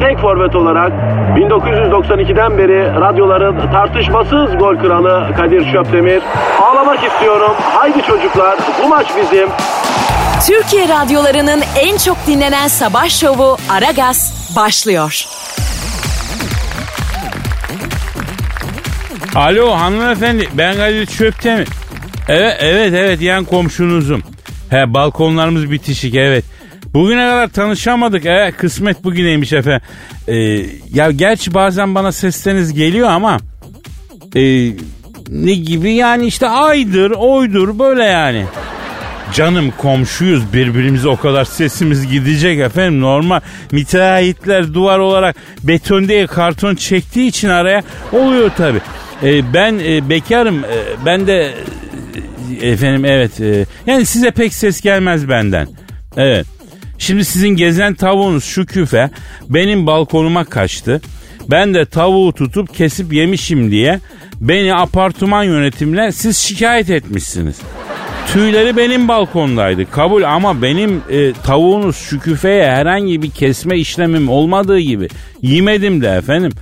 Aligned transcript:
tek 0.00 0.18
forvet 0.18 0.56
olarak 0.56 0.92
1992'den 1.36 2.58
beri 2.58 3.00
radyoların 3.00 3.72
tartışmasız 3.72 4.58
gol 4.58 4.76
kralı 4.76 5.34
Kadir 5.36 5.72
Şöpdemir. 5.72 6.22
Ağlamak 6.62 7.04
istiyorum. 7.04 7.52
Haydi 7.60 8.02
çocuklar 8.02 8.58
bu 8.84 8.88
maç 8.88 9.06
bizim. 9.16 9.48
Türkiye 10.46 10.88
radyolarının 10.88 11.62
en 11.80 11.96
çok 11.96 12.16
dinlenen 12.26 12.68
sabah 12.68 13.08
şovu 13.08 13.56
Aragaz 13.70 14.52
başlıyor. 14.56 15.24
Alo 19.34 19.70
hanımefendi 19.70 20.48
ben 20.54 20.76
Kadir 20.76 21.06
Çöptemir. 21.06 21.68
Evet 22.28 22.56
evet 22.60 22.92
evet 22.94 23.20
yan 23.20 23.44
komşunuzum. 23.44 24.22
He 24.70 24.94
balkonlarımız 24.94 25.70
bitişik 25.70 26.14
evet. 26.14 26.44
Bugüne 26.96 27.28
kadar 27.28 27.48
tanışamadık. 27.48 28.26
Evet 28.26 28.56
kısmet 28.56 29.04
bugüneymiş 29.04 29.52
efendim. 29.52 29.80
Ee, 30.28 30.34
ya 30.94 31.10
gerçi 31.10 31.54
bazen 31.54 31.94
bana 31.94 32.12
sesleriniz 32.12 32.72
geliyor 32.72 33.08
ama 33.08 33.36
e, 34.36 34.72
ne 35.28 35.54
gibi 35.54 35.92
yani 35.92 36.26
işte 36.26 36.48
aydır 36.48 37.10
oydur 37.10 37.78
böyle 37.78 38.04
yani. 38.04 38.44
Canım 39.32 39.72
komşuyuz 39.78 40.52
birbirimize 40.52 41.08
o 41.08 41.16
kadar 41.16 41.44
sesimiz 41.44 42.06
gidecek 42.06 42.60
efendim 42.60 43.00
normal. 43.00 43.40
Müteahhitler 43.72 44.74
duvar 44.74 44.98
olarak 44.98 45.36
beton 45.62 46.08
değil 46.08 46.26
karton 46.26 46.74
çektiği 46.74 47.28
için 47.28 47.48
araya 47.48 47.82
oluyor 48.12 48.50
tabi. 48.56 48.78
Ee, 49.22 49.54
ben 49.54 49.78
e, 49.78 50.08
bekarım 50.08 50.64
e, 50.64 50.78
ben 51.06 51.26
de 51.26 51.54
e, 52.60 52.68
efendim 52.68 53.04
evet 53.04 53.40
e, 53.40 53.66
yani 53.86 54.06
size 54.06 54.30
pek 54.30 54.54
ses 54.54 54.80
gelmez 54.80 55.28
benden. 55.28 55.68
Evet. 56.16 56.55
Şimdi 56.98 57.24
sizin 57.24 57.48
gezen 57.48 57.94
tavuğunuz 57.94 58.44
şu 58.44 58.66
küfe 58.66 59.10
benim 59.48 59.86
balkonuma 59.86 60.44
kaçtı. 60.44 61.00
Ben 61.50 61.74
de 61.74 61.84
tavuğu 61.84 62.32
tutup 62.32 62.74
kesip 62.74 63.12
yemişim 63.12 63.70
diye 63.70 64.00
beni 64.40 64.74
apartman 64.74 65.42
yönetimle 65.42 66.12
siz 66.12 66.38
şikayet 66.38 66.90
etmişsiniz. 66.90 67.56
Tüyleri 68.32 68.76
benim 68.76 69.08
balkondaydı 69.08 69.90
kabul 69.90 70.22
ama 70.22 70.62
benim 70.62 71.02
e, 71.10 71.32
tavuğunuz 71.32 71.96
şu 71.96 72.20
küfeye 72.20 72.70
herhangi 72.70 73.22
bir 73.22 73.30
kesme 73.30 73.78
işlemim 73.78 74.28
olmadığı 74.28 74.78
gibi 74.78 75.08
yemedim 75.42 76.02
de 76.02 76.08
efendim. 76.08 76.52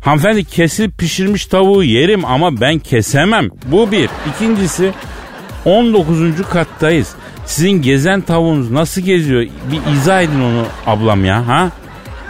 Hanımefendi 0.00 0.44
kesip 0.44 0.98
pişirmiş 0.98 1.46
tavuğu 1.46 1.84
yerim 1.84 2.24
ama 2.24 2.60
ben 2.60 2.78
kesemem. 2.78 3.48
Bu 3.66 3.92
bir. 3.92 4.10
İkincisi 4.34 4.92
19. 5.64 6.18
kattayız. 6.50 7.14
Sizin 7.48 7.82
gezen 7.82 8.20
tavuğunuz 8.20 8.70
nasıl 8.70 9.00
geziyor? 9.00 9.42
Bir 9.42 9.92
izah 9.92 10.22
edin 10.22 10.40
onu 10.40 10.66
ablam 10.86 11.24
ya 11.24 11.46
ha? 11.46 11.70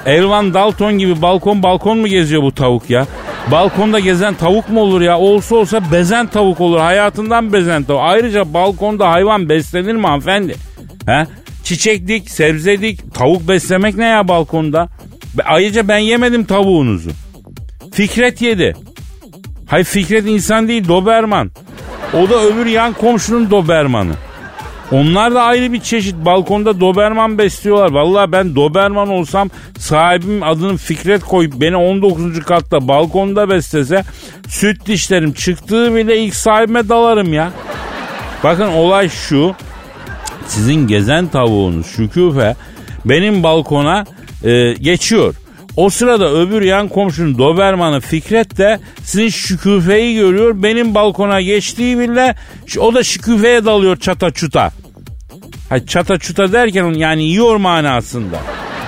Elvan 0.06 0.54
Dalton 0.54 0.98
gibi 0.98 1.22
balkon 1.22 1.62
balkon 1.62 1.98
mu 1.98 2.06
geziyor 2.06 2.42
bu 2.42 2.54
tavuk 2.54 2.90
ya? 2.90 3.06
Balkonda 3.50 3.98
gezen 3.98 4.34
tavuk 4.34 4.68
mu 4.68 4.80
olur 4.80 5.00
ya? 5.00 5.18
Olsa 5.18 5.56
olsa 5.56 5.92
bezen 5.92 6.26
tavuk 6.26 6.60
olur. 6.60 6.78
Hayatından 6.78 7.52
bezen 7.52 7.82
tavuk. 7.82 8.00
Ayrıca 8.04 8.54
balkonda 8.54 9.10
hayvan 9.10 9.48
beslenir 9.48 9.94
mi 9.94 10.06
hanımefendi? 10.06 10.54
He? 11.06 11.26
Çiçek 11.64 12.08
dik, 12.08 12.30
sebze 12.30 12.80
dik, 12.80 13.14
tavuk 13.14 13.48
beslemek 13.48 13.96
ne 13.96 14.04
ya 14.04 14.28
balkonda? 14.28 14.88
Ayrıca 15.44 15.88
ben 15.88 15.98
yemedim 15.98 16.44
tavuğunuzu. 16.44 17.10
Fikret 17.92 18.42
yedi. 18.42 18.76
Hay 19.66 19.84
Fikret 19.84 20.26
insan 20.26 20.68
değil 20.68 20.88
Doberman. 20.88 21.50
O 22.14 22.30
da 22.30 22.42
öbür 22.44 22.66
yan 22.66 22.92
komşunun 22.92 23.50
Dobermanı. 23.50 24.12
Onlar 24.92 25.34
da 25.34 25.42
ayrı 25.42 25.72
bir 25.72 25.80
çeşit 25.80 26.14
balkonda 26.14 26.80
Doberman 26.80 27.38
besliyorlar. 27.38 27.90
Vallahi 27.90 28.32
ben 28.32 28.56
Doberman 28.56 29.08
olsam 29.08 29.50
sahibimin 29.78 30.40
adını 30.40 30.76
Fikret 30.76 31.24
koyup 31.24 31.60
beni 31.60 31.76
19. 31.76 32.40
katta 32.40 32.88
balkonda 32.88 33.50
beslese 33.50 34.04
süt 34.48 34.86
dişlerim 34.86 35.32
çıktığı 35.32 35.96
bile 35.96 36.18
ilk 36.18 36.34
sahibime 36.34 36.88
dalarım 36.88 37.32
ya. 37.32 37.50
Bakın 38.44 38.68
olay 38.68 39.08
şu. 39.08 39.54
Sizin 40.46 40.86
gezen 40.86 41.26
tavuğunuz 41.26 41.86
Şüküfe 41.86 42.56
benim 43.04 43.42
balkona 43.42 44.04
e, 44.44 44.72
geçiyor. 44.72 45.34
O 45.78 45.90
sırada 45.90 46.32
öbür 46.32 46.62
yan 46.62 46.88
komşunun 46.88 47.38
Doberman'ı 47.38 48.00
Fikret 48.00 48.58
de 48.58 48.80
sizin 49.02 49.28
şüküfeyi 49.28 50.16
görüyor. 50.16 50.62
Benim 50.62 50.94
balkona 50.94 51.40
geçtiği 51.40 51.98
bile 51.98 52.34
o 52.78 52.94
da 52.94 53.02
şüküfeye 53.02 53.64
dalıyor 53.64 53.96
çata 53.96 54.30
çuta. 54.30 54.70
Ha, 55.68 55.86
çata 55.86 56.18
çuta 56.18 56.52
derken 56.52 56.84
yani 56.84 57.24
yiyor 57.24 57.56
manasında. 57.56 58.40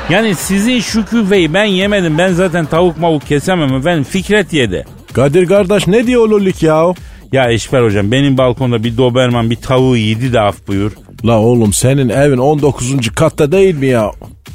Yani 0.08 0.34
sizin 0.34 0.80
şüküfeyi 0.80 1.54
ben 1.54 1.64
yemedim. 1.64 2.18
Ben 2.18 2.32
zaten 2.32 2.66
tavuk 2.66 2.98
mavuk 2.98 3.26
kesemem 3.26 3.74
efendim. 3.74 4.04
Fikret 4.04 4.52
yedi. 4.52 4.86
Kadir 5.12 5.46
kardeş 5.46 5.86
ne 5.86 6.06
diyor 6.06 6.28
lollik 6.28 6.62
ya? 6.62 6.94
Ya 7.32 7.50
Eşber 7.50 7.82
hocam 7.82 8.12
benim 8.12 8.38
balkonda 8.38 8.84
bir 8.84 8.96
Doberman 8.96 9.50
bir 9.50 9.56
tavuğu 9.56 9.96
yedi 9.96 10.32
de 10.32 10.40
af 10.40 10.56
buyur. 10.68 10.92
La 11.24 11.40
oğlum 11.40 11.72
senin 11.72 12.08
evin 12.08 12.38
19. 12.38 13.08
katta 13.14 13.52
değil 13.52 13.74
mi 13.74 13.86
ya? 13.86 14.10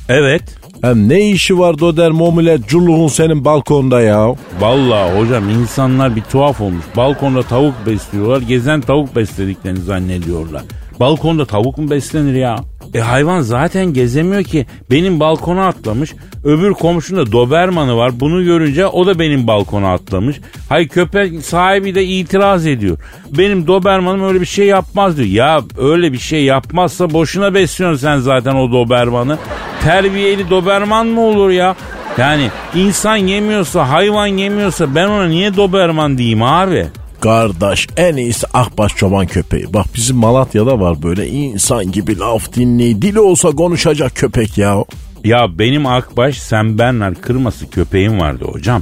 Evet. 0.09 0.64
Hem 0.81 1.09
ne 1.09 1.29
işi 1.29 1.59
var 1.59 1.79
Doder 1.79 2.11
Momulet 2.11 2.67
Culluğun 2.67 3.07
senin 3.07 3.45
balkonda 3.45 4.01
ya? 4.01 4.35
Vallahi 4.59 5.19
hocam 5.19 5.49
insanlar 5.49 6.15
bir 6.15 6.21
tuhaf 6.21 6.61
olmuş. 6.61 6.85
Balkonda 6.97 7.43
tavuk 7.43 7.73
besliyorlar. 7.85 8.41
Gezen 8.41 8.81
tavuk 8.81 9.15
beslediklerini 9.15 9.79
zannediyorlar. 9.79 10.63
Balkonda 10.99 11.45
tavuk 11.45 11.77
mu 11.77 11.89
beslenir 11.89 12.33
ya? 12.33 12.55
E 12.93 12.99
hayvan 12.99 13.41
zaten 13.41 13.85
gezemiyor 13.93 14.43
ki. 14.43 14.65
Benim 14.91 15.19
balkona 15.19 15.67
atlamış. 15.67 16.13
Öbür 16.43 16.71
komşunda 16.71 17.31
Doberman'ı 17.31 17.97
var. 17.97 18.19
Bunu 18.19 18.43
görünce 18.43 18.87
o 18.87 19.05
da 19.05 19.19
benim 19.19 19.47
balkona 19.47 19.93
atlamış. 19.93 20.39
Hay 20.69 20.87
köpek 20.87 21.41
sahibi 21.41 21.95
de 21.95 22.05
itiraz 22.05 22.67
ediyor. 22.67 22.97
Benim 23.37 23.67
Doberman'ım 23.67 24.23
öyle 24.23 24.41
bir 24.41 24.45
şey 24.45 24.65
yapmaz 24.65 25.17
diyor. 25.17 25.27
Ya 25.29 25.61
öyle 25.77 26.13
bir 26.13 26.17
şey 26.17 26.43
yapmazsa 26.43 27.13
boşuna 27.13 27.53
besliyorsun 27.53 27.97
sen 27.97 28.17
zaten 28.17 28.55
o 28.55 28.71
Doberman'ı. 28.71 29.37
Terbiyeli 29.83 30.49
Doberman 30.49 31.07
mı 31.07 31.21
olur 31.21 31.49
ya? 31.49 31.75
Yani 32.17 32.49
insan 32.75 33.15
yemiyorsa, 33.15 33.89
hayvan 33.89 34.27
yemiyorsa 34.27 34.95
ben 34.95 35.07
ona 35.07 35.27
niye 35.27 35.55
Doberman 35.55 36.17
diyeyim 36.17 36.43
abi? 36.43 36.87
Kardeş 37.25 37.87
en 37.97 38.15
iyisi 38.15 38.47
akbaş 38.53 38.95
çoban 38.95 39.27
köpeği. 39.27 39.73
Bak 39.73 39.85
bizim 39.95 40.17
Malatya'da 40.17 40.79
var 40.79 41.03
böyle 41.03 41.27
insan 41.27 41.91
gibi 41.91 42.19
laf 42.19 42.53
dinleyi. 42.53 43.01
Dili 43.01 43.19
olsa 43.19 43.49
konuşacak 43.51 44.15
köpek 44.15 44.57
ya. 44.57 44.83
Ya 45.23 45.59
benim 45.59 45.85
Akbaş 45.85 46.37
sen 46.37 46.77
Bernard 46.77 47.15
kırması 47.15 47.69
köpeğim 47.69 48.19
vardı 48.19 48.45
hocam. 48.45 48.81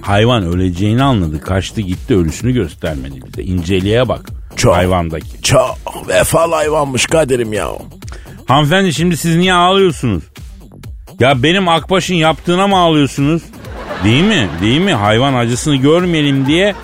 Hayvan 0.00 0.42
öleceğini 0.42 1.02
anladı. 1.02 1.40
Kaçtı 1.40 1.80
gitti 1.80 2.16
ölüsünü 2.16 2.52
göstermedi 2.52 3.20
bize. 3.26 3.42
İnceliğe 3.42 4.08
bak. 4.08 4.30
Çok. 4.56 4.76
Hayvandaki. 4.76 5.42
Çok 5.42 5.78
vefalı 6.08 6.54
hayvanmış 6.54 7.06
Kadir'im 7.06 7.52
ya. 7.52 7.68
Hanımefendi 8.46 8.94
şimdi 8.94 9.16
siz 9.16 9.36
niye 9.36 9.54
ağlıyorsunuz? 9.54 10.24
Ya 11.20 11.42
benim 11.42 11.68
Akbaş'ın 11.68 12.14
yaptığına 12.14 12.66
mı 12.66 12.78
ağlıyorsunuz? 12.78 13.42
Değil 14.04 14.24
mi? 14.24 14.48
Değil 14.62 14.80
mi? 14.80 14.94
Hayvan 14.94 15.34
acısını 15.34 15.76
görmeyelim 15.76 16.46
diye 16.46 16.74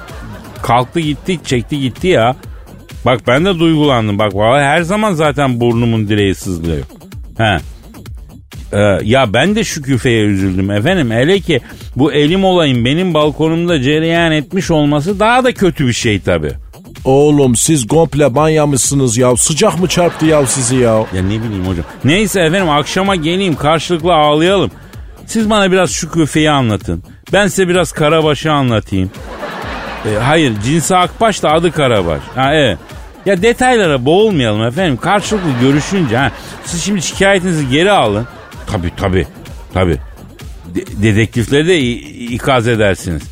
kalktı 0.67 1.01
gitti 1.01 1.39
çekti 1.45 1.81
gitti 1.81 2.09
ya. 2.09 2.37
Bak 3.05 3.21
ben 3.27 3.45
de 3.45 3.59
duygulandım. 3.59 4.19
Bak 4.19 4.35
vallahi 4.35 4.65
her 4.65 4.83
zaman 4.83 5.13
zaten 5.13 5.61
burnumun 5.61 6.09
direği 6.09 6.35
sızlıyor. 6.35 6.85
He. 7.39 7.59
Ee, 8.73 8.79
ya 9.03 9.33
ben 9.33 9.57
de 9.57 9.65
şu 9.65 9.83
küfeye 9.83 10.25
üzüldüm 10.25 10.71
efendim. 10.71 11.11
Hele 11.11 11.41
ki 11.41 11.61
bu 11.97 12.13
elim 12.13 12.45
olayın 12.45 12.85
benim 12.85 13.15
balkonumda 13.15 13.83
cereyan 13.83 14.33
etmiş 14.33 14.71
olması 14.71 15.21
daha 15.21 15.45
da 15.45 15.55
kötü 15.55 15.87
bir 15.87 15.93
şey 15.93 16.21
tabii. 16.21 16.53
Oğlum 17.05 17.57
siz 17.57 17.87
komple 17.87 18.35
banyamışsınız 18.35 19.17
ya. 19.17 19.37
Sıcak 19.37 19.81
mı 19.81 19.87
çarptı 19.87 20.27
ya 20.27 20.47
sizi 20.47 20.77
ya? 20.77 20.95
Ya 20.95 21.23
ne 21.23 21.43
bileyim 21.43 21.67
hocam. 21.67 21.85
Neyse 22.05 22.41
efendim 22.41 22.69
akşama 22.69 23.17
geleyim 23.17 23.55
karşılıklı 23.57 24.15
ağlayalım. 24.15 24.71
Siz 25.27 25.51
bana 25.51 25.73
biraz 25.73 25.91
şu 25.91 26.11
küfeyi 26.11 26.51
anlatın. 26.51 27.03
Ben 27.33 27.47
size 27.47 27.69
biraz 27.69 27.93
Karabaş'ı 27.93 28.53
anlatayım. 28.53 29.11
E, 30.07 30.19
hayır 30.19 30.53
cinsi 30.65 30.97
Akbaş 30.97 31.43
da 31.43 31.53
adı 31.53 31.73
Karabaş. 31.73 32.21
Ha 32.35 32.55
evet. 32.55 32.79
Ya 33.27 33.43
detaylara 33.43 34.05
boğulmayalım 34.05 34.63
efendim. 34.63 34.97
Karşılıklı 34.97 35.49
görüşünce 35.61 36.17
ha. 36.17 36.31
Siz 36.65 36.83
şimdi 36.85 37.03
şikayetinizi 37.03 37.69
geri 37.69 37.91
alın. 37.93 38.27
Tabii 38.73 38.93
tabii. 38.97 39.27
Tabii. 39.75 39.99
De- 40.75 41.03
dedektifleri 41.03 41.67
de 41.67 41.81
ikaz 42.35 42.69
edersiniz. 42.69 43.23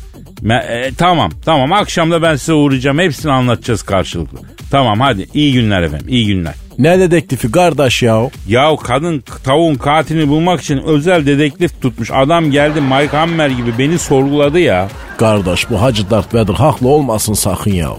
Me- 0.43 0.65
e, 0.65 0.91
tamam 0.97 1.31
tamam 1.45 1.73
akşamda 1.73 2.21
ben 2.21 2.35
size 2.35 2.53
uğrayacağım. 2.53 2.99
Hepsini 2.99 3.31
anlatacağız 3.31 3.83
karşılıklı. 3.83 4.39
Tamam 4.71 4.99
hadi 4.99 5.27
iyi 5.33 5.53
günler 5.53 5.81
efendim 5.81 6.07
iyi 6.09 6.25
günler. 6.25 6.53
Ne 6.79 6.99
dedektifi 6.99 7.51
kardeş 7.51 8.03
ya? 8.03 8.29
Ya 8.47 8.75
kadın 8.83 9.23
tavuğun 9.43 9.75
katilini 9.75 10.29
bulmak 10.29 10.61
için 10.61 10.77
özel 10.77 11.25
dedektif 11.25 11.81
tutmuş. 11.81 12.11
Adam 12.13 12.51
geldi 12.51 12.81
Mike 12.81 13.17
Hammer 13.17 13.49
gibi 13.49 13.77
beni 13.79 13.99
sorguladı 13.99 14.59
ya. 14.59 14.87
Kardeş 15.17 15.69
bu 15.69 15.81
Hacı 15.81 16.09
Darth 16.09 16.35
Vader 16.35 16.53
haklı 16.53 16.87
olmasın 16.87 17.33
sakın 17.33 17.71
ya. 17.71 17.89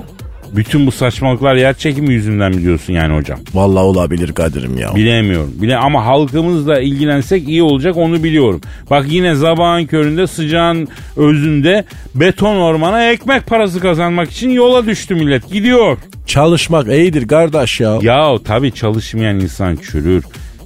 Bütün 0.53 0.87
bu 0.87 0.93
saçmalıklar 0.93 1.55
yer 1.55 1.75
çekimi 1.75 2.15
yüzünden 2.15 2.55
mi 2.55 2.63
diyorsun 2.63 2.93
yani 2.93 3.17
hocam? 3.17 3.39
Vallahi 3.55 3.85
olabilir 3.85 4.33
Kadir'im 4.33 4.79
ya. 4.79 4.95
Bilemiyorum. 4.95 5.55
Bile 5.63 5.77
ama 5.77 6.07
halkımızla 6.07 6.81
ilgilensek 6.81 7.49
iyi 7.49 7.63
olacak 7.63 7.97
onu 7.97 8.25
biliyorum. 8.25 8.61
Bak 8.91 9.07
yine 9.09 9.35
zabağın 9.35 9.87
köründe 9.87 10.27
sıcağın 10.27 10.89
özünde 11.17 11.85
beton 12.15 12.57
ormana 12.57 13.11
ekmek 13.11 13.47
parası 13.47 13.81
kazanmak 13.81 14.31
için 14.31 14.51
yola 14.51 14.87
düştü 14.87 15.15
millet. 15.15 15.51
Gidiyor. 15.51 15.99
Çalışmak 16.27 16.89
iyidir 16.89 17.29
kardeş 17.29 17.81
ya. 17.81 17.99
Ya 18.03 18.35
tabii 18.45 18.73
çalışmayan 18.73 19.41
insan 19.41 19.77
çürür. 19.77 20.25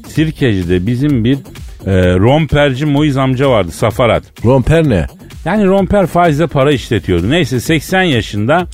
Sirkeci'de 0.09 0.87
bizim 0.87 1.25
bir 1.25 1.39
e, 1.87 2.17
romperci 2.19 2.87
Moiz 2.87 3.17
amca 3.17 3.51
vardı 3.51 3.71
Safarat. 3.71 4.23
Romper 4.45 4.89
ne? 4.89 5.07
Yani 5.45 5.67
romper 5.67 6.07
faizle 6.07 6.47
para 6.47 6.73
işletiyordu. 6.73 7.31
Neyse 7.31 7.61
80 7.61 8.03
yaşında 8.03 8.67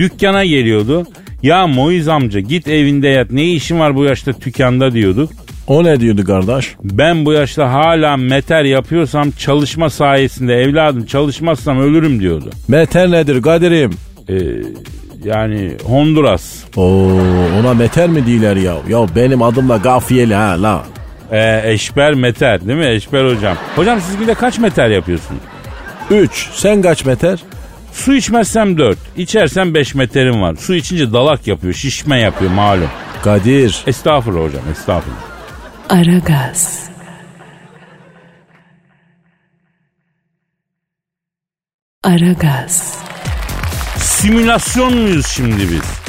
dükkana 0.00 0.44
geliyordu. 0.44 1.06
Ya 1.42 1.66
Moiz 1.66 2.08
amca 2.08 2.40
git 2.40 2.68
evinde 2.68 3.08
yat 3.08 3.30
ne 3.30 3.44
işin 3.44 3.78
var 3.80 3.96
bu 3.96 4.04
yaşta 4.04 4.32
dükkanda 4.40 4.92
diyorduk. 4.92 5.30
O 5.66 5.84
ne 5.84 6.00
diyordu 6.00 6.24
kardeş? 6.24 6.74
Ben 6.82 7.24
bu 7.26 7.32
yaşta 7.32 7.72
hala 7.72 8.16
meter 8.16 8.64
yapıyorsam 8.64 9.30
çalışma 9.30 9.90
sayesinde 9.90 10.54
evladım 10.54 11.04
çalışmazsam 11.06 11.80
ölürüm 11.80 12.20
diyordu. 12.20 12.50
Meter 12.68 13.10
nedir 13.10 13.42
Kadir'im? 13.42 13.90
Ee, 14.28 14.34
yani 15.24 15.72
Honduras. 15.84 16.54
Oo, 16.76 17.10
ona 17.60 17.74
meter 17.74 18.08
mi 18.08 18.26
diyorlar 18.26 18.56
ya? 18.56 18.74
Ya 18.88 19.06
benim 19.16 19.42
adımla 19.42 19.76
gafiyeli 19.76 20.34
ha 20.34 20.62
la. 20.62 20.84
Ee, 21.32 21.60
eşber 21.72 22.14
meter 22.14 22.66
değil 22.66 22.78
mi 22.78 22.86
eşber 22.86 23.24
hocam? 23.34 23.56
Hocam 23.76 24.00
siz 24.00 24.16
günde 24.18 24.34
kaç 24.34 24.58
meter 24.58 24.88
yapıyorsunuz? 24.90 25.40
3. 26.10 26.48
Sen 26.54 26.82
kaç 26.82 27.04
meter? 27.04 27.38
Su 28.00 28.14
içmezsem 28.14 28.78
4, 28.78 28.98
içersem 29.16 29.74
5 29.74 29.94
meterim 29.94 30.42
var. 30.42 30.56
Su 30.56 30.74
içince 30.74 31.12
dalak 31.12 31.46
yapıyor, 31.46 31.74
şişme 31.74 32.20
yapıyor 32.20 32.50
malum. 32.50 32.90
Kadir. 33.24 33.82
Estağfurullah 33.86 34.48
hocam, 34.48 34.62
estağfurullah. 34.72 35.20
Aragaz. 35.88 36.90
Aragaz. 42.04 42.98
Simülasyon 43.96 44.96
muyuz 44.96 45.26
şimdi 45.26 45.70
biz? 45.70 45.99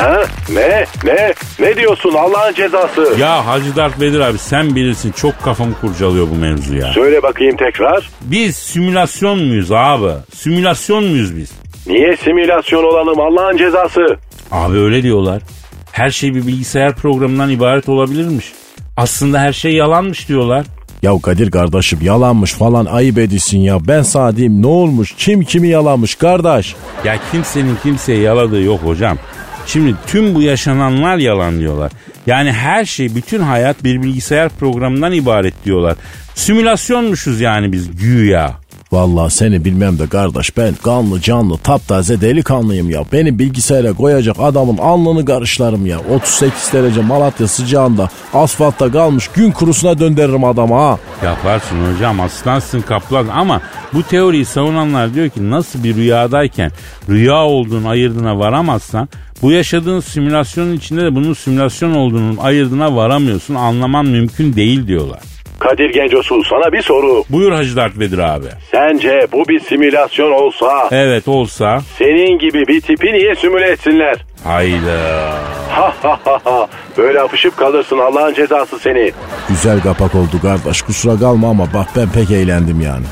Ha? 0.00 0.24
Ne? 0.54 0.84
Ne? 1.04 1.34
Ne 1.60 1.76
diyorsun 1.76 2.14
Allah'ın 2.14 2.54
cezası? 2.54 3.14
Ya 3.18 3.46
Hacı 3.46 3.76
Dert 3.76 4.00
Vedir 4.00 4.20
abi 4.20 4.38
sen 4.38 4.74
bilirsin 4.74 5.12
çok 5.12 5.42
kafamı 5.42 5.74
kurcalıyor 5.80 6.26
bu 6.30 6.34
mevzu 6.34 6.76
ya. 6.76 6.92
Söyle 6.92 7.22
bakayım 7.22 7.56
tekrar. 7.56 8.10
Biz 8.20 8.56
simülasyon 8.56 9.38
muyuz 9.38 9.72
abi? 9.72 10.12
Simülasyon 10.34 11.04
muyuz 11.04 11.36
biz? 11.36 11.52
Niye 11.86 12.16
simülasyon 12.16 12.84
olalım 12.84 13.20
Allah'ın 13.20 13.56
cezası? 13.56 14.16
Abi 14.50 14.78
öyle 14.78 15.02
diyorlar. 15.02 15.42
Her 15.92 16.10
şey 16.10 16.34
bir 16.34 16.46
bilgisayar 16.46 16.94
programından 16.96 17.50
ibaret 17.50 17.88
olabilirmiş. 17.88 18.52
Aslında 18.96 19.40
her 19.40 19.52
şey 19.52 19.72
yalanmış 19.72 20.28
diyorlar. 20.28 20.66
Ya 21.02 21.12
Kadir 21.22 21.50
kardeşim 21.50 21.98
yalanmış 22.02 22.52
falan 22.52 22.86
ayıp 22.86 23.18
edilsin 23.18 23.58
ya. 23.58 23.78
Ben 23.88 24.02
sana 24.02 24.36
diyeyim 24.36 24.62
ne 24.62 24.66
olmuş? 24.66 25.14
Kim 25.18 25.42
kimi 25.44 25.68
yalanmış 25.68 26.14
kardeş? 26.14 26.74
Ya 27.04 27.16
kimsenin 27.32 27.76
kimseye 27.82 28.20
yaladığı 28.20 28.62
yok 28.62 28.80
hocam. 28.84 29.18
Şimdi 29.72 29.94
tüm 30.06 30.34
bu 30.34 30.42
yaşananlar 30.42 31.16
yalan 31.16 31.58
diyorlar. 31.58 31.92
Yani 32.26 32.52
her 32.52 32.84
şey, 32.84 33.14
bütün 33.14 33.40
hayat 33.40 33.84
bir 33.84 34.02
bilgisayar 34.02 34.48
programından 34.48 35.12
ibaret 35.12 35.64
diyorlar. 35.64 35.96
Simülasyonmuşuz 36.34 37.40
yani 37.40 37.72
biz 37.72 37.96
güya. 37.96 38.52
Vallahi 38.92 39.30
seni 39.30 39.64
bilmem 39.64 39.98
de 39.98 40.08
kardeş 40.08 40.56
ben 40.56 40.74
kanlı 40.74 41.20
canlı 41.20 41.58
taptaze 41.58 42.20
delikanlıyım 42.20 42.90
ya. 42.90 43.04
Beni 43.12 43.38
bilgisayara 43.38 43.92
koyacak 43.92 44.36
adamın 44.40 44.78
alnını 44.78 45.24
karışlarım 45.24 45.86
ya. 45.86 45.98
38 45.98 46.72
derece 46.72 47.00
Malatya 47.00 47.48
sıcağında 47.48 48.08
asfaltta 48.34 48.92
kalmış 48.92 49.28
gün 49.28 49.50
kurusuna 49.50 49.98
döndürürüm 49.98 50.44
adamı 50.44 50.74
ha. 50.74 50.98
Yaparsın 51.24 51.94
hocam 51.94 52.20
aslansın 52.20 52.80
kaplan 52.80 53.28
ama 53.28 53.60
bu 53.92 54.02
teoriyi 54.02 54.44
savunanlar 54.44 55.14
diyor 55.14 55.28
ki 55.28 55.50
nasıl 55.50 55.84
bir 55.84 55.94
rüyadayken 55.94 56.72
rüya 57.08 57.44
olduğunu 57.44 57.88
ayırdığına 57.88 58.38
varamazsan 58.38 59.08
bu 59.42 59.52
yaşadığın 59.52 60.00
simülasyonun 60.00 60.72
içinde 60.72 61.02
de 61.02 61.14
bunun 61.14 61.32
simülasyon 61.32 61.94
olduğunun 61.94 62.36
ayırdığına 62.36 62.96
varamıyorsun 62.96 63.54
anlaman 63.54 64.06
mümkün 64.06 64.56
değil 64.56 64.86
diyorlar. 64.86 65.20
Kadir 65.58 65.90
Gencosu 65.90 66.42
sana 66.44 66.72
bir 66.72 66.82
soru. 66.82 67.24
Buyur 67.30 67.52
Hacı 67.52 67.76
Dert 67.76 67.98
Vedir 67.98 68.18
abi. 68.18 68.46
Sence 68.70 69.26
bu 69.32 69.48
bir 69.48 69.60
simülasyon 69.60 70.32
olsa 70.32 70.88
Evet 70.90 71.28
olsa 71.28 71.80
senin 71.98 72.38
gibi 72.38 72.66
bir 72.68 72.80
tipi 72.80 73.06
niye 73.12 73.34
simüle 73.34 73.66
etsinler? 73.70 74.16
hayda. 74.44 74.98
Ha 75.70 75.94
ha 76.02 76.18
ha 76.24 76.40
ha. 76.44 76.68
Böyle 76.98 77.20
apışıp 77.20 77.56
kalırsın 77.56 77.98
Allah'ın 77.98 78.34
cezası 78.34 78.78
seni. 78.78 79.12
Güzel 79.48 79.80
kapak 79.80 80.14
oldu 80.14 80.40
kardeş 80.42 80.82
kusura 80.82 81.18
kalma 81.18 81.50
ama 81.50 81.66
bak 81.74 81.88
ben 81.96 82.08
pek 82.12 82.30
eğlendim 82.30 82.80
yani. 82.80 83.04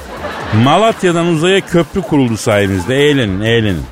Malatya'dan 0.65 1.27
uzaya 1.27 1.61
köprü 1.61 2.03
kuruldu 2.03 2.37
sayenizde 2.37 2.97
eğlenin 2.97 3.41
eğlenin. 3.41 3.83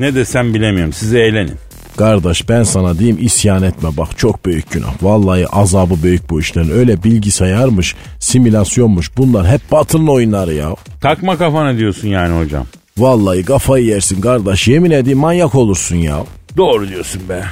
Ne 0.00 0.14
desem 0.14 0.54
bilemiyorum 0.54 0.92
size 0.92 1.20
eğlenin. 1.20 1.54
Kardeş 1.96 2.48
ben 2.48 2.62
sana 2.62 2.98
diyeyim 2.98 3.18
isyan 3.20 3.62
etme 3.62 3.88
bak 3.96 4.18
çok 4.18 4.44
büyük 4.46 4.70
günah. 4.70 4.92
Vallahi 5.02 5.46
azabı 5.48 6.02
büyük 6.02 6.30
bu 6.30 6.40
işlerin. 6.40 6.70
Öyle 6.70 7.02
bilgisayarmış, 7.02 7.94
simülasyonmuş 8.18 9.16
bunlar 9.16 9.46
hep 9.48 9.60
batının 9.72 10.06
oyunları 10.06 10.54
ya. 10.54 10.74
Takma 11.00 11.38
kafana 11.38 11.76
diyorsun 11.76 12.08
yani 12.08 12.38
hocam. 12.38 12.66
Vallahi 12.98 13.44
kafayı 13.44 13.84
yersin 13.84 14.20
kardeş 14.20 14.68
yemin 14.68 14.90
edeyim 14.90 15.18
manyak 15.18 15.54
olursun 15.54 15.96
ya. 15.96 16.24
Doğru 16.56 16.88
diyorsun 16.88 17.28
be. 17.28 17.44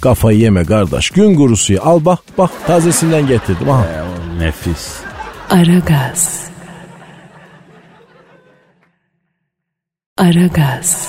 Kafayı 0.00 0.38
yeme 0.38 0.64
kardeş. 0.64 1.10
Gün 1.10 1.34
kurusuyu 1.36 1.82
al 1.82 2.04
bak 2.04 2.18
bak 2.38 2.50
tazesinden 2.66 3.26
getirdim 3.26 3.68
ha. 3.68 3.86
Nefis. 4.38 4.88
Aragaz. 5.50 6.40
Aragaz. 10.18 11.08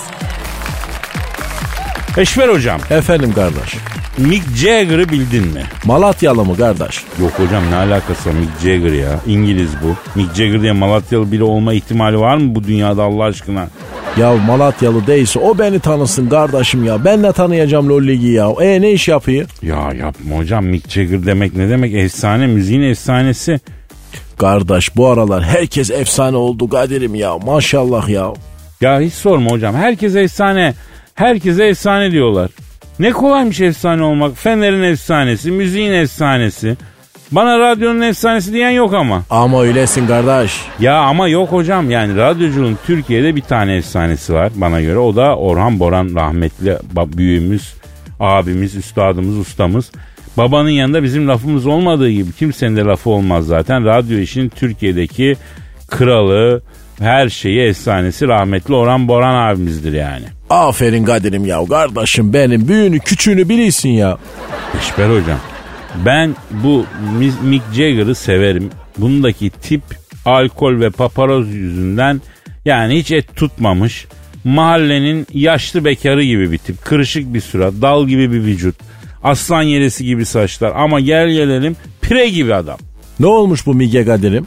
Eşver 2.18 2.48
hocam 2.48 2.80
Efendim 2.90 3.32
kardeş. 3.32 3.74
Mick 4.18 4.56
Jagger'ı 4.56 5.08
bildin 5.08 5.44
mi? 5.44 5.62
Malatyalı 5.84 6.44
mı 6.44 6.56
kardeş? 6.56 7.04
Yok 7.20 7.32
hocam 7.36 7.70
ne 7.70 7.76
alakası 7.76 8.28
var 8.28 8.34
Mick 8.34 8.50
Jagger 8.62 8.92
ya. 8.92 9.20
İngiliz 9.26 9.70
bu. 9.82 10.18
Mick 10.20 10.34
Jagger 10.34 10.62
diye 10.62 10.72
Malatyalı 10.72 11.32
biri 11.32 11.42
olma 11.42 11.72
ihtimali 11.72 12.20
var 12.20 12.36
mı 12.36 12.54
bu 12.54 12.64
dünyada 12.64 13.02
Allah 13.02 13.24
aşkına? 13.24 13.68
Ya 14.16 14.36
Malatyalı 14.36 15.06
değilse 15.06 15.38
o 15.38 15.58
beni 15.58 15.80
tanısın 15.80 16.28
kardeşim 16.28 16.84
ya. 16.84 17.04
Ben 17.04 17.22
ne 17.22 17.32
tanıyacağım 17.32 17.88
Lolligi 17.88 18.28
ya. 18.28 18.48
E 18.60 18.82
ne 18.82 18.92
iş 18.92 19.08
yapıyor? 19.08 19.48
Ya 19.62 19.92
yapma 19.92 20.36
hocam 20.36 20.64
Mick 20.64 20.90
Jagger 20.90 21.26
demek 21.26 21.56
ne 21.56 21.68
demek? 21.68 21.94
Efsane 21.94 22.46
müziğin 22.46 22.82
efsanesi. 22.82 23.60
Kardeş 24.38 24.96
bu 24.96 25.08
aralar 25.08 25.44
herkes 25.44 25.90
efsane 25.90 26.36
oldu 26.36 26.68
Kadir'im 26.68 27.14
ya. 27.14 27.38
Maşallah 27.38 28.08
ya. 28.08 28.32
Ya 28.80 29.00
hiç 29.00 29.14
sorma 29.14 29.50
hocam. 29.50 29.74
Herkes 29.74 30.16
efsane. 30.16 30.74
Herkese 31.18 31.64
efsane 31.64 32.10
diyorlar. 32.10 32.50
Ne 32.98 33.10
kolaymış 33.10 33.60
efsane 33.60 34.02
olmak. 34.02 34.36
Fener'in 34.36 34.82
efsanesi, 34.82 35.50
müziğin 35.50 35.92
efsanesi. 35.92 36.76
Bana 37.32 37.58
radyonun 37.58 38.00
efsanesi 38.00 38.52
diyen 38.52 38.70
yok 38.70 38.94
ama. 38.94 39.22
Ama 39.30 39.62
öylesin 39.62 40.06
kardeş. 40.06 40.60
Ya 40.80 40.98
ama 40.98 41.28
yok 41.28 41.52
hocam 41.52 41.90
yani 41.90 42.16
radyoculuğun 42.16 42.78
Türkiye'de 42.86 43.36
bir 43.36 43.40
tane 43.40 43.76
efsanesi 43.76 44.34
var 44.34 44.52
bana 44.54 44.80
göre. 44.80 44.98
O 44.98 45.16
da 45.16 45.36
Orhan 45.36 45.80
Boran 45.80 46.14
rahmetli 46.14 46.76
büyüğümüz, 47.16 47.74
abimiz, 48.20 48.76
üstadımız, 48.76 49.38
ustamız. 49.38 49.92
Babanın 50.36 50.70
yanında 50.70 51.02
bizim 51.02 51.28
lafımız 51.28 51.66
olmadığı 51.66 52.10
gibi 52.10 52.32
kimsenin 52.32 52.76
de 52.76 52.80
lafı 52.80 53.10
olmaz 53.10 53.46
zaten. 53.46 53.84
Radyo 53.84 54.18
işin 54.18 54.48
Türkiye'deki 54.48 55.36
kralı, 55.88 56.62
her 56.98 57.28
şeyi 57.28 57.60
efsanesi 57.60 58.28
rahmetli 58.28 58.74
Orhan 58.74 59.08
Boran 59.08 59.52
abimizdir 59.52 59.92
yani. 59.92 60.37
Aferin 60.50 61.04
Kadir'im 61.04 61.46
ya. 61.46 61.64
Kardeşim 61.70 62.32
benim 62.32 62.68
büyüğünü 62.68 62.98
küçüğünü 62.98 63.48
bilirsin 63.48 63.88
ya. 63.88 64.18
Eşber 64.78 65.08
hocam 65.08 65.38
ben 66.06 66.36
bu 66.50 66.84
Mi- 67.18 67.32
Mick 67.48 67.64
Jagger'ı 67.74 68.14
severim. 68.14 68.70
Bundaki 68.98 69.50
tip 69.50 69.82
alkol 70.24 70.80
ve 70.80 70.90
paparoz 70.90 71.54
yüzünden 71.54 72.20
yani 72.64 72.98
hiç 72.98 73.10
et 73.12 73.36
tutmamış. 73.36 74.06
mahallenin 74.44 75.26
yaşlı 75.34 75.84
bekarı 75.84 76.22
gibi 76.22 76.52
bir 76.52 76.58
tip. 76.58 76.84
Kırışık 76.84 77.34
bir 77.34 77.40
surat, 77.40 77.72
dal 77.82 78.06
gibi 78.08 78.32
bir 78.32 78.44
vücut. 78.44 78.76
Aslan 79.24 79.62
yeresi 79.62 80.04
gibi 80.04 80.24
saçlar 80.26 80.72
ama 80.76 81.00
gel 81.00 81.28
gelelim 81.30 81.76
pire 82.00 82.28
gibi 82.28 82.54
adam. 82.54 82.78
Ne 83.20 83.26
olmuş 83.26 83.66
bu 83.66 83.74
Mige 83.74 84.04
Kadir'im? 84.04 84.46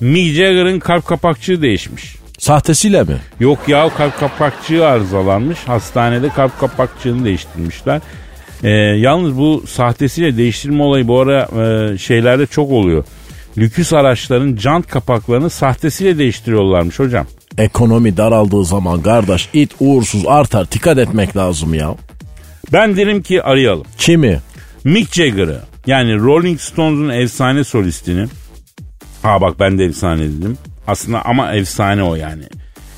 Mick 0.00 0.34
Jagger'ın 0.36 0.78
kalp 0.78 1.06
kapakçığı 1.06 1.62
değişmiş. 1.62 2.14
Sahtesiyle 2.40 3.02
mi? 3.02 3.16
Yok 3.40 3.58
ya 3.68 3.88
kalp 3.96 4.18
kapakçığı 4.20 4.86
arızalanmış. 4.86 5.58
Hastanede 5.58 6.28
kalp 6.28 6.60
kapakçığını 6.60 7.24
değiştirmişler. 7.24 8.00
Ee, 8.62 8.68
yalnız 8.78 9.38
bu 9.38 9.64
sahtesiyle 9.66 10.36
değiştirme 10.36 10.82
olayı 10.82 11.08
bu 11.08 11.20
ara 11.20 11.48
e, 11.62 11.98
şeylerde 11.98 12.46
çok 12.46 12.70
oluyor. 12.70 13.04
Lüküs 13.58 13.92
araçların 13.92 14.56
jant 14.56 14.86
kapaklarını 14.86 15.50
sahtesiyle 15.50 16.18
değiştiriyorlarmış 16.18 16.98
hocam. 16.98 17.26
Ekonomi 17.58 18.16
daraldığı 18.16 18.64
zaman 18.64 19.02
kardeş 19.02 19.48
it 19.52 19.70
uğursuz 19.80 20.26
artar 20.26 20.70
dikkat 20.70 20.98
etmek 20.98 21.36
lazım 21.36 21.74
ya. 21.74 21.94
Ben 22.72 22.96
derim 22.96 23.22
ki 23.22 23.42
arayalım. 23.42 23.86
Kimi? 23.98 24.40
Mick 24.84 25.14
Jagger'ı 25.14 25.60
yani 25.86 26.16
Rolling 26.16 26.60
Stones'un 26.60 27.08
efsane 27.08 27.64
solistini. 27.64 28.26
Ha 29.22 29.40
bak 29.40 29.60
ben 29.60 29.78
de 29.78 29.84
efsane 29.84 30.22
dedim. 30.22 30.58
Aslında 30.90 31.24
ama 31.24 31.52
efsane 31.54 32.02
o 32.02 32.14
yani. 32.14 32.42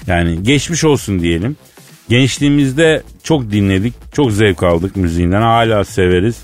Yani 0.07 0.43
geçmiş 0.43 0.85
olsun 0.85 1.21
diyelim. 1.21 1.57
Gençliğimizde 2.09 3.03
çok 3.23 3.51
dinledik, 3.51 3.95
çok 4.13 4.33
zevk 4.33 4.63
aldık 4.63 4.97
müziğinden. 4.97 5.43
Hala 5.43 5.85
severiz. 5.85 6.37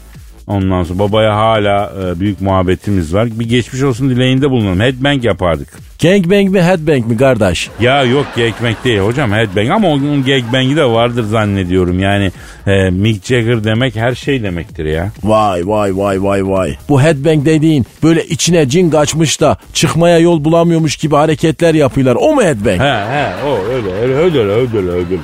Ondan 0.48 0.82
sonra 0.82 0.98
babaya 0.98 1.36
hala 1.36 1.92
e, 2.02 2.20
büyük 2.20 2.40
muhabbetimiz 2.40 3.14
var. 3.14 3.28
Bir 3.40 3.48
geçmiş 3.48 3.82
olsun 3.82 4.10
dileğinde 4.10 4.50
bulunalım. 4.50 4.80
Headbang 4.80 5.24
yapardık. 5.24 5.68
Gangbang 6.02 6.48
mi 6.50 6.62
headbang 6.62 7.06
mi 7.06 7.16
kardeş? 7.16 7.68
Ya 7.80 8.02
yok 8.04 8.26
gangbang 8.36 8.76
değil 8.84 8.98
hocam 8.98 9.32
headbang 9.32 9.70
ama 9.70 9.88
onun 9.88 10.24
gangbangi 10.24 10.76
de 10.76 10.84
vardır 10.84 11.24
zannediyorum. 11.24 12.00
Yani 12.00 12.32
e, 12.66 12.90
Mick 12.90 13.26
Jagger 13.26 13.64
demek 13.64 13.96
her 13.96 14.14
şey 14.14 14.42
demektir 14.42 14.84
ya. 14.84 15.12
Vay 15.22 15.62
vay 15.66 15.96
vay 15.96 16.22
vay 16.22 16.48
vay. 16.48 16.76
Bu 16.88 17.02
headbang 17.02 17.44
dediğin 17.44 17.86
böyle 18.02 18.24
içine 18.24 18.68
cin 18.68 18.90
kaçmış 18.90 19.40
da 19.40 19.56
çıkmaya 19.72 20.18
yol 20.18 20.44
bulamıyormuş 20.44 20.96
gibi 20.96 21.14
hareketler 21.14 21.74
yapıyorlar. 21.74 22.16
O 22.20 22.34
mu 22.34 22.42
headbang? 22.42 22.80
He 22.80 23.14
he 23.14 23.46
o 23.46 23.58
öyle 23.74 23.92
öyle 23.92 24.14
öyle 24.14 24.38
öyle 24.38 24.78
öyle 24.78 24.90
öyle. 24.90 25.16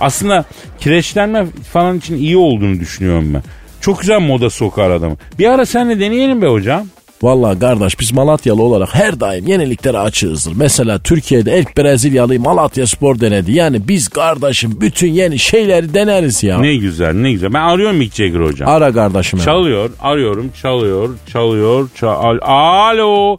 Aslında 0.00 0.44
kireçlenme 0.80 1.46
falan 1.72 1.98
için 1.98 2.16
iyi 2.16 2.36
olduğunu 2.36 2.80
düşünüyorum 2.80 3.34
ben. 3.34 3.42
Çok 3.82 4.00
güzel 4.00 4.20
moda 4.20 4.50
sokar 4.50 4.90
adamı. 4.90 5.16
Bir 5.38 5.46
ara 5.46 5.66
senle 5.66 6.00
deneyelim 6.00 6.42
be 6.42 6.46
hocam. 6.46 6.86
Vallahi 7.22 7.58
kardeş 7.58 8.00
biz 8.00 8.12
Malatyalı 8.12 8.62
olarak 8.62 8.94
her 8.94 9.20
daim 9.20 9.46
yeniliklere 9.46 9.98
açığızdır. 9.98 10.52
Mesela 10.56 10.98
Türkiye'de 10.98 11.58
ilk 11.58 11.76
Brezilyalı 11.78 12.40
Malatya 12.40 12.86
Spor 12.86 13.20
denedi. 13.20 13.52
Yani 13.52 13.88
biz 13.88 14.08
kardeşim 14.08 14.80
bütün 14.80 15.12
yeni 15.12 15.38
şeyleri 15.38 15.94
deneriz 15.94 16.42
ya. 16.42 16.58
Ne 16.58 16.76
güzel 16.76 17.12
ne 17.12 17.32
güzel. 17.32 17.52
Ben 17.52 17.62
arıyorum 17.62 17.96
Mick 17.96 18.14
Jagger 18.14 18.40
hocam. 18.40 18.68
Ara 18.68 18.92
kardeşim. 18.92 19.38
hemen. 19.38 19.44
Çalıyor, 19.52 19.90
arıyorum, 20.00 20.50
çalıyor, 20.62 21.08
çalıyor, 21.32 21.88
çal 22.00 22.38
Alo. 22.42 23.36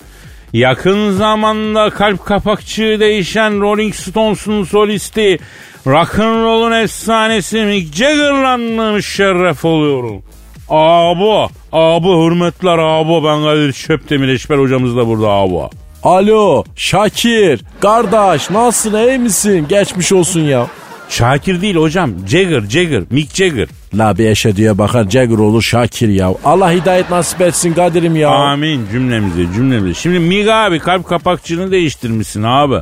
Yakın 0.53 1.11
zamanda 1.11 1.89
kalp 1.89 2.25
kapakçığı 2.25 2.97
değişen 2.99 3.61
Rolling 3.61 3.95
Stones'un 3.95 4.63
solisti, 4.63 5.39
rock'n'roll'un 5.87 6.71
efsanesi 6.71 7.65
Mick 7.65 7.95
Jagger'la 7.95 8.57
müşerref 8.57 9.65
oluyorum. 9.65 10.21
Abo, 10.69 11.49
abo 11.71 12.25
hürmetler 12.25 12.77
abo 12.77 13.23
ben 13.23 13.43
Kadir 13.43 13.73
Çöptemir 13.73 14.27
Eşber 14.27 14.57
hocamız 14.57 14.97
da 14.97 15.07
burada 15.07 15.29
abo. 15.29 15.69
Alo 16.03 16.63
Şakir 16.75 17.61
kardeş 17.81 18.49
nasılsın 18.49 18.97
iyi 19.07 19.17
misin? 19.17 19.65
Geçmiş 19.69 20.11
olsun 20.11 20.41
ya. 20.41 20.67
Şakir 21.09 21.61
değil 21.61 21.75
hocam, 21.75 22.11
Jagger, 22.27 22.61
Jagger, 22.61 23.03
Mick 23.09 23.35
Jagger. 23.35 23.67
La 23.97 24.17
bir 24.17 24.25
eşediye 24.25 24.77
bakar 24.77 25.09
Jagger 25.09 25.37
olur 25.37 25.61
Şakir 25.61 26.09
ya. 26.09 26.33
Allah 26.45 26.71
hidayet 26.71 27.09
nasip 27.09 27.41
etsin 27.41 27.73
Kadir'im 27.73 28.15
ya. 28.15 28.29
Amin 28.29 28.87
cümlemize 28.91 29.53
cümlemize. 29.55 29.93
Şimdi 29.93 30.19
Mig 30.19 30.47
abi 30.47 30.79
kalp 30.79 31.07
kapakçığını 31.07 31.71
değiştirmişsin 31.71 32.43
abi. 32.43 32.75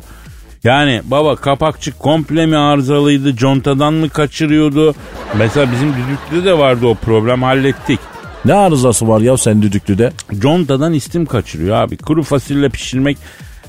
Yani 0.63 1.01
baba 1.05 1.35
kapakçık 1.35 1.99
komple 1.99 2.45
mi 2.45 2.57
arızalıydı? 2.57 3.35
Contadan 3.35 3.93
mı 3.93 4.09
kaçırıyordu? 4.09 4.95
Mesela 5.37 5.71
bizim 5.71 5.93
düdüklüde 5.93 6.45
de 6.45 6.57
vardı 6.57 6.85
o 6.87 6.95
problem 6.95 7.43
hallettik. 7.43 7.99
Ne 8.45 8.53
arızası 8.53 9.07
var 9.07 9.21
ya 9.21 9.37
sen 9.37 9.61
düdüklüde? 9.61 10.11
Contadan 10.39 10.93
istim 10.93 11.25
kaçırıyor 11.25 11.75
abi. 11.75 11.97
Kuru 11.97 12.23
fasulye 12.23 12.69
pişirmek 12.69 13.17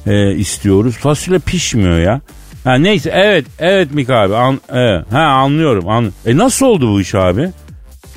e, 0.06 0.34
istiyoruz. 0.34 0.96
Fasulye 0.96 1.38
pişmiyor 1.38 1.98
ya. 1.98 2.20
Ha 2.64 2.74
neyse 2.74 3.10
evet 3.14 3.46
evet 3.58 3.94
Mik 3.94 4.10
abi 4.10 4.36
an, 4.36 4.60
evet. 4.72 5.12
ha 5.12 5.18
anlıyorum 5.18 5.88
an, 5.88 6.12
e 6.26 6.36
nasıl 6.36 6.66
oldu 6.66 6.92
bu 6.92 7.00
iş 7.00 7.14
abi? 7.14 7.50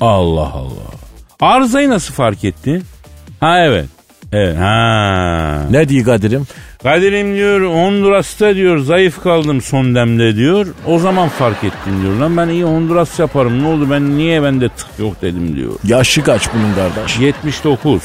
Allah 0.00 0.52
Allah. 0.52 0.90
Arızayı 1.40 1.90
nasıl 1.90 2.14
fark 2.14 2.44
etti? 2.44 2.82
Ha 3.40 3.60
evet. 3.60 3.86
Evet 4.32 4.58
ha. 4.58 5.62
Ne 5.70 5.88
diyor 5.88 6.04
Kadir'im? 6.04 6.46
Kadir'im 6.82 7.34
diyor 7.34 7.60
Honduras'ta 7.60 8.54
diyor 8.54 8.78
zayıf 8.78 9.22
kaldım 9.22 9.60
son 9.62 9.94
demde 9.94 10.36
diyor. 10.36 10.66
O 10.86 10.98
zaman 10.98 11.28
fark 11.28 11.64
ettim 11.64 12.02
diyor. 12.02 12.16
Lan 12.16 12.36
ben 12.36 12.48
iyi 12.48 12.64
Honduras 12.64 13.18
yaparım 13.18 13.62
ne 13.62 13.66
oldu 13.66 13.90
ben 13.90 14.18
niye 14.18 14.42
bende 14.42 14.68
tık 14.68 14.86
yok 14.98 15.22
dedim 15.22 15.56
diyor. 15.56 15.72
Yaşı 15.84 16.22
kaç 16.22 16.48
bunun 16.54 16.74
kardeş? 16.74 17.18
79. 17.18 18.02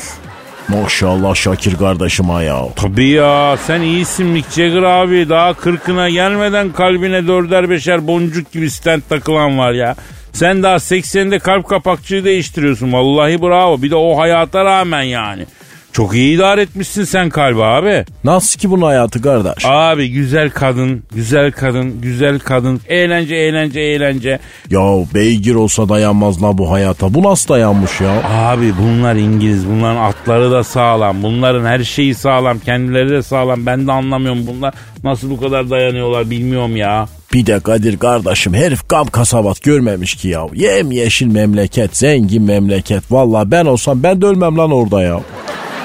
Maşallah 0.68 1.36
Şakir 1.36 1.76
kardeşim 1.76 2.30
ha 2.30 2.44
ya. 2.44 2.62
Tabii 2.76 3.10
ya 3.10 3.58
sen 3.58 3.82
iyisin 3.82 4.26
Mick 4.26 4.52
Jagger 4.52 4.84
abi. 4.84 5.30
Daha 5.30 5.54
kırkına 5.54 6.10
gelmeden 6.10 6.72
kalbine 6.72 7.28
dörder 7.28 7.70
beşer 7.70 8.08
boncuk 8.08 8.52
gibi 8.52 8.70
stent 8.70 9.10
takılan 9.10 9.58
var 9.58 9.72
ya. 9.72 9.96
Sen 10.34 10.64
daha 10.64 10.76
80'de 10.76 11.40
kalp 11.40 11.68
kapakçığı 11.70 12.24
değiştiriyorsun. 12.26 12.94
Vallahi 12.94 13.42
bravo. 13.42 13.82
Bir 13.82 13.92
de 13.92 13.96
o 13.96 14.18
hayata 14.18 14.66
rağmen 14.66 15.02
yani. 15.02 15.46
Çok 15.94 16.16
iyi 16.16 16.36
idare 16.36 16.62
etmişsin 16.62 17.04
sen 17.04 17.30
kalbi 17.30 17.64
abi. 17.64 18.06
Nasıl 18.24 18.60
ki 18.60 18.70
bunun 18.72 18.86
hayatı 18.86 19.22
kardeş? 19.22 19.66
Abi 19.66 20.12
güzel 20.12 20.50
kadın, 20.50 21.04
güzel 21.16 21.52
kadın, 21.52 22.02
güzel 22.02 22.40
kadın. 22.40 22.82
Eğlence, 22.88 23.36
eğlence, 23.36 23.80
eğlence. 23.80 24.40
Ya 24.70 24.80
beygir 25.14 25.56
olsa 25.56 25.90
dayanmaz 25.90 26.44
la 26.44 26.58
bu 26.58 26.72
hayata. 26.72 27.14
Bu 27.14 27.24
nasıl 27.24 27.54
dayanmış 27.54 28.02
ya? 28.02 28.24
Abi 28.50 28.74
bunlar 28.82 29.16
İngiliz. 29.16 29.68
Bunların 29.68 30.02
atları 30.02 30.52
da 30.52 30.64
sağlam. 30.64 31.24
Bunların 31.24 31.66
her 31.66 31.84
şeyi 31.84 32.16
sağlam. 32.16 32.60
Kendileri 32.60 33.10
de 33.10 33.24
sağlam. 33.24 33.66
Ben 33.66 33.88
de 33.88 33.92
anlamıyorum 33.92 34.48
bunlar. 34.48 34.74
Nasıl 35.04 35.30
bu 35.30 35.40
kadar 35.40 35.70
dayanıyorlar 35.70 36.30
bilmiyorum 36.30 36.76
ya. 36.76 37.08
Bir 37.34 37.46
de 37.46 37.60
Kadir 37.60 38.00
kardeşim 38.00 38.54
herif 38.54 38.90
gam 38.90 39.08
kasabat 39.08 39.62
görmemiş 39.64 40.16
ki 40.16 40.28
ya. 40.28 40.42
Yem 40.54 40.92
yeşil 40.92 41.28
memleket, 41.28 41.98
zengin 41.98 42.44
memleket. 42.44 43.12
Valla 43.12 43.52
ben 43.52 43.66
olsam 43.66 44.04
ben 44.04 44.22
de 44.22 44.26
ölmem 44.26 44.58
lan 44.58 44.72
orada 44.72 45.02
ya. 45.04 45.20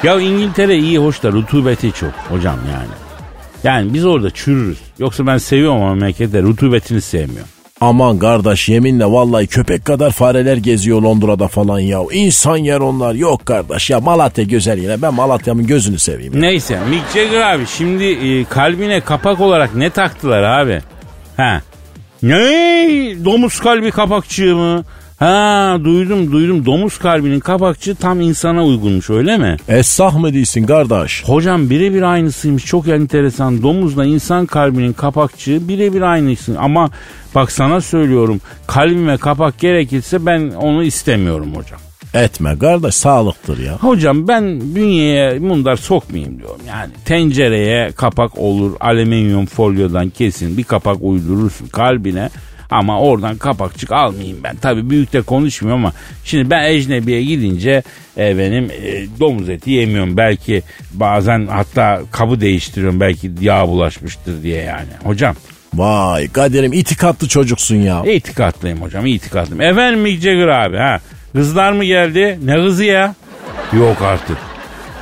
Ya 0.03 0.21
İngiltere 0.21 0.76
iyi 0.79 0.99
hoş 0.99 1.23
da 1.23 1.33
rutubeti 1.33 1.93
çok 1.93 2.11
hocam 2.29 2.57
yani. 2.73 2.88
Yani 3.65 3.95
biz 3.95 4.05
orada 4.07 4.31
çürürüz. 4.31 4.79
Yoksa 4.99 5.26
ben 5.26 5.38
seviyorum 5.38 5.76
ama 5.83 5.95
memlekette 5.95 6.43
rutubetini 6.43 7.00
sevmiyorum. 7.00 7.49
Aman 7.81 8.19
kardeş 8.19 8.69
yeminle 8.69 9.05
vallahi 9.05 9.47
köpek 9.47 9.85
kadar 9.85 10.11
fareler 10.11 10.57
geziyor 10.57 11.03
Londra'da 11.03 11.49
falan 11.49 11.79
ya. 11.79 12.00
İnsan 12.12 12.57
yer 12.57 12.81
onlar. 12.81 13.15
Yok 13.15 13.47
kardeş 13.47 13.91
ya 13.91 14.00
Malatya 14.00 14.45
güzel 14.45 14.79
yine. 14.79 15.03
Ben 15.03 15.15
Malatya'mın 15.15 15.67
gözünü 15.67 15.99
seveyim. 15.99 16.35
ya. 16.35 16.41
Neyse 16.41 16.79
Mick 16.91 17.03
Jagger 17.15 17.41
abi 17.55 17.67
şimdi 17.67 18.05
e, 18.05 18.45
kalbine 18.45 19.00
kapak 19.00 19.41
olarak 19.41 19.75
ne 19.75 19.91
taktılar 19.91 20.43
abi? 20.43 20.81
Ha. 21.37 21.61
Ne? 22.23 22.37
Domuz 23.25 23.61
kalbi 23.61 23.91
kapakçığı 23.91 24.57
mı? 24.57 24.85
Ha 25.18 25.78
duydum 25.85 26.32
duydum 26.32 26.66
domuz 26.66 26.99
kalbinin 26.99 27.40
kapakçığı 27.40 27.94
tam 27.94 28.20
insana 28.20 28.64
uygunmuş 28.64 29.11
öyle 29.11 29.38
mi? 29.38 29.56
Essah 29.68 30.16
mı 30.16 30.32
değilsin 30.35 30.66
kardeş? 30.66 31.25
Hocam 31.25 31.70
birebir 31.70 32.02
aynısıymış 32.02 32.64
çok 32.64 32.88
enteresan. 32.88 33.62
Domuzla 33.62 34.04
insan 34.04 34.46
kalbinin 34.46 34.92
kapakçığı 34.92 35.68
birebir 35.68 36.00
aynısı. 36.02 36.58
Ama 36.58 36.90
bak 37.35 37.52
sana 37.52 37.80
söylüyorum 37.80 38.40
kalbime 38.66 39.16
kapak 39.16 39.58
gerekirse 39.58 40.26
ben 40.26 40.50
onu 40.50 40.85
istemiyorum 40.85 41.54
hocam. 41.54 41.80
Etme 42.14 42.58
kardeş 42.58 42.94
sağlıktır 42.94 43.58
ya. 43.58 43.78
Hocam 43.78 44.28
ben 44.28 44.75
bünyeye 44.75 45.38
mundar 45.38 45.76
sokmayayım 45.76 46.38
diyorum. 46.38 46.61
Yani 46.68 46.92
tencereye 47.04 47.92
kapak 47.92 48.38
olur 48.38 48.73
alüminyum 48.80 49.46
folyodan 49.46 50.11
kesin 50.11 50.56
bir 50.56 50.64
kapak 50.64 50.96
uydurursun 51.00 51.66
kalbine. 51.66 52.30
Ama 52.70 53.00
oradan 53.00 53.37
kapakçık 53.37 53.92
almayayım 53.92 54.38
ben. 54.44 54.56
Tabii 54.56 54.90
büyük 54.90 55.12
de 55.12 55.23
konuşmuyorum 55.23 55.85
ama 55.85 55.92
şimdi 56.25 56.50
ben 56.50 56.62
ecnebiye 56.70 57.23
gidince 57.23 57.82
e, 58.18 58.38
benim 58.38 58.64
e, 58.70 59.06
domuz 59.20 59.49
eti 59.49 59.70
yemiyorum. 59.70 60.16
Belki 60.16 60.62
bazen 60.92 61.46
hatta 61.46 62.00
kabı 62.12 62.40
değiştiriyorum 62.40 63.00
belki 63.00 63.30
yağ 63.40 63.68
bulaşmıştır 63.68 64.42
diye 64.42 64.62
yani. 64.62 64.88
Hocam 65.04 65.35
Vay 65.75 66.28
Kadir'im 66.28 66.73
itikatlı 66.73 67.28
çocuksun 67.28 67.76
ya. 67.76 68.04
itikatlıyım 68.04 68.82
hocam 68.82 69.06
itikatlıyım. 69.06 69.61
Efendim 69.61 70.00
Mick 70.00 70.23
Jagger 70.23 70.49
abi 70.49 70.76
ha. 70.76 71.00
Kızlar 71.32 71.73
mı 71.73 71.85
geldi? 71.85 72.38
Ne 72.44 72.54
kızı 72.54 72.85
ya? 72.85 73.14
Yok 73.73 74.02
artık. 74.02 74.37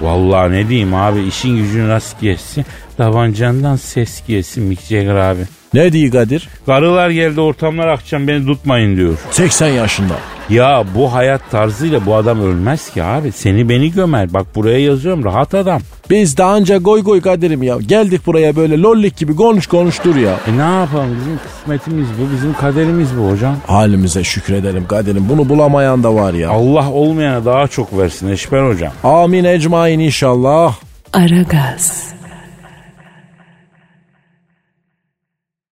Vallahi 0.00 0.52
ne 0.52 0.68
diyeyim 0.68 0.94
abi 0.94 1.22
işin 1.22 1.56
gücün 1.56 1.88
rast 1.88 2.20
gelsin. 2.20 2.64
Tabancandan 2.96 3.76
ses 3.76 4.26
gelsin 4.26 4.64
Mick 4.64 4.82
Jagger 4.82 5.14
abi. 5.14 5.40
Ne 5.74 5.92
diyor 5.92 6.12
Kadir? 6.12 6.48
Karılar 6.66 7.10
geldi 7.10 7.40
ortamlar 7.40 7.88
akşam 7.88 8.28
beni 8.28 8.46
tutmayın 8.46 8.96
diyor. 8.96 9.18
80 9.30 9.68
yaşında. 9.68 10.14
Ya 10.50 10.84
bu 10.94 11.12
hayat 11.14 11.50
tarzıyla 11.50 12.06
bu 12.06 12.14
adam 12.14 12.40
ölmez 12.40 12.90
ki 12.90 13.02
abi. 13.02 13.32
Seni 13.32 13.68
beni 13.68 13.92
gömer. 13.92 14.34
Bak 14.34 14.46
buraya 14.54 14.78
yazıyorum 14.78 15.24
rahat 15.24 15.54
adam. 15.54 15.80
Biz 16.10 16.36
de 16.36 16.44
anca 16.44 16.76
goy 16.76 17.02
goy 17.02 17.20
Kadir'im 17.20 17.62
ya. 17.62 17.76
Geldik 17.86 18.26
buraya 18.26 18.56
böyle 18.56 18.78
lollik 18.78 19.16
gibi 19.16 19.36
konuş 19.36 19.66
konuş 19.66 20.04
dur 20.04 20.16
ya. 20.16 20.36
E 20.48 20.58
ne 20.58 20.80
yapalım 20.80 21.16
bizim 21.20 21.38
kısmetimiz 21.38 22.08
bu 22.20 22.36
bizim 22.36 22.54
kaderimiz 22.54 23.08
bu 23.18 23.30
hocam. 23.30 23.56
Halimize 23.66 24.24
şükredelim 24.24 24.86
Kadir'im. 24.86 25.28
Bunu 25.28 25.48
bulamayan 25.48 26.02
da 26.02 26.14
var 26.14 26.34
ya. 26.34 26.50
Allah 26.50 26.90
olmayana 26.90 27.44
daha 27.44 27.68
çok 27.68 27.98
versin 27.98 28.28
Eşber 28.28 28.68
hocam. 28.68 28.92
Amin 29.04 29.44
ecmain 29.44 29.98
inşallah. 29.98 30.74
Aragaz. 31.12 32.14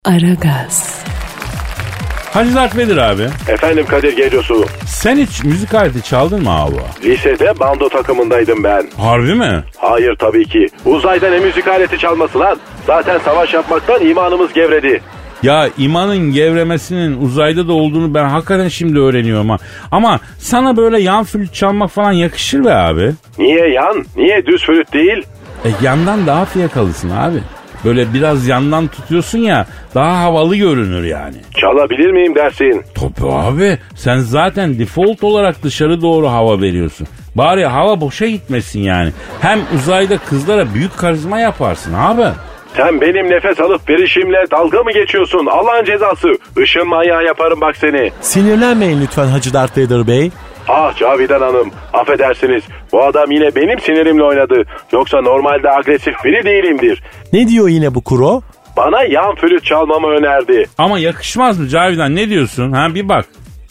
Aragaz. 0.05 1.03
Hacı 2.33 2.55
Dert 2.55 2.77
Vedir 2.77 2.97
abi. 2.97 3.23
Efendim 3.47 3.85
Kadir 3.89 4.17
Geciosu. 4.17 4.65
Sen 4.85 5.17
hiç 5.17 5.43
müzik 5.43 5.73
aleti 5.73 6.01
çaldın 6.03 6.43
mı 6.43 6.49
abi? 6.49 6.75
Lisede 7.03 7.59
bando 7.59 7.89
takımındaydım 7.89 8.63
ben. 8.63 8.83
Harbi 8.97 9.35
mi? 9.35 9.63
Hayır 9.77 10.15
tabii 10.19 10.45
ki. 10.45 10.67
Uzayda 10.85 11.29
ne 11.29 11.39
müzik 11.39 11.67
aleti 11.67 11.97
çalması 11.97 12.39
lan? 12.39 12.57
Zaten 12.87 13.19
savaş 13.25 13.53
yapmaktan 13.53 14.05
imanımız 14.07 14.53
gevredi. 14.53 15.01
Ya 15.43 15.69
imanın 15.77 16.17
gevremesinin 16.31 17.21
uzayda 17.21 17.67
da 17.67 17.73
olduğunu 17.73 18.13
ben 18.13 18.25
hakikaten 18.25 18.67
şimdi 18.67 18.99
öğreniyorum 18.99 19.49
ha. 19.49 19.57
Ama 19.91 20.19
sana 20.39 20.77
böyle 20.77 21.01
yan 21.01 21.23
flüt 21.23 21.53
çalmak 21.53 21.89
falan 21.91 22.11
yakışır 22.11 22.65
be 22.65 22.73
abi. 22.73 23.11
Niye 23.37 23.67
yan? 23.69 24.05
Niye 24.15 24.45
düz 24.45 24.65
flüt 24.65 24.93
değil? 24.93 25.23
E 25.65 25.69
yandan 25.81 26.27
daha 26.27 26.45
fiyakalısın 26.45 27.09
abi. 27.09 27.37
Böyle 27.85 28.13
biraz 28.13 28.47
yandan 28.47 28.87
tutuyorsun 28.87 29.39
ya 29.39 29.65
daha 29.95 30.21
havalı 30.23 30.55
görünür 30.55 31.03
yani. 31.03 31.35
Çalabilir 31.61 32.11
miyim 32.11 32.35
dersin? 32.35 32.83
Tabii 32.95 33.31
abi 33.31 33.77
sen 33.95 34.17
zaten 34.17 34.79
default 34.79 35.23
olarak 35.23 35.63
dışarı 35.63 36.01
doğru 36.01 36.27
hava 36.27 36.61
veriyorsun. 36.61 37.07
Bari 37.35 37.65
hava 37.65 38.01
boşa 38.01 38.27
gitmesin 38.27 38.79
yani. 38.79 39.11
Hem 39.41 39.59
uzayda 39.75 40.17
kızlara 40.17 40.73
büyük 40.73 40.97
karizma 40.97 41.39
yaparsın 41.39 41.93
abi. 41.93 42.25
Sen 42.77 43.01
benim 43.01 43.29
nefes 43.31 43.59
alıp 43.59 43.89
verişimle 43.89 44.45
dalga 44.51 44.83
mı 44.83 44.91
geçiyorsun? 44.91 45.45
Allah'ın 45.45 45.85
cezası. 45.85 46.27
Işın 46.63 46.87
manyağı 46.87 47.25
yaparım 47.25 47.61
bak 47.61 47.77
seni. 47.77 48.11
Sinirlenmeyin 48.21 49.01
lütfen 49.01 49.27
Hacı 49.27 49.53
Dert 49.53 49.77
Bey. 49.77 50.31
Ah 50.69 50.95
Cavidan 50.97 51.41
Hanım, 51.41 51.71
affedersiniz. 51.93 52.63
Bu 52.91 53.03
adam 53.03 53.31
yine 53.31 53.55
benim 53.55 53.79
sinirimle 53.79 54.23
oynadı. 54.23 54.63
Yoksa 54.93 55.21
normalde 55.21 55.71
agresif 55.71 56.13
biri 56.25 56.43
değilimdir. 56.45 57.03
Ne 57.33 57.47
diyor 57.47 57.67
yine 57.69 57.95
bu 57.95 58.01
kuro? 58.03 58.41
Bana 58.77 59.03
yan 59.03 59.35
flüt 59.35 59.63
çalmamı 59.65 60.07
önerdi. 60.07 60.65
Ama 60.77 60.99
yakışmaz 60.99 61.59
mı 61.59 61.67
Cavidan 61.67 62.15
ne 62.15 62.29
diyorsun? 62.29 62.71
Ha 62.71 62.95
bir 62.95 63.09
bak. 63.09 63.25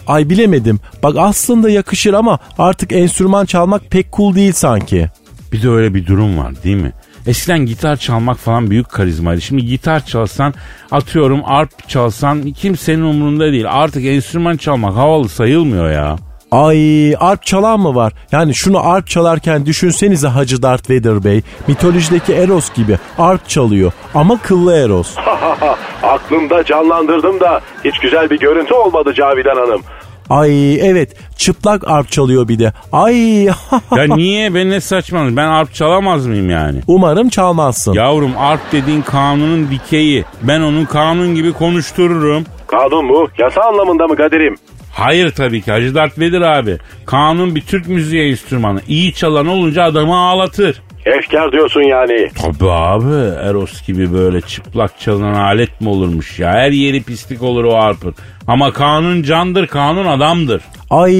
Ay 0.06 0.30
bilemedim. 0.30 0.80
Bak 1.02 1.14
aslında 1.18 1.70
yakışır 1.70 2.14
ama 2.14 2.38
artık 2.58 2.92
enstrüman 2.92 3.44
çalmak 3.44 3.90
pek 3.90 4.12
cool 4.12 4.34
değil 4.34 4.52
sanki. 4.52 5.08
Bir 5.52 5.62
de 5.62 5.68
öyle 5.70 5.94
bir 5.94 6.06
durum 6.06 6.38
var 6.38 6.52
değil 6.64 6.76
mi? 6.76 6.92
Eskiden 7.26 7.58
gitar 7.66 7.96
çalmak 7.96 8.38
falan 8.38 8.70
büyük 8.70 8.90
karizmaydı. 8.90 9.40
Şimdi 9.40 9.64
gitar 9.66 10.06
çalsan 10.06 10.54
atıyorum 10.90 11.40
arp 11.44 11.88
çalsan 11.88 12.52
kimsenin 12.52 13.02
umurunda 13.02 13.52
değil. 13.52 13.66
Artık 13.68 14.04
enstrüman 14.04 14.56
çalmak 14.56 14.94
havalı 14.94 15.28
sayılmıyor 15.28 15.90
ya. 15.90 16.16
Ay 16.54 17.14
arp 17.20 17.42
çalan 17.46 17.80
mı 17.80 17.94
var? 17.94 18.12
Yani 18.32 18.54
şunu 18.54 18.88
arp 18.90 19.06
çalarken 19.06 19.66
düşünsenize 19.66 20.28
Hacı 20.28 20.62
Dert 20.62 20.90
Vedir 20.90 21.24
Bey. 21.24 21.42
Mitolojideki 21.66 22.32
Eros 22.34 22.72
gibi 22.74 22.98
arp 23.18 23.48
çalıyor 23.48 23.92
ama 24.14 24.38
kıllı 24.38 24.76
Eros. 24.76 25.16
Aklımda 26.02 26.64
canlandırdım 26.64 27.40
da 27.40 27.60
hiç 27.84 27.98
güzel 27.98 28.30
bir 28.30 28.38
görüntü 28.38 28.74
olmadı 28.74 29.14
Cavidan 29.14 29.56
Hanım. 29.56 29.82
Ay 30.30 30.80
evet 30.90 31.16
çıplak 31.36 31.88
arp 31.88 32.10
çalıyor 32.10 32.48
bir 32.48 32.58
de. 32.58 32.72
Ay 32.92 33.44
Ya 33.44 33.54
niye 34.08 34.54
ben 34.54 34.70
ne 34.70 34.80
saçmalıyorsun? 34.80 35.36
Ben 35.36 35.46
arp 35.48 35.74
çalamaz 35.74 36.26
mıyım 36.26 36.50
yani? 36.50 36.80
umarım 36.86 37.28
çalmazsın. 37.28 37.92
Yavrum 37.92 38.32
arp 38.38 38.60
dediğin 38.72 39.02
kanunun 39.02 39.70
dikeyi. 39.70 40.24
Ben 40.42 40.60
onun 40.60 40.84
kanun 40.84 41.34
gibi 41.34 41.52
konuştururum. 41.52 42.44
Kanun 42.66 43.04
mu? 43.04 43.28
Yasa 43.38 43.60
anlamında 43.60 44.06
mı 44.06 44.16
Kadir'im? 44.16 44.56
Hayır 44.94 45.30
tabii 45.30 45.62
ki 45.62 45.70
Hacı 45.72 45.94
Dert 45.94 46.18
Vedir 46.18 46.40
abi. 46.40 46.78
Kanun 47.06 47.54
bir 47.54 47.60
Türk 47.60 47.88
müziği 47.88 48.30
enstrümanı. 48.30 48.80
İyi 48.88 49.14
çalan 49.14 49.46
olunca 49.46 49.82
adamı 49.82 50.16
ağlatır. 50.16 50.82
Efkar 51.04 51.52
diyorsun 51.52 51.82
yani. 51.82 52.30
Tabii 52.42 52.70
abi 52.70 53.14
Eros 53.48 53.86
gibi 53.86 54.12
böyle 54.12 54.40
çıplak 54.40 55.00
çalınan 55.00 55.34
alet 55.34 55.80
mi 55.80 55.88
olurmuş 55.88 56.38
ya? 56.38 56.50
Her 56.50 56.70
yeri 56.70 57.02
pislik 57.02 57.42
olur 57.42 57.64
o 57.64 57.74
arpın. 57.74 58.14
Ama 58.46 58.72
kanun 58.72 59.22
candır, 59.22 59.66
kanun 59.66 60.06
adamdır. 60.06 60.62
Ay 60.90 61.14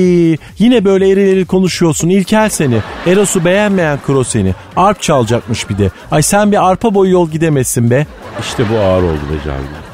yine 0.59 0.85
böyle 0.85 1.11
eril 1.11 1.29
eril 1.33 1.47
konuşuyorsun 1.47 2.09
İlkel 2.09 2.49
seni. 2.49 2.77
Eros'u 3.07 3.45
beğenmeyen 3.45 3.99
kro 4.07 4.25
seni. 4.25 4.55
Arp 4.77 5.03
çalacakmış 5.03 5.71
bir 5.71 5.79
de. 5.79 5.91
Ay 6.11 6.23
sen 6.23 6.53
bir 6.53 6.71
arpa 6.71 6.95
boyu 6.95 7.11
yol 7.13 7.31
gidemezsin 7.31 7.91
be. 7.91 8.07
İşte 8.41 8.65
bu 8.73 8.79
ağır 8.79 9.03
oldu 9.03 9.21
be 9.33 9.37
Cavidan. 9.45 9.85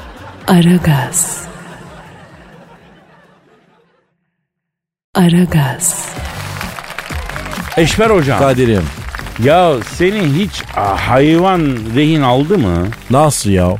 Aragaz. 0.67 1.40
Aragaz. 5.15 6.15
Eşber 7.77 8.09
hocam. 8.09 8.39
Kadir'im 8.39 8.83
Ya 9.43 9.73
seni 9.83 10.21
hiç 10.21 10.61
hayvan 10.97 11.77
rehin 11.95 12.21
aldı 12.21 12.57
mı? 12.57 12.87
nasıl 13.09 13.49
ya? 13.49 13.75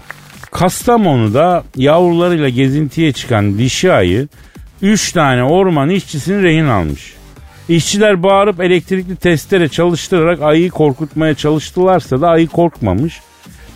Kastamonu'da 0.51 1.63
yavrularıyla 1.75 2.49
gezintiye 2.49 3.11
çıkan 3.11 3.57
dişi 3.57 3.91
ayı 3.93 4.27
3 4.81 5.11
tane 5.11 5.43
orman 5.43 5.89
işçisini 5.89 6.43
rehin 6.43 6.65
almış. 6.67 7.13
İşçiler 7.69 8.23
bağırıp 8.23 8.59
elektrikli 8.61 9.15
testere 9.15 9.69
çalıştırarak 9.69 10.41
ayıyı 10.41 10.69
korkutmaya 10.69 11.35
çalıştılarsa 11.35 12.21
da 12.21 12.29
ayı 12.29 12.47
korkmamış. 12.47 13.19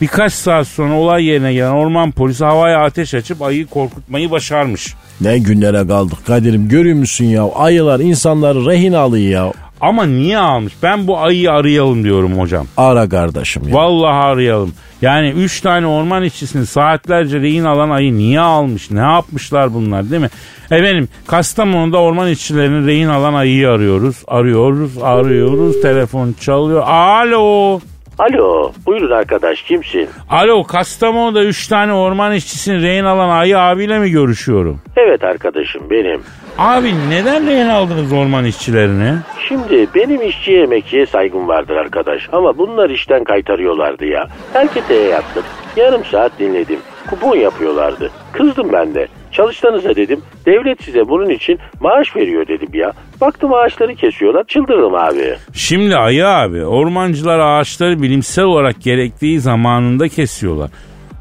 Birkaç 0.01 0.33
saat 0.33 0.67
sonra 0.67 0.93
olay 0.93 1.25
yerine 1.25 1.53
gelen 1.53 1.71
orman 1.71 2.11
polisi 2.11 2.45
havaya 2.45 2.83
ateş 2.83 3.13
açıp 3.13 3.41
ayıyı 3.41 3.67
korkutmayı 3.67 4.31
başarmış. 4.31 4.93
Ne 5.21 5.37
günlere 5.37 5.87
kaldık 5.87 6.17
Kadir'im 6.27 6.69
görüyor 6.69 6.97
musun 6.97 7.25
ya? 7.25 7.43
Ayılar 7.55 7.99
insanları 7.99 8.65
rehin 8.65 8.93
alıyor 8.93 9.31
ya. 9.31 9.53
Ama 9.81 10.05
niye 10.05 10.37
almış? 10.37 10.73
Ben 10.83 11.07
bu 11.07 11.19
ayıyı 11.19 11.51
arayalım 11.51 12.03
diyorum 12.03 12.39
hocam. 12.39 12.67
Ara 12.77 13.09
kardeşim 13.09 13.67
ya. 13.67 13.75
Vallahi 13.75 14.25
arayalım. 14.25 14.73
Yani 15.01 15.29
3 15.29 15.61
tane 15.61 15.87
orman 15.87 16.23
işçisini 16.23 16.65
saatlerce 16.65 17.39
rehin 17.39 17.63
alan 17.63 17.89
ayı 17.89 18.17
niye 18.17 18.39
almış? 18.39 18.91
Ne 18.91 18.99
yapmışlar 18.99 19.73
bunlar 19.73 20.09
değil 20.11 20.21
mi? 20.21 20.29
Efendim 20.71 21.07
Kastamonu'da 21.27 21.97
orman 21.97 22.29
işçilerini 22.29 22.87
rehin 22.87 23.07
alan 23.07 23.33
ayıyı 23.33 23.69
arıyoruz. 23.69 24.15
Arıyoruz, 24.27 24.97
arıyoruz. 25.01 25.81
Telefon 25.81 26.35
çalıyor. 26.41 26.83
Alo. 26.87 27.79
Alo, 28.19 28.71
buyurun 28.85 29.11
arkadaş 29.11 29.61
kimsin? 29.61 30.09
Alo 30.29 30.63
Kastamonu'da 30.63 31.43
3 31.43 31.67
tane 31.67 31.93
orman 31.93 32.33
işçisini 32.33 32.81
rehin 32.81 33.03
alan 33.03 33.29
ayı 33.29 33.59
abiyle 33.59 33.99
mi 33.99 34.09
görüşüyorum? 34.11 34.81
Evet 34.97 35.23
arkadaşım 35.23 35.89
benim. 35.89 36.21
Abi 36.57 36.93
neden 37.09 37.47
rehin 37.47 37.67
aldınız 37.69 38.13
orman 38.13 38.45
işçilerini? 38.45 39.13
Şimdi 39.47 39.87
benim 39.95 40.21
işçiye 40.21 40.63
emekçiye 40.63 41.05
saygım 41.05 41.47
vardır 41.47 41.75
arkadaş 41.75 42.29
ama 42.31 42.57
bunlar 42.57 42.89
işten 42.89 43.23
kaytarıyorlardı 43.23 44.05
ya. 44.05 44.27
Erketeye 44.53 45.09
yattım. 45.09 45.43
Yarım 45.75 46.05
saat 46.05 46.39
dinledim. 46.39 46.79
Kupon 47.09 47.35
yapıyorlardı. 47.35 48.11
Kızdım 48.31 48.73
ben 48.73 48.95
de. 48.95 49.07
Çalışsanıza 49.31 49.95
dedim. 49.95 50.21
Devlet 50.45 50.83
size 50.83 51.07
bunun 51.09 51.29
için 51.29 51.59
maaş 51.79 52.15
veriyor 52.15 52.47
dedim 52.47 52.69
ya. 52.73 52.93
Baktım 53.21 53.53
ağaçları 53.53 53.95
kesiyorlar. 53.95 54.43
Çıldırdım 54.47 54.95
abi. 54.95 55.35
Şimdi 55.53 55.95
ayı 55.97 56.27
abi 56.27 56.65
ormancılar 56.65 57.39
ağaçları 57.39 58.01
bilimsel 58.01 58.45
olarak 58.45 58.81
gerektiği 58.81 59.39
zamanında 59.39 60.07
kesiyorlar. 60.07 60.69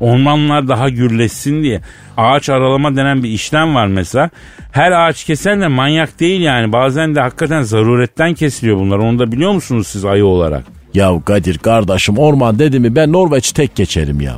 Ormanlar 0.01 0.69
daha 0.69 0.89
gürleşsin 0.89 1.63
diye. 1.63 1.81
Ağaç 2.17 2.49
aralama 2.49 2.97
denen 2.97 3.23
bir 3.23 3.29
işlem 3.29 3.75
var 3.75 3.87
mesela. 3.87 4.31
Her 4.73 4.93
ağaç 4.93 5.25
kesen 5.25 5.61
de 5.61 5.69
manyak 5.69 6.21
değil 6.21 6.41
yani. 6.41 6.73
Bazen 6.73 7.15
de 7.15 7.21
hakikaten 7.21 7.63
zaruretten 7.63 8.35
kesiliyor 8.35 8.79
bunlar. 8.79 8.99
Onu 8.99 9.19
da 9.19 9.33
biliyor 9.33 9.53
musunuz 9.53 9.87
siz 9.87 10.05
ayı 10.05 10.27
olarak? 10.27 10.63
Ya 10.95 11.13
Kadir 11.25 11.59
kardeşim 11.59 12.19
orman 12.19 12.59
dedi 12.59 12.81
mi 12.81 12.97
ben 12.97 13.13
Norveç 13.13 13.53
tek 13.53 13.75
geçerim 13.77 14.21
ya. 14.21 14.35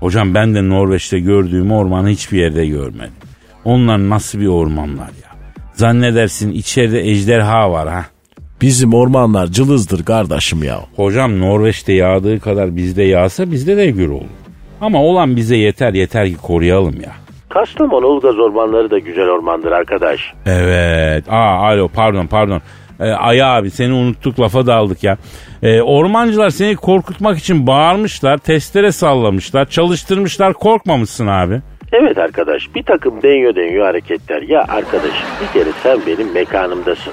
Hocam 0.00 0.34
ben 0.34 0.54
de 0.54 0.68
Norveç'te 0.68 1.18
gördüğüm 1.20 1.72
ormanı 1.72 2.08
hiçbir 2.08 2.38
yerde 2.38 2.66
görmedim. 2.66 3.12
Onlar 3.64 4.08
nasıl 4.08 4.40
bir 4.40 4.46
ormanlar 4.46 5.06
ya. 5.06 5.28
Zannedersin 5.74 6.52
içeride 6.52 7.00
ejderha 7.00 7.72
var 7.72 7.88
ha. 7.88 8.04
Bizim 8.62 8.94
ormanlar 8.94 9.46
cılızdır 9.46 10.04
kardeşim 10.04 10.62
ya. 10.62 10.80
Hocam 10.96 11.40
Norveç'te 11.40 11.92
yağdığı 11.92 12.40
kadar 12.40 12.76
bizde 12.76 13.02
yağsa 13.02 13.50
bizde 13.50 13.76
de 13.76 13.86
gür 13.90 14.08
olur. 14.08 14.24
Ama 14.80 15.02
olan 15.02 15.36
bize 15.36 15.56
yeter 15.56 15.94
yeter 15.94 16.28
ki 16.28 16.36
koruyalım 16.36 17.00
ya. 17.00 17.12
Kastamonu 17.48 18.06
Ulgaz 18.06 18.38
ormanları 18.38 18.90
da 18.90 18.98
güzel 18.98 19.28
ormandır 19.28 19.72
arkadaş. 19.72 20.20
Evet. 20.46 21.24
Aa 21.28 21.68
alo 21.68 21.88
pardon 21.88 22.26
pardon. 22.26 22.60
E, 23.00 23.10
Ayı 23.10 23.46
abi 23.46 23.70
seni 23.70 23.92
unuttuk 23.92 24.40
lafa 24.40 24.66
daldık 24.66 25.04
ya. 25.04 25.16
E, 25.62 25.80
ormancılar 25.82 26.50
seni 26.50 26.76
korkutmak 26.76 27.38
için 27.38 27.66
bağırmışlar, 27.66 28.38
testere 28.38 28.92
sallamışlar, 28.92 29.64
çalıştırmışlar 29.64 30.52
korkmamışsın 30.52 31.26
abi. 31.26 31.60
Evet 31.92 32.18
arkadaş 32.18 32.74
bir 32.74 32.82
takım 32.82 33.22
denyo 33.22 33.54
denyo 33.56 33.84
hareketler. 33.84 34.42
Ya 34.42 34.60
arkadaş 34.68 35.14
bir 35.42 35.60
kere 35.60 35.70
sen 35.82 35.98
benim 36.06 36.32
mekanımdasın. 36.32 37.12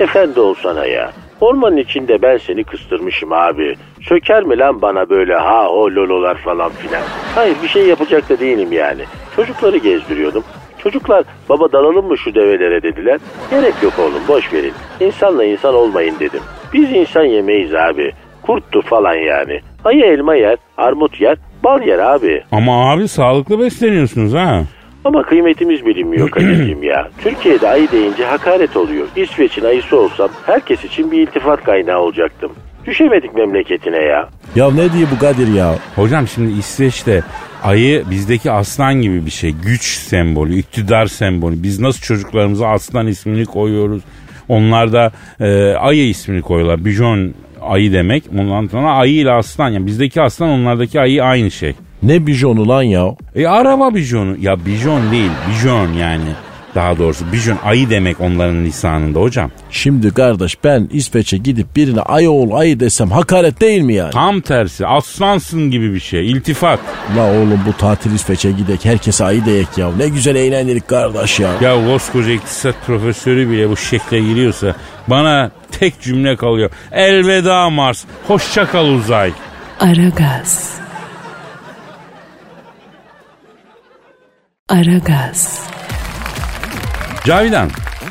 Efendi 0.00 0.40
olsana 0.40 0.86
ya. 0.86 1.12
Ormanın 1.40 1.76
içinde 1.76 2.22
ben 2.22 2.38
seni 2.38 2.64
kıstırmışım 2.64 3.32
abi. 3.32 3.76
Söker 4.08 4.42
mi 4.42 4.58
lan 4.58 4.82
bana 4.82 5.10
böyle 5.10 5.34
ha 5.34 5.68
o 5.68 5.90
lololar 5.90 6.36
falan 6.36 6.72
filan. 6.72 7.02
Hayır 7.34 7.56
bir 7.62 7.68
şey 7.68 7.86
yapacak 7.86 8.28
da 8.28 8.40
değilim 8.40 8.72
yani. 8.72 9.02
Çocukları 9.36 9.76
gezdiriyordum. 9.76 10.44
Çocuklar 10.82 11.24
baba 11.48 11.72
dalalım 11.72 12.06
mı 12.06 12.18
şu 12.18 12.34
develere 12.34 12.82
dediler. 12.82 13.20
Gerek 13.50 13.74
yok 13.82 13.92
oğlum 13.98 14.22
boş 14.28 14.52
verin. 14.52 14.72
İnsanla 15.00 15.44
insan 15.44 15.74
olmayın 15.74 16.14
dedim. 16.20 16.40
Biz 16.72 16.92
insan 16.92 17.24
yemeyiz 17.24 17.74
abi. 17.74 18.12
Kurttu 18.42 18.82
falan 18.82 19.14
yani. 19.14 19.60
Ayı 19.84 20.04
elma 20.04 20.34
yer, 20.34 20.56
armut 20.76 21.20
yer, 21.20 21.36
bal 21.64 21.82
yer 21.82 21.98
abi. 21.98 22.42
Ama 22.52 22.92
abi 22.92 23.08
sağlıklı 23.08 23.58
besleniyorsunuz 23.58 24.34
ha. 24.34 24.62
Ama 25.04 25.22
kıymetimiz 25.22 25.86
bilinmiyor 25.86 26.30
Kadir'cim 26.30 26.82
ya. 26.82 27.08
Türkiye'de 27.18 27.68
ayı 27.68 27.90
deyince 27.90 28.24
hakaret 28.24 28.76
oluyor. 28.76 29.06
İsveç'in 29.16 29.64
ayısı 29.64 30.00
olsam 30.00 30.28
herkes 30.46 30.84
için 30.84 31.10
bir 31.12 31.18
iltifat 31.22 31.64
kaynağı 31.64 31.98
olacaktım. 32.00 32.52
Düşemedik 32.86 33.34
memleketine 33.34 34.02
ya. 34.02 34.28
Ya 34.54 34.70
ne 34.70 34.92
diyor 34.92 35.08
bu 35.14 35.18
Kadir 35.18 35.54
ya? 35.54 35.74
Hocam 35.96 36.26
şimdi 36.28 36.52
İsveç'te 36.58 37.22
ayı 37.62 38.04
bizdeki 38.10 38.50
aslan 38.50 38.94
gibi 38.94 39.26
bir 39.26 39.30
şey. 39.30 39.50
Güç 39.50 39.82
sembolü, 39.82 40.58
iktidar 40.58 41.06
sembolü. 41.06 41.62
Biz 41.62 41.80
nasıl 41.80 42.00
çocuklarımıza 42.00 42.68
aslan 42.68 43.06
ismini 43.06 43.44
koyuyoruz. 43.44 44.02
Onlar 44.48 44.92
da 44.92 45.12
e, 45.40 45.74
ayı 45.74 46.08
ismini 46.08 46.42
koyuyorlar. 46.42 46.84
Bijon 46.84 47.34
ayı 47.60 47.92
demek. 47.92 48.24
Ondan 48.38 48.66
sonra 48.66 48.92
ayı 48.92 49.14
ile 49.14 49.30
aslan. 49.30 49.68
Yani 49.68 49.86
bizdeki 49.86 50.20
aslan 50.22 50.48
onlardaki 50.48 51.00
ayı 51.00 51.24
aynı 51.24 51.50
şey. 51.50 51.74
Ne 52.02 52.26
bijonu 52.26 52.68
lan 52.68 52.82
ya? 52.82 53.14
E 53.34 53.46
araba 53.46 53.94
bijonu. 53.94 54.36
Ya 54.40 54.66
bijon 54.66 55.12
değil. 55.12 55.30
Bijon 55.50 55.92
yani. 55.92 56.30
Daha 56.74 56.98
doğrusu 56.98 57.32
bijon 57.32 57.58
ayı 57.64 57.90
demek 57.90 58.20
onların 58.20 58.64
lisanında 58.64 59.20
hocam. 59.20 59.50
Şimdi 59.70 60.14
kardeş 60.14 60.64
ben 60.64 60.88
İsveç'e 60.92 61.36
gidip 61.36 61.76
birine 61.76 62.00
ayı 62.00 62.30
ol 62.30 62.52
ayı 62.52 62.80
desem 62.80 63.10
hakaret 63.10 63.60
değil 63.60 63.82
mi 63.82 63.94
yani? 63.94 64.10
Tam 64.10 64.40
tersi 64.40 64.86
aslansın 64.86 65.70
gibi 65.70 65.94
bir 65.94 66.00
şey. 66.00 66.30
İltifat. 66.30 66.80
La 67.16 67.32
oğlum 67.32 67.60
bu 67.66 67.72
tatil 67.72 68.12
İsveç'e 68.14 68.50
gidek 68.50 68.84
herkese 68.84 69.24
ayı 69.24 69.44
deyek 69.46 69.78
ya. 69.78 69.90
Ne 69.96 70.08
güzel 70.08 70.36
eğlendik 70.36 70.88
kardeş 70.88 71.40
ya. 71.40 71.50
Ya 71.60 71.86
koskoca 71.86 72.30
iktisat 72.30 72.74
profesörü 72.86 73.50
bile 73.50 73.70
bu 73.70 73.76
şekle 73.76 74.20
giriyorsa 74.20 74.74
bana 75.08 75.50
tek 75.72 76.00
cümle 76.00 76.36
kalıyor. 76.36 76.70
Elveda 76.92 77.70
Mars. 77.70 78.04
Hoşça 78.28 78.66
kal 78.70 78.86
uzay. 78.86 79.32
Aragaz. 79.80 80.74
Aragaz. 84.68 85.70
Cavidan 87.24 87.68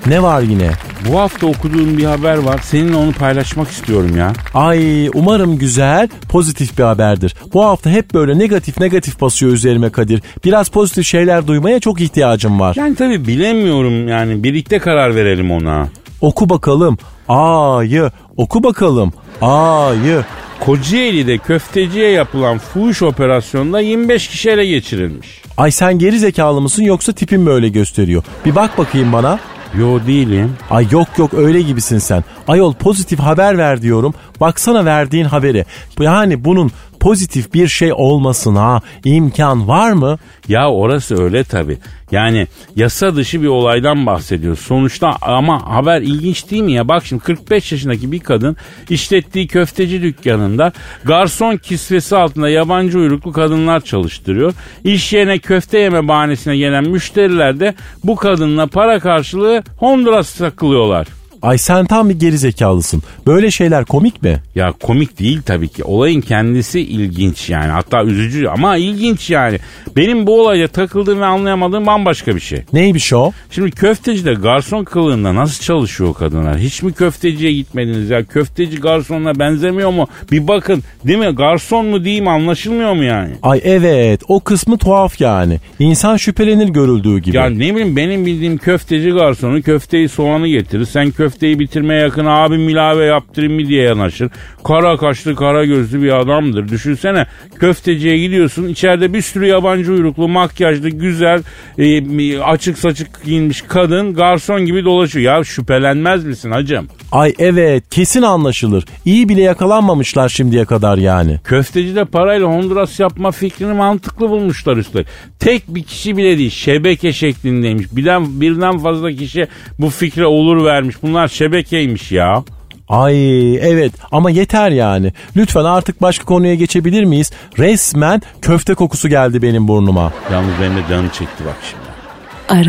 Ne 0.08 0.24
var 0.24 0.41
yine? 0.41 0.72
bu 1.08 1.19
hafta 1.19 1.48
okuduğum 1.48 1.98
bir 1.98 2.06
haber 2.06 2.38
var. 2.38 2.60
Seninle 2.63 2.95
onu 2.95 3.12
paylaşmak 3.12 3.69
istiyorum 3.69 4.17
ya. 4.17 4.34
Ay 4.54 5.08
umarım 5.13 5.58
güzel, 5.58 6.10
pozitif 6.30 6.78
bir 6.78 6.84
haberdir. 6.84 7.36
Bu 7.54 7.65
hafta 7.65 7.89
hep 7.89 8.13
böyle 8.13 8.39
negatif 8.39 8.80
negatif 8.80 9.22
basıyor 9.22 9.52
üzerime 9.52 9.89
Kadir. 9.89 10.22
Biraz 10.45 10.69
pozitif 10.69 11.06
şeyler 11.08 11.48
duymaya 11.48 11.80
çok 11.80 12.02
ihtiyacım 12.02 12.60
var. 12.60 12.76
Yani 12.76 12.95
tabii 12.95 13.28
bilemiyorum 13.28 14.08
yani 14.08 14.43
birlikte 14.43 14.80
karar 14.80 15.15
verelim 15.15 15.52
ona. 15.52 15.88
Oku 16.22 16.50
bakalım. 16.50 16.98
Ayı. 17.28 18.12
Oku 18.38 18.63
bakalım. 18.63 19.13
Ayı. 19.41 20.24
Kocaeli'de 20.60 21.38
köfteciye 21.38 22.10
yapılan 22.10 22.58
fuhuş 22.58 23.02
operasyonunda 23.02 23.80
25 23.80 24.28
kişi 24.28 24.50
ele 24.50 24.65
geçirilmiş. 24.65 25.41
Ay 25.58 25.72
sen 25.72 26.00
geri 26.00 26.19
zekalı 26.19 26.62
mısın 26.62 26.84
yoksa 26.84 27.13
tipin 27.13 27.41
mi 27.41 27.50
öyle 27.50 27.69
gösteriyor? 27.69 28.24
Bir 28.45 28.56
bak 28.56 28.78
bakayım 28.78 29.13
bana. 29.13 29.39
Yo 29.80 30.00
değilim. 30.08 30.54
Ay 30.69 30.88
yok 30.91 31.08
yok 31.17 31.34
öyle 31.34 31.62
gibisin 31.62 31.98
sen. 31.98 32.24
Ayol 32.48 32.74
pozitif 32.74 33.19
haber 33.19 33.58
ver 33.58 33.82
diyorum. 33.82 34.13
Baksana 34.39 34.86
verdiğin 34.86 35.26
haberi. 35.26 35.65
Yani 36.00 36.45
bunun 36.45 36.72
pozitif 37.00 37.54
bir 37.54 37.68
şey 37.68 37.94
olmasına 37.94 38.82
imkan 39.06 39.68
var 39.68 39.92
mı? 39.92 40.18
Ya 40.48 40.72
orası 40.72 41.24
öyle 41.24 41.44
tabi. 41.44 41.78
Yani 42.12 42.48
yasa 42.76 43.16
dışı 43.16 43.42
bir 43.42 43.48
olaydan 43.48 44.06
bahsediyoruz. 44.06 44.60
Sonuçta 44.60 45.16
ama 45.22 45.76
haber 45.76 46.02
ilginç 46.02 46.52
değil 46.52 46.62
mi 46.64 46.72
ya? 46.72 46.88
Bak 46.88 47.06
şimdi 47.06 47.24
45 47.24 47.72
yaşındaki 47.72 48.12
bir 48.12 48.20
kadın 48.20 48.58
işlettiği 48.90 49.48
köfteci 49.48 50.02
dükkanında 50.02 50.72
garson 51.04 51.58
kisvesi 51.58 52.16
altında 52.16 52.50
yabancı 52.50 53.00
uyruklu 53.00 53.32
kadınlar 53.32 53.82
çalıştırıyor. 53.82 54.54
İş 54.84 55.14
yerine 55.14 55.40
köfte 55.40 55.80
yeme 55.80 56.08
bahanesine 56.08 56.58
gelen 56.58 56.90
müşteriler 56.90 57.60
de 57.60 57.76
bu 58.04 58.16
kadınla 58.16 58.68
para 58.68 59.00
karşılığı 59.00 59.64
Honduras 59.78 60.34
takılıyorlar. 60.38 61.18
Ay 61.41 61.58
sen 61.58 61.86
tam 61.86 62.10
bir 62.10 62.19
geri 62.19 62.38
zekalısın. 62.38 63.04
Böyle 63.28 63.52
şeyler 63.52 63.86
komik 63.86 64.23
mi? 64.23 64.39
Ya 64.56 64.73
komik 64.84 65.19
değil 65.19 65.41
tabii 65.45 65.67
ki. 65.67 65.84
Olayın 65.84 66.21
kendisi 66.21 66.80
ilginç 66.80 67.49
yani. 67.49 67.71
Hatta 67.71 68.04
üzücü 68.04 68.47
ama 68.47 68.78
ilginç 68.78 69.30
yani. 69.30 69.58
Benim 69.95 70.28
bu 70.28 70.41
olayda 70.41 70.67
takıldığım 70.67 71.21
ve 71.21 71.25
anlayamadığım 71.25 71.86
bambaşka 71.86 72.36
bir 72.36 72.39
şey. 72.39 72.62
Neymiş 72.73 73.13
o? 73.13 73.32
Şimdi 73.52 73.71
köftecide 73.71 74.34
garson 74.34 74.84
kılığında 74.84 75.36
nasıl 75.36 75.63
çalışıyor 75.63 76.13
kadınlar? 76.13 76.58
Hiç 76.58 76.84
mi 76.84 76.93
köfteciye 76.93 77.54
gitmediniz 77.54 78.10
ya? 78.10 78.25
Köfteci 78.25 78.80
garsonla 78.80 79.39
benzemiyor 79.39 79.91
mu? 79.91 80.08
Bir 80.32 80.47
bakın 80.47 80.84
değil 81.08 81.19
mi? 81.19 81.36
Garson 81.36 81.86
mu 81.86 82.04
diyeyim 82.04 82.28
anlaşılmıyor 82.28 82.93
mu 82.93 83.04
yani? 83.04 83.32
Ay 83.43 83.62
evet 83.63 84.21
o 84.28 84.39
kısmı 84.39 84.78
tuhaf 84.78 85.21
yani. 85.21 85.60
İnsan 85.80 86.17
şüphelenir 86.17 86.69
görüldüğü 86.69 87.19
gibi. 87.19 87.38
Ya 87.38 87.49
ne 87.49 87.75
bileyim 87.75 87.95
benim 87.95 88.25
bildiğim 88.25 88.58
köfteci 88.58 89.10
garsonu 89.10 89.62
köfteyi 89.62 90.10
soğanı 90.10 90.47
getirir. 90.47 90.86
Sen 90.86 91.12
köfteyi 91.30 91.60
bitirmeye 91.60 92.02
yakın 92.02 92.26
abim 92.26 92.70
ilave 92.70 93.06
yaptırayım 93.06 93.54
mı 93.54 93.68
diye 93.68 93.84
yanaşır. 93.84 94.30
Kara 94.63 94.98
kaşlı 94.98 95.36
kara 95.36 95.65
gözlü 95.65 96.02
bir 96.02 96.20
adamdır. 96.20 96.68
Düşünsene 96.68 97.26
köfteciye 97.60 98.18
gidiyorsun 98.18 98.68
içeride 98.68 99.13
bir 99.13 99.22
sürü 99.22 99.46
yabancı 99.46 99.92
uyruklu 99.92 100.28
makyajlı 100.28 100.89
güzel 100.89 101.44
e, 101.78 102.39
açık 102.39 102.78
saçık 102.78 103.24
giyinmiş 103.24 103.62
kadın 103.62 104.13
garson 104.13 104.65
gibi 104.65 104.86
dolaşıyor. 104.86 105.38
Ya 105.38 105.44
şüphelenmez 105.44 106.26
misin 106.26 106.52
hacım? 106.52 106.88
Ay 107.12 107.34
evet 107.39 107.84
kesin 107.89 108.22
anlaşılır. 108.22 108.86
İyi 109.06 109.30
bile 109.30 109.42
yakalanmamışlar 109.42 110.30
şimdiye 110.30 110.65
kadar 110.65 110.98
yani. 110.98 111.39
Köftecide 111.44 112.06
parayla 112.06 112.48
Honduras 112.48 113.00
yapma 113.00 113.32
fikrini 113.32 113.74
mantıklı 113.74 114.30
bulmuşlar 114.30 114.78
üstelik. 114.78 115.08
Tek 115.39 115.63
bir 115.68 115.84
kişi 115.84 116.18
bile 116.18 116.38
değil 116.38 116.50
şebeke 116.50 117.13
şeklindeymiş. 117.13 117.88
Birden, 117.92 118.42
birden 118.42 118.78
fazla 118.80 119.12
kişi 119.12 119.48
bu 119.80 119.89
fikre 119.89 120.26
olur 120.26 120.65
vermiş. 120.65 120.96
Bunlar 121.04 121.18
şebekeymiş 121.27 122.12
ya. 122.12 122.43
Ay 122.89 123.55
evet 123.55 123.93
ama 124.12 124.29
yeter 124.32 124.71
yani. 124.71 125.13
Lütfen 125.38 125.63
artık 125.63 126.01
başka 126.01 126.25
konuya 126.25 126.55
geçebilir 126.55 127.03
miyiz? 127.03 127.32
Resmen 127.60 128.21
köfte 128.41 128.73
kokusu 128.73 129.10
geldi 129.10 129.41
benim 129.41 129.67
burnuma. 129.67 130.13
Yalnız 130.32 130.53
benim 130.62 130.75
de 130.77 130.82
canım 130.89 131.10
çekti 131.10 131.43
bak 131.45 131.55
şimdi. 131.69 131.89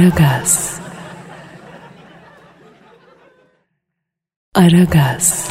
Aragaz. 0.00 0.80
Aragaz. 4.54 5.50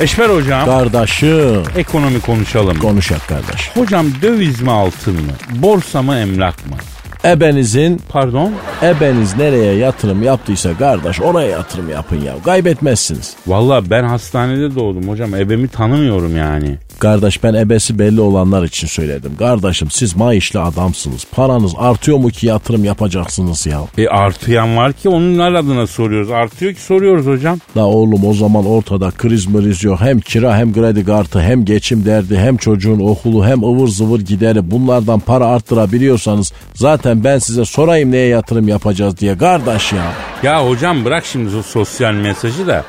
Eşber 0.00 0.28
hocam 0.28 0.64
Kardeşim 0.66 1.62
ekonomi 1.76 2.20
konuşalım. 2.20 2.78
konuşak 2.78 3.28
kardeş. 3.28 3.70
hocam 3.74 4.06
döviz 4.22 4.60
mi 4.62 4.70
altın 4.70 5.14
mı? 5.14 5.32
Borsa 5.50 6.02
mı 6.02 6.16
emlak 6.16 6.66
mı? 6.66 6.76
Ebenizin 7.24 8.00
Pardon? 8.08 8.52
ebeniz 8.82 9.36
nereye 9.36 9.74
yatırım 9.74 10.22
yaptıysa 10.22 10.76
kardeş 10.78 11.20
oraya 11.20 11.48
yatırım 11.48 11.90
yapın 11.90 12.20
ya. 12.20 12.34
Kaybetmezsiniz. 12.44 13.36
Valla 13.46 13.90
ben 13.90 14.04
hastanede 14.04 14.74
doğdum 14.74 15.08
hocam. 15.08 15.34
Ebemi 15.34 15.68
tanımıyorum 15.68 16.36
yani. 16.36 16.78
Kardeş 16.98 17.42
ben 17.42 17.54
ebesi 17.54 17.98
belli 17.98 18.20
olanlar 18.20 18.62
için 18.64 18.86
söyledim. 18.86 19.36
Kardeşim 19.38 19.90
siz 19.90 20.16
maaşlı 20.16 20.62
adamsınız. 20.62 21.24
Paranız 21.32 21.72
artıyor 21.78 22.18
mu 22.18 22.28
ki 22.28 22.46
yatırım 22.46 22.84
yapacaksınız 22.84 23.66
ya? 23.66 23.80
E 23.98 24.08
artıyan 24.08 24.76
var 24.76 24.92
ki 24.92 25.08
onlar 25.08 25.52
adına 25.52 25.86
soruyoruz. 25.86 26.30
Artıyor 26.30 26.72
ki 26.74 26.80
soruyoruz 26.80 27.26
hocam. 27.26 27.58
La 27.76 27.86
oğlum 27.86 28.24
o 28.26 28.32
zaman 28.34 28.66
ortada 28.66 29.10
kriz 29.10 29.46
mriz 29.46 29.84
yok. 29.84 30.00
Hem 30.00 30.20
kira 30.20 30.56
hem 30.56 30.72
kredi 30.72 31.04
kartı 31.04 31.40
hem 31.40 31.64
geçim 31.64 32.04
derdi 32.04 32.38
hem 32.38 32.56
çocuğun 32.56 33.00
okulu 33.00 33.46
hem 33.46 33.62
ıvır 33.62 33.88
zıvır 33.88 34.20
gideri. 34.20 34.70
Bunlardan 34.70 35.20
para 35.20 35.46
arttırabiliyorsanız 35.46 36.52
zaten 36.74 37.13
ben 37.24 37.38
size 37.38 37.64
sorayım 37.64 38.12
neye 38.12 38.28
yatırım 38.28 38.68
yapacağız 38.68 39.18
diye 39.18 39.38
kardeş 39.38 39.92
ya. 39.92 40.12
Ya 40.42 40.68
hocam 40.68 41.04
bırak 41.04 41.26
şimdi 41.26 41.56
o 41.56 41.62
sosyal 41.62 42.12
mesajı 42.14 42.66
da. 42.66 42.84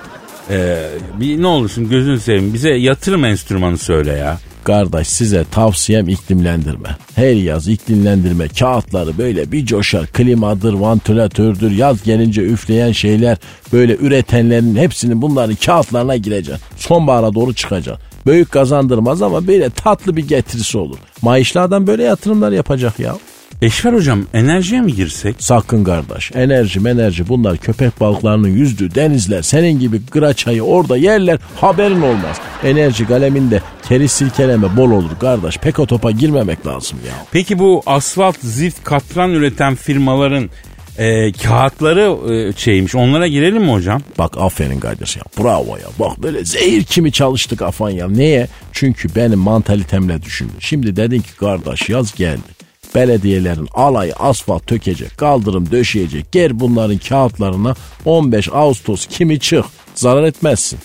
e, 0.50 0.90
bir 1.20 1.42
ne 1.42 1.48
olursun 1.48 1.90
gözünü 1.90 2.20
seveyim 2.20 2.54
bize 2.54 2.70
yatırım 2.70 3.26
enstrümanı 3.26 3.78
söyle 3.78 4.12
ya. 4.12 4.38
Kardeş 4.64 5.08
size 5.08 5.46
tavsiyem 5.52 6.10
iklimlendirme. 6.10 6.90
Her 7.16 7.34
yaz 7.34 7.68
iklimlendirme 7.68 8.48
kağıtları 8.48 9.18
böyle 9.18 9.52
bir 9.52 9.66
coşar. 9.66 10.08
Klimadır, 10.08 10.74
vantilatördür, 10.74 11.72
yaz 11.72 12.04
gelince 12.04 12.42
üfleyen 12.42 12.92
şeyler 12.92 13.38
böyle 13.74 13.96
üretenlerin 13.96 14.76
hepsinin 14.76 15.22
bunların 15.22 15.56
kağıtlarına 15.66 16.16
gireceksin. 16.18 16.64
Sonbahara 16.78 17.34
doğru 17.34 17.54
çıkacaksın. 17.54 18.06
Büyük 18.26 18.52
kazandırmaz 18.52 19.22
ama 19.22 19.48
böyle 19.48 19.70
tatlı 19.70 20.16
bir 20.16 20.28
getirisi 20.28 20.78
olur. 20.78 20.98
Maaşlı 21.22 21.62
adam 21.62 21.88
böyle 21.88 22.04
yatırımlar 22.04 22.52
yapacak 22.52 23.00
ya. 23.00 23.16
Eşver 23.62 23.94
hocam 23.94 24.26
enerjiye 24.34 24.82
mi 24.82 24.96
girsek? 24.96 25.36
Sakın 25.40 25.84
kardeş. 25.84 26.32
Enerji 26.36 26.80
enerji 26.80 27.28
bunlar 27.28 27.58
köpek 27.58 28.00
balıklarının 28.00 28.48
yüzdüğü 28.48 28.96
denizler. 28.96 29.42
Senin 29.42 29.80
gibi 29.80 30.02
gıraçayı 30.12 30.64
orada 30.64 30.98
yerler 30.98 31.40
haberin 31.56 32.02
olmaz. 32.02 32.38
Enerji 32.64 33.08
kaleminde 33.08 33.62
keri 33.88 34.08
silkeleme 34.08 34.78
bol 34.78 34.92
olur 34.92 35.10
kardeş. 35.20 35.58
Pek 35.58 35.80
o 35.80 35.86
topa 35.86 36.12
girmemek 36.12 36.68
lazım 36.68 37.00
ya. 37.08 37.14
Peki 37.32 37.60
bu 37.60 37.84
asfalt, 37.86 38.38
zift, 38.40 38.84
katran 38.84 39.32
üreten 39.32 39.76
firmaların 39.76 40.50
e, 40.98 41.32
kağıtları 41.32 42.34
e, 42.34 42.54
şeymiş 42.54 42.96
onlara 42.96 43.28
girelim 43.28 43.64
mi 43.64 43.72
hocam? 43.72 44.02
Bak 44.18 44.38
aferin 44.38 44.80
kardeş 44.80 45.18
ya 45.18 45.24
bravo 45.40 45.78
ya. 45.78 45.88
Bak 46.00 46.24
böyle 46.24 46.46
zehir 46.46 46.84
kimi 46.84 47.12
çalıştık 47.12 47.62
afan 47.62 47.90
ya. 47.90 48.08
Niye? 48.10 48.48
Çünkü 48.72 49.16
benim 49.16 49.40
mantalitemle 49.40 50.22
düşündüm. 50.22 50.56
Şimdi 50.60 50.96
dedin 50.96 51.20
ki 51.20 51.36
kardeş 51.40 51.90
yaz 51.90 52.16
geldi. 52.16 52.55
Belediyelerin 52.96 53.68
alayı 53.74 54.14
asfalt 54.14 54.68
tökecek, 54.68 55.18
kaldırım 55.18 55.72
döşeyecek. 55.72 56.32
Ger 56.32 56.60
bunların 56.60 56.98
kağıtlarına 56.98 57.76
15 58.06 58.50
Ağustos 58.54 59.06
kimi 59.06 59.40
çık. 59.40 59.66
Zarar 59.96 60.24
etmezsin. 60.24 60.80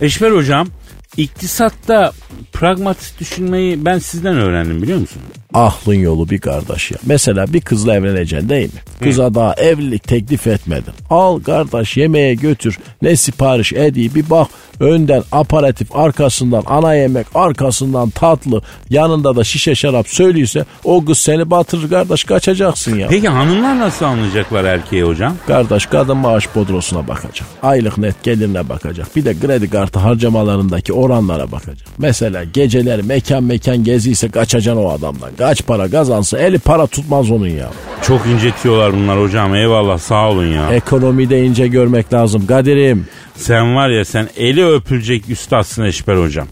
Eşver 0.00 0.30
hocam 0.30 0.68
iktisatta 1.16 2.12
pragmatist 2.52 3.20
düşünmeyi 3.20 3.84
ben 3.84 3.98
sizden 3.98 4.36
öğrendim 4.36 4.82
biliyor 4.82 4.98
musun? 4.98 5.22
Ahlın 5.54 5.94
yolu 5.94 6.30
bir 6.30 6.38
kardeş 6.38 6.90
ya. 6.90 6.98
Mesela 7.06 7.52
bir 7.52 7.60
kızla 7.60 7.94
evleneceksin 7.94 8.48
değil 8.48 8.74
mi? 8.74 8.80
Kıza 9.02 9.34
daha 9.34 9.54
evlilik 9.54 10.08
teklif 10.08 10.46
etmedin. 10.46 10.92
Al 11.10 11.40
kardeş 11.40 11.96
yemeğe 11.96 12.34
götür. 12.34 12.78
Ne 13.02 13.16
sipariş 13.16 13.72
ediyor 13.72 14.14
bir 14.14 14.30
bak. 14.30 14.48
Önden 14.80 15.22
aparatif 15.32 15.96
arkasından 15.96 16.62
ana 16.66 16.94
yemek 16.94 17.26
arkasından 17.34 18.10
tatlı 18.10 18.62
yanında 18.90 19.36
da 19.36 19.44
şişe 19.44 19.74
şarap 19.74 20.08
söylüyorsa 20.08 20.64
o 20.84 21.04
kız 21.04 21.18
seni 21.18 21.50
batırır 21.50 21.90
kardeş 21.90 22.24
kaçacaksın 22.24 22.98
ya. 22.98 23.08
Peki 23.08 23.28
hanımlar 23.28 23.78
nasıl 23.78 24.04
anlayacaklar 24.04 24.64
erkeği 24.64 25.02
hocam? 25.02 25.36
Kardeş 25.46 25.86
kadın 25.86 26.16
maaş 26.16 26.54
bodrosuna 26.54 27.08
bakacak. 27.08 27.48
Aylık 27.62 27.98
net 27.98 28.22
gelirine 28.22 28.68
bakacak. 28.68 29.16
Bir 29.16 29.24
de 29.24 29.40
kredi 29.40 29.70
kartı 29.70 29.98
harcamalarındaki 29.98 30.92
oranlara 31.02 31.52
bakacak. 31.52 31.88
Mesela 31.98 32.44
geceleri 32.44 33.02
mekan 33.02 33.44
mekan 33.44 33.84
geziyse 33.84 34.28
kaçacaksın 34.30 34.82
o 34.82 34.90
adamdan. 34.90 35.30
Kaç 35.38 35.66
para 35.66 35.90
kazansa 35.90 36.38
eli 36.38 36.58
para 36.58 36.86
tutmaz 36.86 37.30
onun 37.30 37.46
ya. 37.48 37.70
Çok 38.06 38.26
incetiyorlar 38.26 38.92
bunlar 38.92 39.20
hocam 39.20 39.54
eyvallah 39.54 39.98
sağ 39.98 40.30
olun 40.30 40.46
ya. 40.46 40.72
Ekonomiyi 40.74 41.30
de 41.30 41.44
ince 41.44 41.66
görmek 41.68 42.12
lazım 42.12 42.46
Kadir'im. 42.46 43.06
Sen 43.36 43.76
var 43.76 43.88
ya 43.90 44.04
sen 44.04 44.28
eli 44.36 44.66
öpülecek 44.66 45.30
üstadsın 45.30 45.84
Eşber 45.84 46.16
hocam. 46.16 46.46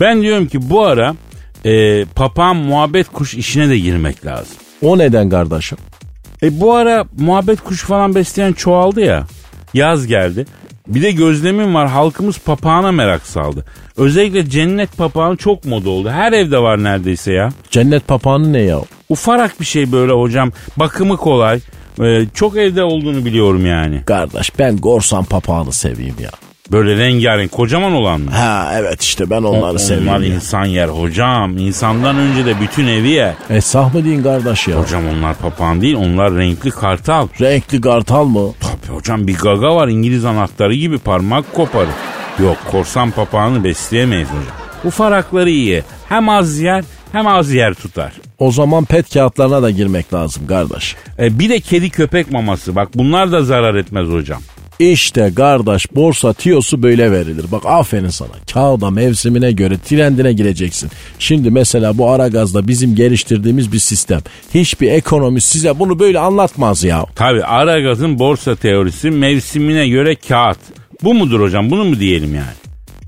Ben 0.00 0.22
diyorum 0.22 0.46
ki 0.46 0.70
bu 0.70 0.84
ara 0.84 1.14
e, 1.64 2.04
papağan 2.04 2.56
muhabbet 2.56 3.08
kuş 3.12 3.34
işine 3.34 3.68
de 3.68 3.78
girmek 3.78 4.26
lazım. 4.26 4.56
O 4.82 4.98
neden 4.98 5.30
kardeşim? 5.30 5.78
E 6.42 6.60
bu 6.60 6.74
ara 6.74 7.04
muhabbet 7.18 7.60
kuşu 7.60 7.86
falan 7.86 8.14
besleyen 8.14 8.52
çoğaldı 8.52 9.00
ya. 9.00 9.26
Yaz 9.74 10.06
geldi. 10.06 10.46
Bir 10.86 11.02
de 11.02 11.10
gözlemim 11.10 11.74
var 11.74 11.88
halkımız 11.88 12.38
papağana 12.38 12.92
merak 12.92 13.26
saldı. 13.26 13.64
Özellikle 13.96 14.50
cennet 14.50 14.96
papağanı 14.96 15.36
çok 15.36 15.64
moda 15.64 15.90
oldu. 15.90 16.10
Her 16.10 16.32
evde 16.32 16.58
var 16.58 16.82
neredeyse 16.84 17.32
ya. 17.32 17.48
Cennet 17.70 18.08
papağanı 18.08 18.52
ne 18.52 18.60
ya? 18.60 18.80
Ufarak 19.08 19.60
bir 19.60 19.64
şey 19.64 19.92
böyle 19.92 20.12
hocam. 20.12 20.52
Bakımı 20.76 21.16
kolay. 21.16 21.60
Ee, 22.00 22.24
çok 22.34 22.56
evde 22.56 22.82
olduğunu 22.82 23.24
biliyorum 23.24 23.66
yani. 23.66 24.02
Kardeş 24.06 24.58
ben 24.58 24.78
korsan 24.78 25.24
papağanı 25.24 25.72
seveyim 25.72 26.14
ya. 26.22 26.30
Böyle 26.70 26.96
rengarenk 26.96 27.52
kocaman 27.52 27.92
olan 27.92 28.20
mı? 28.20 28.30
Ha 28.30 28.72
evet 28.76 29.02
işte 29.02 29.30
ben 29.30 29.42
onları 29.42 29.64
Onlar 29.64 29.78
seviyorum 29.78 30.22
ya. 30.22 30.34
insan 30.34 30.64
yer 30.64 30.88
hocam. 30.88 31.58
İnsandan 31.58 32.16
önce 32.16 32.46
de 32.46 32.60
bütün 32.60 32.86
evi 32.86 33.08
yer. 33.08 33.34
Esah 33.50 33.94
mı 33.94 34.04
deyin 34.04 34.22
kardeş 34.22 34.68
ya? 34.68 34.80
Hocam 34.80 35.02
onlar 35.08 35.34
papağan 35.34 35.80
değil 35.80 35.96
onlar 35.96 36.34
renkli 36.36 36.70
kartal. 36.70 37.28
Renkli 37.40 37.80
kartal 37.80 38.24
mı? 38.24 38.52
Tabii 38.60 38.96
hocam 38.96 39.26
bir 39.26 39.34
gaga 39.38 39.76
var 39.76 39.88
İngiliz 39.88 40.24
anahtarı 40.24 40.74
gibi 40.74 40.98
parmak 40.98 41.54
koparır. 41.54 41.88
Yok 42.42 42.56
korsan 42.70 43.10
papağanı 43.10 43.64
besleyemeyiz 43.64 44.28
hocam. 44.28 44.56
Ufarakları 44.84 45.50
iyi. 45.50 45.82
Hem 46.08 46.28
az 46.28 46.58
yer 46.58 46.84
hem 47.12 47.26
az 47.26 47.50
yer 47.52 47.74
tutar. 47.74 48.12
O 48.38 48.52
zaman 48.52 48.84
pet 48.84 49.14
kağıtlarına 49.14 49.62
da 49.62 49.70
girmek 49.70 50.14
lazım 50.14 50.46
kardeş. 50.46 50.96
E, 51.18 51.38
bir 51.38 51.48
de 51.48 51.60
kedi 51.60 51.90
köpek 51.90 52.30
maması. 52.30 52.76
Bak 52.76 52.88
bunlar 52.94 53.32
da 53.32 53.42
zarar 53.44 53.74
etmez 53.74 54.08
hocam. 54.08 54.42
İşte 54.78 55.32
kardeş 55.36 55.94
borsa 55.94 56.32
tiyosu 56.32 56.82
böyle 56.82 57.12
verilir. 57.12 57.44
Bak 57.52 57.62
aferin 57.66 58.08
sana. 58.08 58.30
Kağıda 58.52 58.90
mevsimine 58.90 59.52
göre 59.52 59.78
trendine 59.88 60.32
gireceksin. 60.32 60.90
Şimdi 61.18 61.50
mesela 61.50 61.98
bu 61.98 62.10
ara 62.10 62.28
gazda 62.28 62.68
bizim 62.68 62.94
geliştirdiğimiz 62.94 63.72
bir 63.72 63.78
sistem. 63.78 64.20
Hiçbir 64.54 64.92
ekonomist 64.92 65.48
size 65.48 65.78
bunu 65.78 65.98
böyle 65.98 66.18
anlatmaz 66.18 66.84
ya. 66.84 67.06
Tabi 67.14 67.44
Aragaz'ın 67.44 68.18
borsa 68.18 68.56
teorisi 68.56 69.10
mevsimine 69.10 69.88
göre 69.88 70.14
kağıt. 70.14 70.58
Bu 71.02 71.14
mudur 71.14 71.40
hocam 71.40 71.70
bunu 71.70 71.84
mu 71.84 72.00
diyelim 72.00 72.34
yani? 72.34 72.62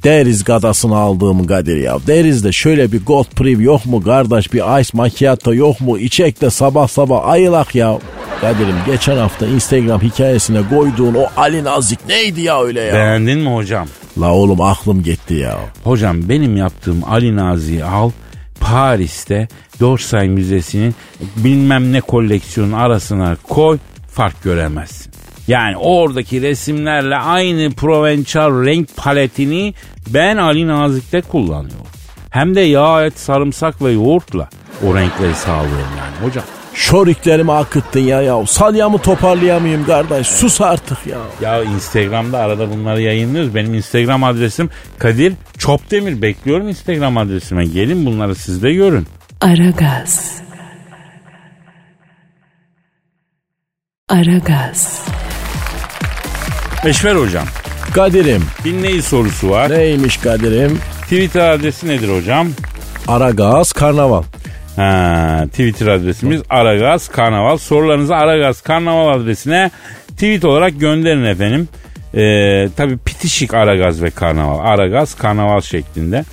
Deriz 0.05 0.44
gadasını 0.44 0.96
aldığım 0.96 1.46
Kadir 1.46 1.77
ya. 1.77 1.98
Deriz 2.07 2.44
de 2.44 2.53
şöyle 2.53 2.92
bir 2.92 3.05
gold 3.05 3.27
priv 3.37 3.61
yok 3.61 3.87
mu 3.87 4.03
kardeş 4.03 4.53
bir 4.53 4.81
ice 4.81 4.90
macchiato 4.92 5.55
yok 5.55 5.81
mu? 5.81 5.98
İçek 5.98 6.40
de 6.40 6.50
sabah 6.50 6.88
sabah 6.88 7.29
ayılak 7.29 7.74
ya. 7.74 7.98
Kadir'im 8.44 8.76
geçen 8.87 9.16
hafta 9.16 9.46
Instagram 9.46 10.00
hikayesine 10.00 10.68
koyduğun 10.68 11.14
o 11.14 11.26
Ali 11.37 11.64
Nazik 11.64 12.09
neydi 12.09 12.40
ya 12.40 12.62
öyle 12.62 12.80
ya? 12.80 12.94
Beğendin 12.94 13.38
mi 13.38 13.54
hocam? 13.54 13.88
La 14.20 14.33
oğlum 14.33 14.61
aklım 14.61 15.02
gitti 15.02 15.35
ya. 15.35 15.59
Hocam 15.85 16.28
benim 16.28 16.57
yaptığım 16.57 17.02
Ali 17.11 17.37
Nazi'yi 17.37 17.85
al 17.85 18.11
Paris'te 18.61 19.48
Dorsay 19.80 20.28
Müzesi'nin 20.28 20.94
bilmem 21.37 21.92
ne 21.92 22.00
koleksiyonun 22.00 22.72
arasına 22.72 23.37
koy 23.42 23.78
fark 24.09 24.42
göremezsin. 24.42 25.12
Yani 25.48 25.76
oradaki 25.76 26.42
resimlerle 26.42 27.16
aynı 27.16 27.70
Provençal 27.70 28.64
renk 28.64 28.96
paletini 28.96 29.74
ben 30.09 30.37
Ali 30.37 30.68
Nazik'te 30.68 31.20
kullanıyorum. 31.20 31.87
Hem 32.30 32.54
de 32.54 32.61
yağ, 32.61 33.04
et, 33.04 33.18
sarımsak 33.18 33.83
ve 33.83 33.90
yoğurtla 33.90 34.48
o 34.87 34.94
renkleri 34.94 35.35
sağlıyorum 35.35 35.92
yani 35.98 36.28
hocam. 36.28 36.44
Şoriklerimi 36.74 37.52
akıttın 37.52 38.00
ya 38.00 38.22
ya. 38.22 38.46
Salyamı 38.46 38.98
toparlayamayayım 38.98 39.87
kardeş. 39.87 40.26
Sus 40.26 40.60
artık 40.60 41.06
ya. 41.06 41.18
Ya 41.40 41.62
Instagram'da 41.62 42.38
arada 42.38 42.70
bunları 42.70 43.02
yayınlıyoruz. 43.02 43.54
Benim 43.54 43.74
Instagram 43.74 44.24
adresim 44.24 44.70
Kadir 44.98 45.32
Çopdemir. 45.58 46.22
Bekliyorum 46.22 46.68
Instagram 46.68 47.16
adresime. 47.16 47.64
Gelin 47.66 48.06
bunları 48.06 48.34
siz 48.34 48.62
de 48.62 48.72
görün. 48.74 49.06
Aragaz. 49.40 50.34
Aragaz. 54.08 55.02
Eşver 56.84 57.16
hocam. 57.16 57.44
Kadir'im. 57.94 58.44
Dinleyici 58.64 59.02
sorusu 59.02 59.50
var. 59.50 59.70
Neymiş 59.70 60.16
Kadir'im? 60.16 60.78
Twitter 61.02 61.50
adresi 61.50 61.88
nedir 61.88 62.08
hocam? 62.18 62.48
Aragaz 63.08 63.72
Karnaval. 63.72 64.22
Ha, 64.76 65.44
Twitter 65.50 65.87
adresimiz 65.87 66.42
Aragaz 66.50 67.08
Karnaval. 67.08 67.56
Sorularınızı 67.56 68.14
Aragaz 68.14 68.60
Karnaval 68.60 69.20
adresine 69.20 69.70
tweet 70.08 70.44
olarak 70.44 70.80
gönderin 70.80 71.24
efendim. 71.24 71.68
Ee, 72.14 72.68
Tabi 72.76 72.98
pitişik 72.98 73.54
Aragaz 73.54 74.02
ve 74.02 74.10
Karnaval. 74.10 74.58
Aragaz 74.72 75.14
Karnaval 75.14 75.60
şeklinde. 75.60 76.24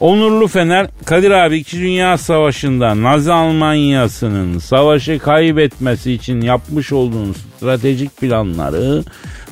Onurlu 0.00 0.48
Fener, 0.48 0.86
Kadir 1.04 1.30
abi 1.30 1.56
2. 1.56 1.78
Dünya 1.80 2.18
Savaşı'nda 2.18 3.02
Nazi 3.02 3.32
Almanyası'nın 3.32 4.58
savaşı 4.58 5.18
kaybetmesi 5.18 6.12
için 6.12 6.40
yapmış 6.40 6.92
olduğun 6.92 7.34
stratejik 7.56 8.16
planları 8.16 9.04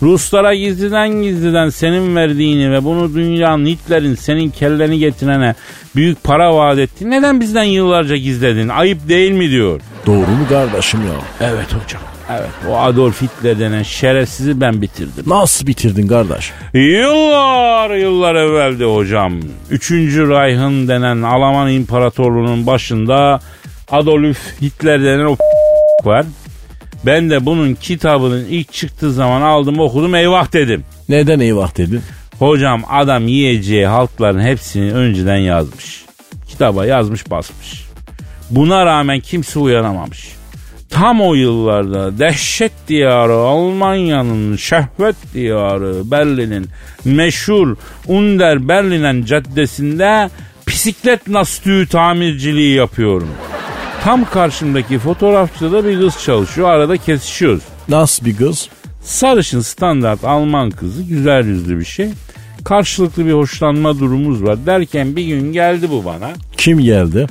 Ruslara 0.03 0.55
gizliden 0.55 1.23
gizliden 1.23 1.69
senin 1.69 2.17
verdiğini 2.17 2.73
ve 2.73 2.85
bunu 2.85 3.15
dünyanın 3.15 3.67
Hitler'in 3.67 4.15
senin 4.15 4.51
kelleni 4.51 4.99
getirene 4.99 5.55
büyük 5.97 6.25
para 6.25 6.55
vaat 6.57 6.79
etti. 6.79 7.11
Neden 7.11 7.41
bizden 7.41 7.63
yıllarca 7.65 8.17
gizledin? 8.17 8.69
Ayıp 8.69 9.09
değil 9.09 9.33
mi 9.33 9.51
diyor. 9.51 9.81
Doğru 10.07 10.17
mu 10.31 10.49
kardeşim 10.49 11.01
ya? 11.01 11.49
Evet 11.49 11.67
hocam. 11.67 12.12
Evet 12.31 12.51
o 12.71 12.79
Adolf 12.79 13.23
Hitler 13.23 13.59
denen 13.59 13.83
şerefsizi 13.83 14.61
ben 14.61 14.83
bitirdim. 14.83 15.25
Nasıl 15.27 15.67
bitirdin 15.67 16.07
kardeş? 16.09 16.53
Yıllar 16.75 17.91
yıllar 17.91 18.35
evveldi 18.35 18.85
hocam. 18.85 19.33
Üçüncü 19.71 20.29
Reich'ın 20.29 20.89
denen 20.89 21.23
Alman 21.23 21.71
İmparatorluğu'nun 21.73 22.67
başında 22.67 23.41
Adolf 23.91 24.39
Hitler 24.63 25.05
denen 25.05 25.25
o 25.25 25.37
var. 26.05 26.27
Ben 27.07 27.31
de 27.31 27.47
bunun 27.47 27.75
kitabının 27.75 28.45
ilk 28.45 28.73
çıktığı 28.73 29.13
zaman 29.13 29.43
aldım 29.43 29.81
okudum 29.81 30.15
eyvah 30.15 30.53
dedim. 30.53 30.85
Neden 31.09 31.41
eyvah 31.41 31.77
dedin? 31.77 32.03
Hocam 32.39 32.83
adam 32.91 33.29
yiyeceği 33.29 33.87
halkların 33.87 34.41
hepsini 34.41 34.93
önceden 34.93 35.37
yazmış. 35.37 36.05
kitaba 36.49 36.87
yazmış 36.87 37.31
basmış. 37.31 37.85
Buna 38.51 38.87
rağmen 38.87 39.21
kimse 39.21 39.59
uyanamamış. 39.59 40.29
Tam 40.93 41.21
o 41.21 41.35
yıllarda 41.35 42.19
dehşet 42.19 42.73
diyarı 42.89 43.33
Almanya'nın 43.33 44.57
şehvet 44.57 45.17
diyarı 45.35 46.11
Berlin'in 46.11 46.69
meşhur 47.05 47.77
Under 48.07 48.69
Berlinen 48.69 49.25
caddesinde 49.25 50.31
bisiklet 50.69 51.31
lastiği 51.33 51.87
tamirciliği 51.87 52.75
yapıyorum. 52.75 53.29
Tam 54.05 54.25
karşımdaki 54.25 54.99
fotoğrafçıda 54.99 55.73
da 55.73 55.89
bir 55.89 56.01
kız 56.01 56.23
çalışıyor. 56.25 56.71
Arada 56.71 56.97
kesişiyoruz. 56.97 57.63
Nasıl 57.89 58.27
bir 58.27 58.37
kız? 58.37 58.69
Sarışın 59.03 59.61
standart 59.61 60.25
Alman 60.25 60.71
kızı 60.71 61.03
güzel 61.03 61.47
yüzlü 61.47 61.79
bir 61.79 61.85
şey. 61.85 62.09
Karşılıklı 62.65 63.27
bir 63.27 63.33
hoşlanma 63.33 63.99
durumumuz 63.99 64.43
var 64.43 64.67
derken 64.67 65.17
bir 65.17 65.25
gün 65.25 65.53
geldi 65.53 65.91
bu 65.91 66.05
bana. 66.05 66.31
Kim 66.57 66.81
geldi? 66.81 67.27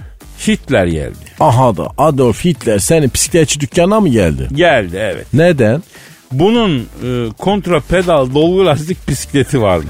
Hitler 0.48 0.86
geldi. 0.86 1.31
Aha 1.42 1.78
da 1.78 1.90
Adolf 1.98 2.46
Hitler 2.46 2.80
senin 2.80 3.12
bisikletçi 3.14 3.60
dükkanına 3.60 4.00
mı 4.00 4.10
geldi? 4.10 4.48
Geldi 4.54 4.98
evet. 5.00 5.26
Neden? 5.34 5.84
Bunun 6.32 6.80
e, 6.80 7.30
kontra 7.38 7.80
pedal 7.80 8.34
dolgu 8.34 8.66
lastik 8.66 9.08
bisikleti 9.08 9.62
varmış. 9.62 9.88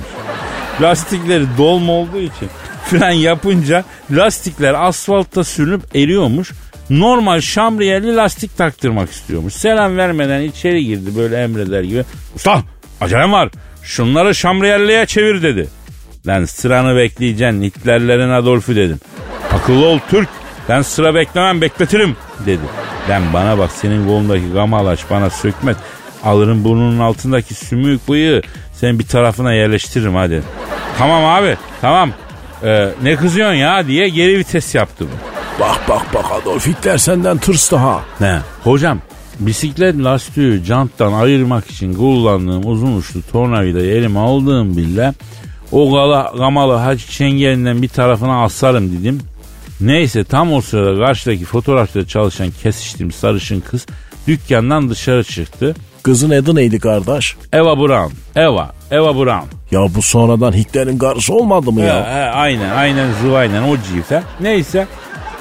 Lastikleri 0.81 1.45
dolma 1.57 1.93
olduğu 1.93 2.19
için 2.19 2.49
fren 2.85 3.11
yapınca 3.11 3.83
lastikler 4.11 4.87
asfaltta 4.87 5.43
sürünüp 5.43 5.95
eriyormuş. 5.95 6.51
Normal 6.89 7.41
şamriyeli 7.41 8.15
lastik 8.15 8.57
taktırmak 8.57 9.11
istiyormuş. 9.11 9.53
Selam 9.53 9.97
vermeden 9.97 10.41
içeri 10.41 10.85
girdi 10.85 11.09
böyle 11.17 11.43
emreder 11.43 11.83
gibi. 11.83 12.03
Usta 12.35 12.61
acelem 13.01 13.31
var 13.31 13.49
şunları 13.83 14.35
şamriyelliye 14.35 15.05
çevir 15.05 15.43
dedi. 15.43 15.67
Lan 16.27 16.45
sıranı 16.45 16.97
bekleyeceksin 16.97 17.61
Hitlerlerin 17.61 18.29
Adolf'u 18.29 18.75
dedim. 18.75 18.99
Akıllı 19.51 19.85
ol 19.85 19.99
Türk 20.09 20.29
ben 20.69 20.81
sıra 20.81 21.15
beklemem 21.15 21.61
bekletirim 21.61 22.15
dedi. 22.45 22.61
Ben 23.09 23.21
bana 23.33 23.57
bak 23.57 23.71
senin 23.71 24.07
kolundaki 24.07 24.51
gamalaş 24.53 25.09
bana 25.09 25.29
sökmez. 25.29 25.77
Alırım 26.23 26.63
burnunun 26.63 26.99
altındaki 26.99 27.53
sümük 27.53 28.09
bıyığı 28.09 28.41
senin 28.73 28.99
bir 28.99 29.07
tarafına 29.07 29.53
yerleştiririm 29.53 30.15
hadi. 30.15 30.43
Tamam 30.97 31.25
abi 31.25 31.57
tamam 31.81 32.11
Ee, 32.63 32.89
ne 33.03 33.15
kızıyorsun 33.15 33.55
ya 33.55 33.87
diye 33.87 34.09
geri 34.09 34.37
vites 34.37 34.75
yaptı 34.75 35.05
bu. 35.05 35.31
Bak 35.63 35.79
bak 35.89 36.01
bak 36.13 36.25
Adolf 36.41 36.67
Hitler 36.67 36.97
senden 36.97 37.37
tırstı 37.37 37.75
ha. 37.75 38.01
Ne? 38.19 38.39
Hocam 38.63 38.99
bisiklet 39.39 39.97
lastiği 39.97 40.63
janttan 40.63 41.13
ayırmak 41.13 41.71
için 41.71 41.93
kullandığım 41.93 42.71
uzun 42.71 42.97
uçlu 42.97 43.21
tornavidayı 43.31 43.93
elime 43.93 44.19
aldığım 44.19 44.77
bile 44.77 45.13
o 45.71 45.91
gala, 45.91 46.33
gamalı 46.37 46.73
haç 46.73 47.05
çengelinden 47.05 47.81
bir 47.81 47.87
tarafına 47.87 48.43
asarım 48.43 48.91
dedim. 48.99 49.19
Neyse 49.81 50.23
tam 50.23 50.53
o 50.53 50.61
sırada 50.61 51.05
karşıdaki 51.05 51.45
fotoğrafta 51.45 52.07
çalışan 52.07 52.51
kesiştiğim 52.63 53.11
sarışın 53.11 53.59
kız 53.59 53.85
dükkandan 54.27 54.89
dışarı 54.89 55.23
çıktı. 55.23 55.75
Kızın 56.03 56.29
adı 56.29 56.55
neydi 56.55 56.79
kardeş? 56.79 57.35
Eva 57.53 57.77
Brown. 57.79 58.39
Eva. 58.39 58.71
Eva 58.91 59.15
Brown. 59.15 59.47
Ya 59.71 59.81
bu 59.95 60.01
sonradan 60.01 60.51
Hitler'in 60.51 60.97
karısı 60.97 61.33
olmadı 61.33 61.71
mı 61.71 61.81
He, 61.81 61.85
ya? 61.85 62.05
he, 62.05 62.29
aynen 62.31 62.69
aynen 62.69 63.07
zıvaynen 63.21 63.63
o 63.63 63.77
cife. 63.77 64.23
Neyse 64.39 64.87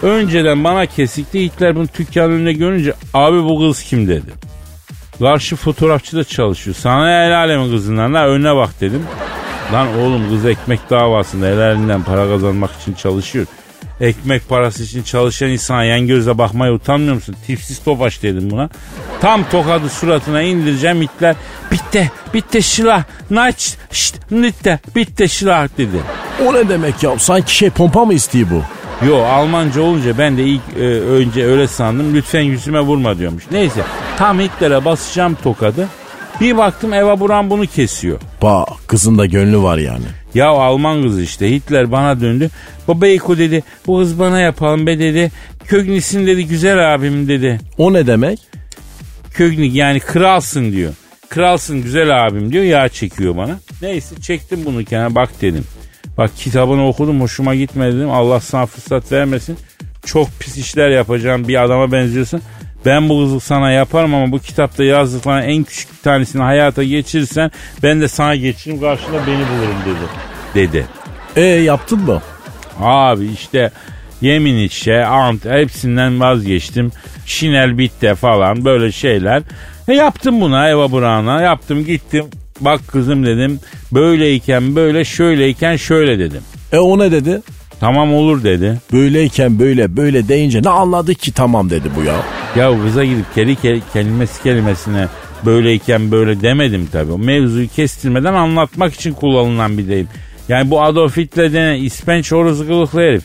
önceden 0.03 0.65
bana 0.65 0.87
kesikti 0.87 1.41
Hitler 1.45 1.77
bunu 1.77 1.87
dükkanın 1.99 2.33
önüne 2.33 2.53
görünce 2.53 2.93
abi 3.15 3.45
bu 3.45 3.59
kız 3.59 3.83
kim 3.83 4.09
dedi. 4.09 4.31
Karşı 5.19 5.57
fotoğrafçı 5.57 6.17
da 6.17 6.25
çalışıyor. 6.25 6.77
Sana 6.81 7.25
el 7.25 7.37
alemin 7.39 7.71
kızından 7.73 8.15
la 8.15 8.27
önüne 8.27 8.57
bak 8.57 8.71
dedim. 8.81 9.03
Lan 9.73 9.99
oğlum 9.99 10.29
kız 10.31 10.47
ekmek 10.47 10.91
davasında 10.91 11.49
el 11.49 11.59
elinden 11.59 12.03
para 12.03 12.29
kazanmak 12.29 12.71
için 12.83 12.95
çalışıyor. 12.95 13.47
Ekmek 14.01 14.49
parası 14.49 14.83
için 14.83 15.03
çalışan 15.03 15.49
insana 15.49 15.85
yan 15.85 16.07
gözle 16.07 16.39
bakmaya 16.39 16.73
utanmıyor 16.73 17.15
musun? 17.15 17.37
Tipsiz 17.47 17.85
topaş 17.85 18.23
dedim 18.23 18.51
buna. 18.51 18.69
Tam 19.21 19.49
tokadı 19.49 19.89
suratına 19.89 20.43
indireceğim 20.43 21.03
Hitler. 21.03 21.37
Bitti, 21.73 22.11
bitti 22.35 22.63
şilah, 22.63 23.05
naç, 23.31 23.75
şşt, 23.93 24.17
bitti, 24.31 24.81
bitti 24.97 25.29
şilah 25.29 25.69
dedi. 25.79 25.97
O 26.47 26.55
ne 26.55 26.69
demek 26.69 27.03
ya? 27.03 27.19
Sanki 27.19 27.57
şey 27.57 27.71
pompa 27.71 28.05
mı 28.05 28.15
istiyor 28.15 28.49
bu? 28.51 28.63
Yo 29.07 29.23
Almanca 29.25 29.83
olunca 29.83 30.19
ben 30.19 30.37
de 30.37 30.45
ilk 30.45 30.63
e, 30.77 30.85
önce 31.01 31.47
öyle 31.47 31.69
sandım. 31.69 32.15
Lütfen 32.15 32.41
yüzüme 32.41 32.81
vurma 32.81 33.19
diyormuş. 33.19 33.45
Neyse 33.51 33.83
tam 34.19 34.41
Hitler'e 34.41 34.85
basacağım 34.85 35.37
tokadı. 35.43 35.89
Bir 36.41 36.57
baktım 36.57 36.93
Eva 36.93 37.21
Buran 37.21 37.51
bunu 37.51 37.67
kesiyor. 37.67 38.21
Bak 38.43 38.69
kızın 38.87 39.19
da 39.19 39.27
gönlü 39.27 39.63
var 39.63 39.79
yani. 39.79 40.05
Ya 40.35 40.49
Alman 40.49 41.03
kızı 41.03 41.23
işte 41.23 41.51
Hitler 41.51 41.93
bana 41.93 42.21
döndü. 42.21 42.51
Baba 42.89 43.07
Eko 43.07 43.39
dedi 43.39 43.63
bu 43.87 43.99
kız 43.99 44.19
bana 44.19 44.41
yapalım 44.41 44.87
be 44.87 44.99
dedi. 44.99 45.31
Kögnis'in 45.67 46.27
dedi 46.27 46.47
güzel 46.47 46.95
abim 46.95 47.29
dedi. 47.29 47.61
O 47.79 47.93
ne 47.93 48.07
demek? 48.07 48.39
Kögnik 49.35 49.75
yani 49.75 50.01
kralsın 50.01 50.73
diyor. 50.73 50.93
Kralsın 51.29 51.83
güzel 51.83 52.27
abim 52.27 52.53
diyor 52.53 52.65
yağ 52.65 52.89
çekiyor 52.89 53.37
bana. 53.37 53.59
Neyse 53.83 54.15
çektim 54.21 54.65
bunu 54.65 54.85
kenara 54.85 55.15
bak 55.15 55.31
dedim. 55.43 55.65
Bak 56.19 56.31
kitabını 56.37 56.89
okudum 56.89 57.21
hoşuma 57.21 57.55
gitmedi 57.55 57.97
dedim. 57.97 58.11
Allah 58.11 58.41
sana 58.41 58.67
fırsat 58.67 59.13
vermesin. 59.13 59.57
Çok 60.05 60.29
pis 60.41 60.57
işler 60.57 60.91
yapacağım 60.91 61.49
bir 61.49 61.65
adama 61.65 61.93
benziyorsun. 61.93 62.43
Ben 62.87 63.09
bu 63.09 63.25
kızı 63.25 63.41
sana 63.41 63.71
yaparım 63.71 64.15
ama 64.15 64.33
bu 64.33 64.39
kitapta 64.39 64.85
yazdıkların 64.85 65.43
en 65.43 65.65
küçük 65.65 65.93
bir 65.93 66.03
tanesini 66.03 66.43
hayata 66.43 66.83
geçirirsen 66.83 67.51
ben 67.83 68.01
de 68.01 68.09
sana 68.09 68.37
geçiririm 68.37 68.81
karşında 68.81 69.27
beni 69.27 69.37
bulurum 69.37 69.77
dedi. 69.87 70.09
Dedi. 70.55 70.87
E 71.37 71.43
yaptın 71.43 72.01
mı? 72.01 72.23
Abi 72.81 73.27
işte 73.27 73.71
yemin 74.21 74.57
içe, 74.57 75.05
ant 75.05 75.45
hepsinden 75.45 76.21
vazgeçtim. 76.21 76.93
Şinel 77.27 77.79
bitti 77.79 78.15
falan 78.15 78.65
böyle 78.65 78.93
şeyler. 78.93 79.43
E 79.89 79.95
yaptım 79.95 80.41
buna 80.41 80.69
Eva 80.69 80.93
Brown'a 80.93 81.43
yaptım 81.43 81.85
gittim. 81.85 82.25
Bak 82.61 82.81
kızım 82.89 83.27
dedim 83.27 83.61
böyleyken 83.93 84.77
böyle 84.77 85.05
şöyleyken 85.05 85.77
şöyle 85.77 86.19
dedim. 86.19 86.43
E 86.73 86.79
o 86.79 86.99
ne 86.99 87.13
dedi? 87.13 87.41
Tamam 87.81 88.15
olur 88.15 88.45
dedi. 88.45 88.81
Böyleyken 88.93 89.59
böyle 89.59 89.97
böyle 89.97 90.29
deyince 90.29 90.63
ne 90.63 90.69
anladık 90.69 91.19
ki 91.19 91.33
tamam 91.33 91.71
dedi 91.71 91.91
bu 91.97 92.03
ya. 92.03 92.15
Ya 92.57 92.83
kıza 92.83 93.05
gidip 93.05 93.35
keli, 93.35 93.57
keli 93.57 93.83
kelimesi 93.93 94.43
kelimesine 94.43 95.09
böyleyken 95.47 96.11
böyle 96.11 96.41
demedim 96.41 96.89
tabii. 96.93 97.13
O 97.13 97.19
mevzuyu 97.19 97.69
kestirmeden 97.69 98.35
anlatmak 98.35 98.95
için 98.95 99.13
kullanılan 99.13 99.79
bir 99.79 99.89
deyim. 99.89 100.09
Yani 100.49 100.71
bu 100.71 100.83
Adolf 100.83 101.17
Hitler 101.17 101.53
denen 101.53 101.83
ispenç 101.83 102.33
horozu 102.33 102.67
kılıklı 102.67 103.01
herif 103.01 103.25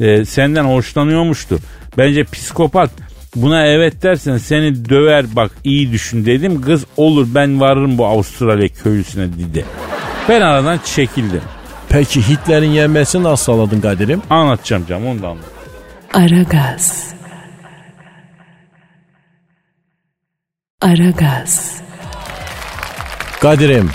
e, 0.00 0.24
senden 0.24 0.64
hoşlanıyormuştu. 0.64 1.58
Bence 1.98 2.24
psikopat. 2.24 2.90
Buna 3.36 3.66
evet 3.66 4.02
dersen 4.02 4.38
seni 4.38 4.88
döver 4.88 5.26
bak 5.36 5.50
iyi 5.64 5.92
düşün 5.92 6.26
dedim. 6.26 6.62
Kız 6.62 6.84
olur 6.96 7.26
ben 7.34 7.60
varırım 7.60 7.98
bu 7.98 8.06
Avustralya 8.06 8.68
köylüsüne 8.68 9.26
dedi. 9.26 9.64
Ben 10.28 10.40
aradan 10.40 10.80
çekildim. 10.84 11.42
Peki 11.88 12.28
Hitler'in 12.28 12.70
yenmesini 12.70 13.22
nasıl 13.24 13.44
sağladın 13.44 13.80
Kadir'im? 13.80 14.22
Anlatacağım 14.30 14.86
canım 14.88 15.06
onu 15.06 15.22
da 15.22 15.28
anlat. 15.28 15.44
Aragaz. 16.14 17.14
Aragaz. 20.80 21.80
Kadir'im 23.40 23.90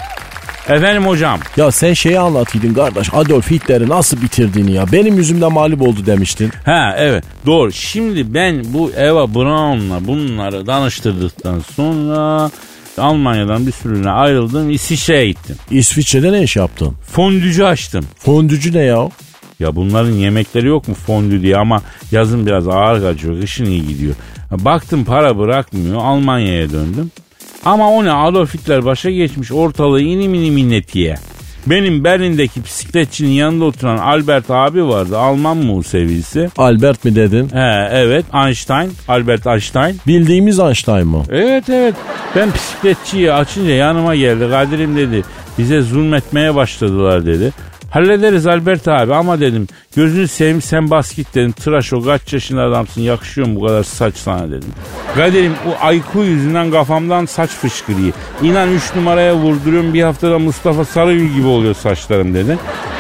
Efendim 0.69 1.06
hocam. 1.06 1.39
ya 1.58 1.71
sen 1.71 1.93
şeyi 1.93 2.19
anlatıydın 2.19 2.73
kardeş 2.73 3.10
Adolf 3.13 3.51
Hitler'i 3.51 3.89
nasıl 3.89 4.21
bitirdiğini 4.21 4.71
ya. 4.71 4.91
Benim 4.91 5.17
yüzümden 5.17 5.51
mağlup 5.54 5.82
oldu 5.82 6.06
demiştin. 6.06 6.51
Ha 6.65 6.95
evet 6.97 7.23
doğru. 7.45 7.71
Şimdi 7.71 8.34
ben 8.34 8.63
bu 8.73 8.91
Eva 8.91 9.36
Braun'la 9.36 10.08
bunları 10.08 10.67
danıştırdıktan 10.67 11.60
sonra 11.75 12.49
Almanya'dan 12.97 13.67
bir 13.67 13.71
sürüne 13.71 14.10
ayrıldım. 14.10 14.69
İsviçre'ye 14.69 15.27
gittim. 15.27 15.56
İsviçre'de 15.71 16.32
ne 16.32 16.43
iş 16.43 16.56
yaptın? 16.56 16.93
Fondücü 17.12 17.63
açtım. 17.63 18.06
Fondücü 18.17 18.73
ne 18.73 18.82
ya? 18.82 19.10
Ya 19.60 19.75
bunların 19.75 20.12
yemekleri 20.12 20.67
yok 20.67 20.88
mu 20.88 20.93
fondü 20.93 21.41
diye 21.41 21.58
ama 21.58 21.82
yazın 22.12 22.45
biraz 22.45 22.67
ağır 22.67 23.01
kaçıyor. 23.01 23.41
Kışın 23.41 23.65
iyi 23.65 23.88
gidiyor. 23.88 24.15
Baktım 24.51 25.06
para 25.06 25.38
bırakmıyor. 25.38 25.97
Almanya'ya 26.01 26.71
döndüm. 26.71 27.12
Ama 27.65 27.91
o 27.91 28.06
ne 28.06 28.12
Adolf 28.12 28.54
Hitler 28.54 28.86
başa 28.86 29.12
geçmiş 29.12 29.51
ortalığı 29.51 30.01
inim 30.01 30.34
inim 30.34 30.58
innetiye. 30.58 31.17
Benim 31.65 32.04
Berlin'deki 32.04 32.63
bisikletçinin 32.63 33.30
yanında 33.30 33.66
oturan 33.66 33.97
Albert 33.97 34.51
abi 34.51 34.88
vardı. 34.88 35.18
Alman 35.18 35.57
Musevisi. 35.57 36.49
Albert 36.57 37.05
mi 37.05 37.16
dedin? 37.16 37.49
He 37.53 37.89
evet 37.91 38.26
Einstein. 38.45 38.91
Albert 39.07 39.47
Einstein. 39.47 39.97
Bildiğimiz 40.07 40.59
Einstein 40.59 41.07
mı? 41.07 41.24
Evet 41.30 41.70
evet. 41.70 41.95
Ben 42.36 42.53
bisikletçiyi 42.53 43.34
açınca 43.34 43.74
yanıma 43.74 44.16
geldi. 44.16 44.49
Kadir'im 44.49 44.95
dedi 44.95 45.24
bize 45.57 45.82
zulmetmeye 45.82 46.55
başladılar 46.55 47.26
dedi. 47.26 47.51
Hallederiz 47.92 48.48
Albert 48.48 48.88
abi 48.88 49.16
ama 49.16 49.39
dedim 49.39 49.68
gözünü 49.96 50.28
seveyim 50.28 50.62
sen 50.62 50.89
bas 50.89 51.16
git 51.16 51.36
dedim. 51.36 51.52
Tıraş 51.52 51.94
o 51.94 52.02
kaç 52.02 52.34
yaşında 52.34 52.62
adamsın 52.62 53.02
yakışıyor 53.02 53.48
mu 53.48 53.56
bu 53.56 53.66
kadar 53.66 53.84
saç 53.84 54.16
sana 54.16 54.48
dedim. 54.52 54.70
Kadir'im 55.16 55.54
o 55.68 55.86
ayku 55.86 56.20
yüzünden 56.20 56.72
kafamdan 56.72 57.26
saç 57.26 57.50
fışkırıyor. 57.50 58.14
İnan 58.42 58.72
3 58.72 58.96
numaraya 58.96 59.36
vurduruyorum 59.36 59.94
bir 59.94 60.04
haftada 60.04 60.39
Mustafa 60.39 60.86
Sarıgül 60.86 61.34
gibi 61.34 61.48
oluyor 61.48 61.74
saçlarım 61.74 62.34
dedi. 62.34 62.58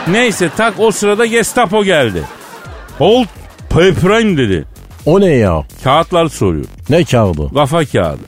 Neyse 0.07 0.49
tak 0.57 0.73
o 0.77 0.91
sırada 0.91 1.25
Gestapo 1.25 1.83
geldi. 1.83 2.23
Old 2.99 3.27
paper'ın 3.69 4.37
dedi. 4.37 4.65
O 5.05 5.21
ne 5.21 5.35
ya? 5.35 5.63
Kağıtları 5.83 6.29
soruyor. 6.29 6.65
Ne 6.89 7.03
kağıdı? 7.03 7.53
Kafa 7.53 7.85
kağıdı. 7.85 8.21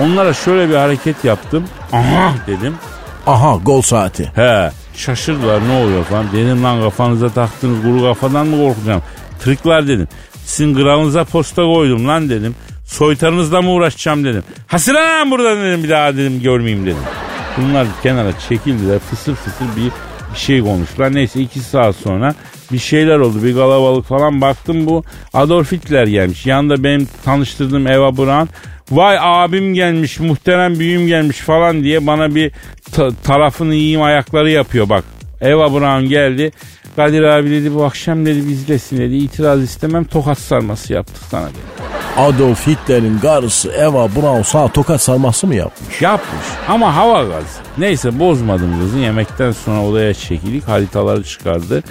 Onlara 0.00 0.34
şöyle 0.34 0.68
bir 0.68 0.74
hareket 0.74 1.24
yaptım. 1.24 1.64
Aha 1.92 2.34
dedim. 2.46 2.74
Aha 3.26 3.56
gol 3.64 3.82
saati. 3.82 4.32
He 4.34 4.70
şaşırdılar 4.98 5.68
ne 5.68 5.84
oluyor 5.84 6.04
falan. 6.04 6.32
Dedim 6.32 6.64
lan 6.64 6.80
kafanıza 6.80 7.28
taktığınız 7.28 7.82
kuru 7.82 8.02
kafadan 8.02 8.46
mı 8.46 8.56
korkacağım? 8.56 9.02
Trikler 9.44 9.88
dedim. 9.88 10.08
Sizin 10.44 10.74
kralınıza 10.74 11.24
posta 11.24 11.62
koydum 11.62 12.08
lan 12.08 12.30
dedim. 12.30 12.54
Soytarınızla 12.86 13.62
mı 13.62 13.70
uğraşacağım 13.70 14.24
dedim. 14.24 14.42
Hasıla 14.66 15.00
lan 15.00 15.30
buradan 15.30 15.62
dedim 15.62 15.84
bir 15.84 15.88
daha 15.88 16.16
dedim 16.16 16.42
görmeyeyim 16.42 16.86
dedim. 16.86 17.02
Bunlar 17.56 17.86
kenara 18.02 18.38
çekildiler 18.48 18.98
fısır 18.98 19.34
fısır 19.34 19.66
bir, 19.76 19.90
bir 20.34 20.38
şey 20.38 20.60
konuştular. 20.60 21.14
Neyse 21.14 21.40
iki 21.40 21.60
saat 21.60 21.96
sonra 21.96 22.34
bir 22.72 22.78
şeyler 22.78 23.18
oldu 23.18 23.44
bir 23.44 23.54
kalabalık 23.54 24.06
falan 24.06 24.40
baktım 24.40 24.86
bu 24.86 25.04
Adolf 25.34 25.72
Hitler 25.72 26.06
gelmiş. 26.06 26.46
Yanında 26.46 26.84
benim 26.84 27.08
tanıştırdığım 27.24 27.86
Eva 27.86 28.16
Braun 28.16 28.48
vay 28.90 29.16
abim 29.20 29.74
gelmiş 29.74 30.20
muhterem 30.20 30.78
büyüğüm 30.78 31.06
gelmiş 31.06 31.36
falan 31.38 31.82
diye 31.84 32.06
bana 32.06 32.34
bir 32.34 32.52
ta- 32.92 33.10
tarafını 33.24 33.74
yiyeyim 33.74 34.02
ayakları 34.02 34.50
yapıyor 34.50 34.88
bak. 34.88 35.04
Eva 35.40 35.72
Braun 35.80 36.08
geldi. 36.08 36.52
Kadir 36.96 37.22
abi 37.22 37.50
dedi 37.50 37.74
bu 37.74 37.84
akşam 37.84 38.26
dedi 38.26 38.48
bizdesin 38.48 38.98
dedi. 38.98 39.16
İtiraz 39.16 39.62
istemem 39.62 40.04
tokat 40.04 40.38
sarması 40.38 40.92
yaptık 40.92 41.22
sana 41.30 41.46
dedi. 41.46 41.58
Adolf 42.16 42.66
Hitler'in 42.66 43.18
karısı 43.18 43.70
Eva 43.72 44.08
Braun 44.16 44.42
sana 44.42 44.68
tokat 44.68 45.00
sarması 45.02 45.46
mı 45.46 45.54
yapmış? 45.54 46.02
Yapmış 46.02 46.46
ama 46.68 46.96
hava 46.96 47.22
gazı. 47.22 47.46
Neyse 47.78 48.18
bozmadım 48.18 48.80
kızı. 48.80 48.98
Yemekten 48.98 49.52
sonra 49.52 49.82
odaya 49.84 50.14
çekildik. 50.14 50.68
Haritaları 50.68 51.24
çıkardı. 51.24 51.82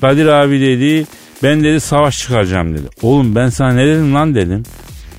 Kadir 0.00 0.26
abi 0.26 0.60
dedi 0.60 1.06
ben 1.42 1.64
dedi 1.64 1.80
savaş 1.80 2.18
çıkaracağım 2.18 2.74
dedi. 2.74 2.86
Oğlum 3.02 3.34
ben 3.34 3.48
sana 3.48 3.72
ne 3.72 3.86
dedim 3.86 4.14
lan 4.14 4.34
dedim. 4.34 4.62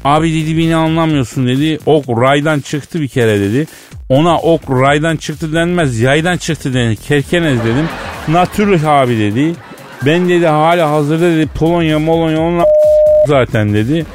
Abi 0.06 0.34
dedi 0.34 0.58
beni 0.58 0.76
anlamıyorsun 0.76 1.48
dedi. 1.48 1.80
Ok 1.86 2.10
raydan 2.10 2.60
çıktı 2.60 3.02
bir 3.02 3.08
kere 3.08 3.40
dedi. 3.40 3.68
Ona 4.10 4.38
ok 4.38 4.62
raydan 4.70 5.18
çıktı 5.18 5.54
denmez 5.54 6.00
yaydan 6.00 6.38
çıktı 6.38 6.74
denir. 6.74 6.96
Kerkenez 6.96 7.60
dedim. 7.60 7.90
Natürlük 8.28 8.84
abi 8.84 9.20
dedi. 9.20 9.56
Ben 10.06 10.30
dedi 10.30 10.48
hala 10.48 10.92
hazırda 10.92 11.32
dedi 11.32 11.48
Polonya 11.48 12.00
Molonya 12.00 12.40
onunla 12.40 12.66
zaten 13.28 13.74
dedi. 13.74 14.06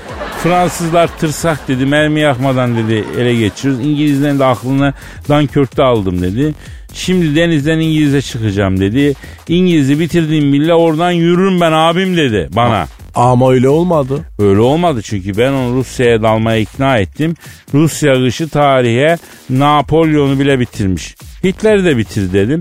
Fransızlar 0.43 1.18
tırsak 1.18 1.68
dedi 1.68 1.87
mermi 1.87 2.20
yakmadan 2.20 2.76
dedi 2.76 3.05
ele 3.18 3.34
geçiriyoruz. 3.34 3.87
İngilizlerin 3.87 4.39
de 4.39 4.45
aklını 4.45 4.95
Dunkirk'te 5.28 5.82
aldım 5.82 6.22
dedi. 6.22 6.55
Şimdi 6.93 7.37
denizden 7.37 7.78
İngiliz'e 7.78 8.22
çıkacağım 8.22 8.80
dedi. 8.80 9.14
İngiliz'i 9.49 10.01
bitirdiğim 10.01 10.53
bile 10.53 10.74
oradan 10.74 11.11
yürürüm 11.11 11.61
ben 11.61 11.72
abim 11.72 12.16
dedi 12.16 12.49
bana. 12.53 12.87
Ama 13.17 13.53
öyle 13.53 13.69
olmadı. 13.69 14.21
Öyle 14.39 14.61
olmadı 14.61 15.01
çünkü 15.03 15.37
ben 15.39 15.53
onu 15.53 15.77
Rusya'ya 15.77 16.23
dalmaya 16.23 16.59
ikna 16.59 16.99
ettim. 16.99 17.35
Rusya 17.75 18.14
kışı 18.14 18.49
tarihe 18.49 19.19
Napolyon'u 19.51 20.39
bile 20.39 20.61
bitirmiş. 20.61 21.17
Hitler'i 21.45 21.85
de 21.85 21.97
bitir 21.97 22.33
dedim. 22.33 22.61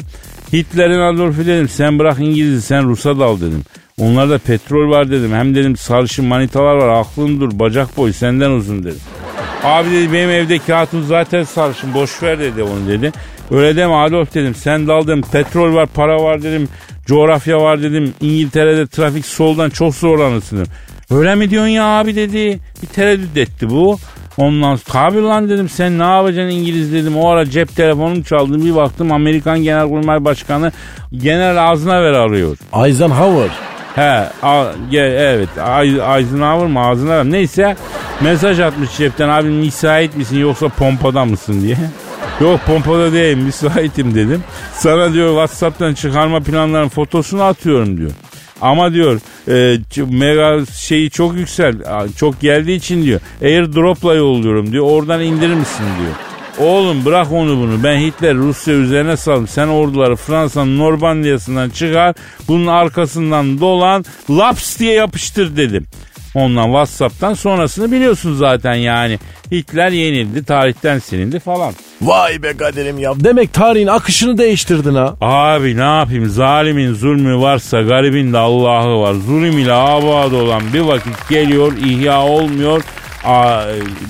Hitler'in 0.53 0.99
Adolf'u 0.99 1.45
dedim 1.45 1.69
sen 1.69 1.99
bırak 1.99 2.19
İngiliz'i 2.19 2.61
sen 2.61 2.89
Rus'a 2.89 3.19
dal 3.19 3.37
dedim. 3.37 3.63
Onlarda 3.99 4.37
petrol 4.37 4.89
var 4.89 5.11
dedim. 5.11 5.33
Hem 5.33 5.55
dedim 5.55 5.77
sarışın 5.77 6.25
manitalar 6.25 6.75
var 6.75 6.99
aklın 7.01 7.41
dur 7.41 7.59
bacak 7.59 7.97
boy 7.97 8.13
senden 8.13 8.51
uzun 8.51 8.83
dedim. 8.83 9.01
Abi 9.63 9.91
dedi 9.91 10.13
benim 10.13 10.29
evdeki 10.29 10.73
hatun 10.73 11.01
zaten 11.01 11.43
sarışın 11.43 11.93
boş 11.93 12.23
ver 12.23 12.39
dedi 12.39 12.63
onu 12.63 12.87
dedi. 12.87 13.11
Öyle 13.51 13.75
deme 13.75 13.93
Adolf 13.93 14.33
dedim 14.33 14.55
sen 14.55 14.87
dal 14.87 15.07
dedim 15.07 15.21
petrol 15.31 15.75
var 15.75 15.87
para 15.93 16.23
var 16.23 16.43
dedim. 16.43 16.69
Coğrafya 17.05 17.61
var 17.61 17.83
dedim. 17.83 18.13
İngiltere'de 18.21 18.87
trafik 18.87 19.25
soldan 19.25 19.69
çok 19.69 19.95
zorlanırsın 19.95 20.57
dedim. 20.57 20.71
Öyle 21.11 21.35
mi 21.35 21.49
diyorsun 21.49 21.69
ya 21.69 21.83
abi 21.83 22.15
dedi. 22.15 22.59
Bir 22.81 22.87
tereddüt 22.87 23.37
etti 23.37 23.69
bu. 23.69 23.97
Ondan 24.37 24.77
tabi 24.77 25.21
lan 25.21 25.49
dedim 25.49 25.69
sen 25.69 25.99
ne 25.99 26.03
yapacaksın 26.03 26.57
İngiliz 26.57 26.93
dedim. 26.93 27.17
O 27.17 27.29
ara 27.29 27.45
cep 27.49 27.75
telefonum 27.75 28.23
çaldı 28.23 28.65
bir 28.65 28.75
baktım 28.75 29.11
Amerikan 29.11 29.59
Genelkurmay 29.63 30.25
Başkanı 30.25 30.71
genel 31.17 31.71
ağzına 31.71 32.03
ver 32.03 32.13
arıyor. 32.13 32.57
Eisenhower. 32.85 33.49
He 33.95 34.29
a, 34.43 34.65
ge, 34.91 34.99
evet 34.99 35.49
Eisenhower 36.17 36.67
mı 36.67 36.79
ağzına 36.79 37.17
ver. 37.17 37.25
Neyse 37.25 37.75
mesaj 38.21 38.59
atmış 38.59 38.97
cepten 38.97 39.29
abi 39.29 39.49
müsait 39.49 40.17
misin 40.17 40.39
yoksa 40.39 40.69
pompada 40.69 41.25
mısın 41.25 41.61
diye. 41.61 41.77
Yok 42.41 42.59
pompada 42.67 43.13
değil 43.13 43.37
müsaitim 43.37 44.15
dedim. 44.15 44.43
Sana 44.73 45.13
diyor 45.13 45.29
Whatsapp'tan 45.29 45.93
çıkarma 45.93 46.39
planların 46.39 46.89
fotosunu 46.89 47.43
atıyorum 47.43 47.97
diyor. 47.97 48.11
Ama 48.61 48.93
diyor 48.93 49.19
e, 49.47 49.77
mega 50.09 50.65
şeyi 50.65 51.09
çok 51.09 51.35
yüksel 51.35 51.75
çok 52.17 52.41
geldiği 52.41 52.75
için 52.75 53.03
diyor 53.03 53.19
airdrop'la 53.41 54.15
yolluyorum 54.15 54.71
diyor 54.71 54.85
oradan 54.85 55.21
indirir 55.21 55.53
misin 55.53 55.85
diyor. 55.99 56.13
Oğlum 56.69 57.05
bırak 57.05 57.31
onu 57.31 57.57
bunu 57.57 57.83
ben 57.83 57.97
Hitler 57.99 58.35
Rusya 58.35 58.73
üzerine 58.73 59.17
saldım 59.17 59.47
sen 59.47 59.67
orduları 59.67 60.15
Fransa'nın 60.15 60.79
Normandiyasından 60.79 61.69
çıkar 61.69 62.15
bunun 62.47 62.67
arkasından 62.67 63.59
dolan 63.59 64.05
laps 64.29 64.79
diye 64.79 64.93
yapıştır 64.93 65.57
dedim. 65.57 65.87
Ondan 66.35 66.65
Whatsapp'tan 66.65 67.33
sonrasını 67.33 67.91
biliyorsun 67.91 68.35
zaten 68.35 68.73
yani. 68.73 69.19
Hitler 69.51 69.89
yenildi, 69.91 70.43
tarihten 70.43 70.99
silindi 70.99 71.39
falan. 71.39 71.73
Vay 72.01 72.43
be 72.43 72.57
kaderim 72.57 72.97
ya. 72.99 73.13
Demek 73.15 73.53
tarihin 73.53 73.87
akışını 73.87 74.37
değiştirdin 74.37 74.95
ha. 74.95 75.15
Abi 75.21 75.77
ne 75.77 75.97
yapayım 75.97 76.29
zalimin 76.29 76.93
zulmü 76.93 77.37
varsa 77.37 77.81
garibin 77.81 78.33
de 78.33 78.37
Allah'ı 78.37 78.99
var. 78.99 79.13
Zulüm 79.13 79.57
ile 79.59 79.73
abad 79.73 80.31
olan 80.31 80.61
bir 80.73 80.79
vakit 80.79 81.29
geliyor 81.29 81.73
ihya 81.77 82.21
olmuyor 82.21 82.83
a, 83.25 83.61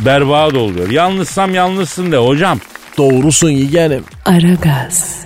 berbat 0.05 0.53
oluyor. 0.53 0.89
Yalnızsam 0.89 1.53
yalnızsın 1.53 2.11
de 2.11 2.17
hocam. 2.17 2.59
Doğrusun 2.97 3.49
yeğenim. 3.49 4.03
Aragaz. 4.25 5.25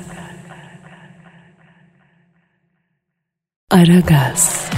Aragaz. 3.71 4.69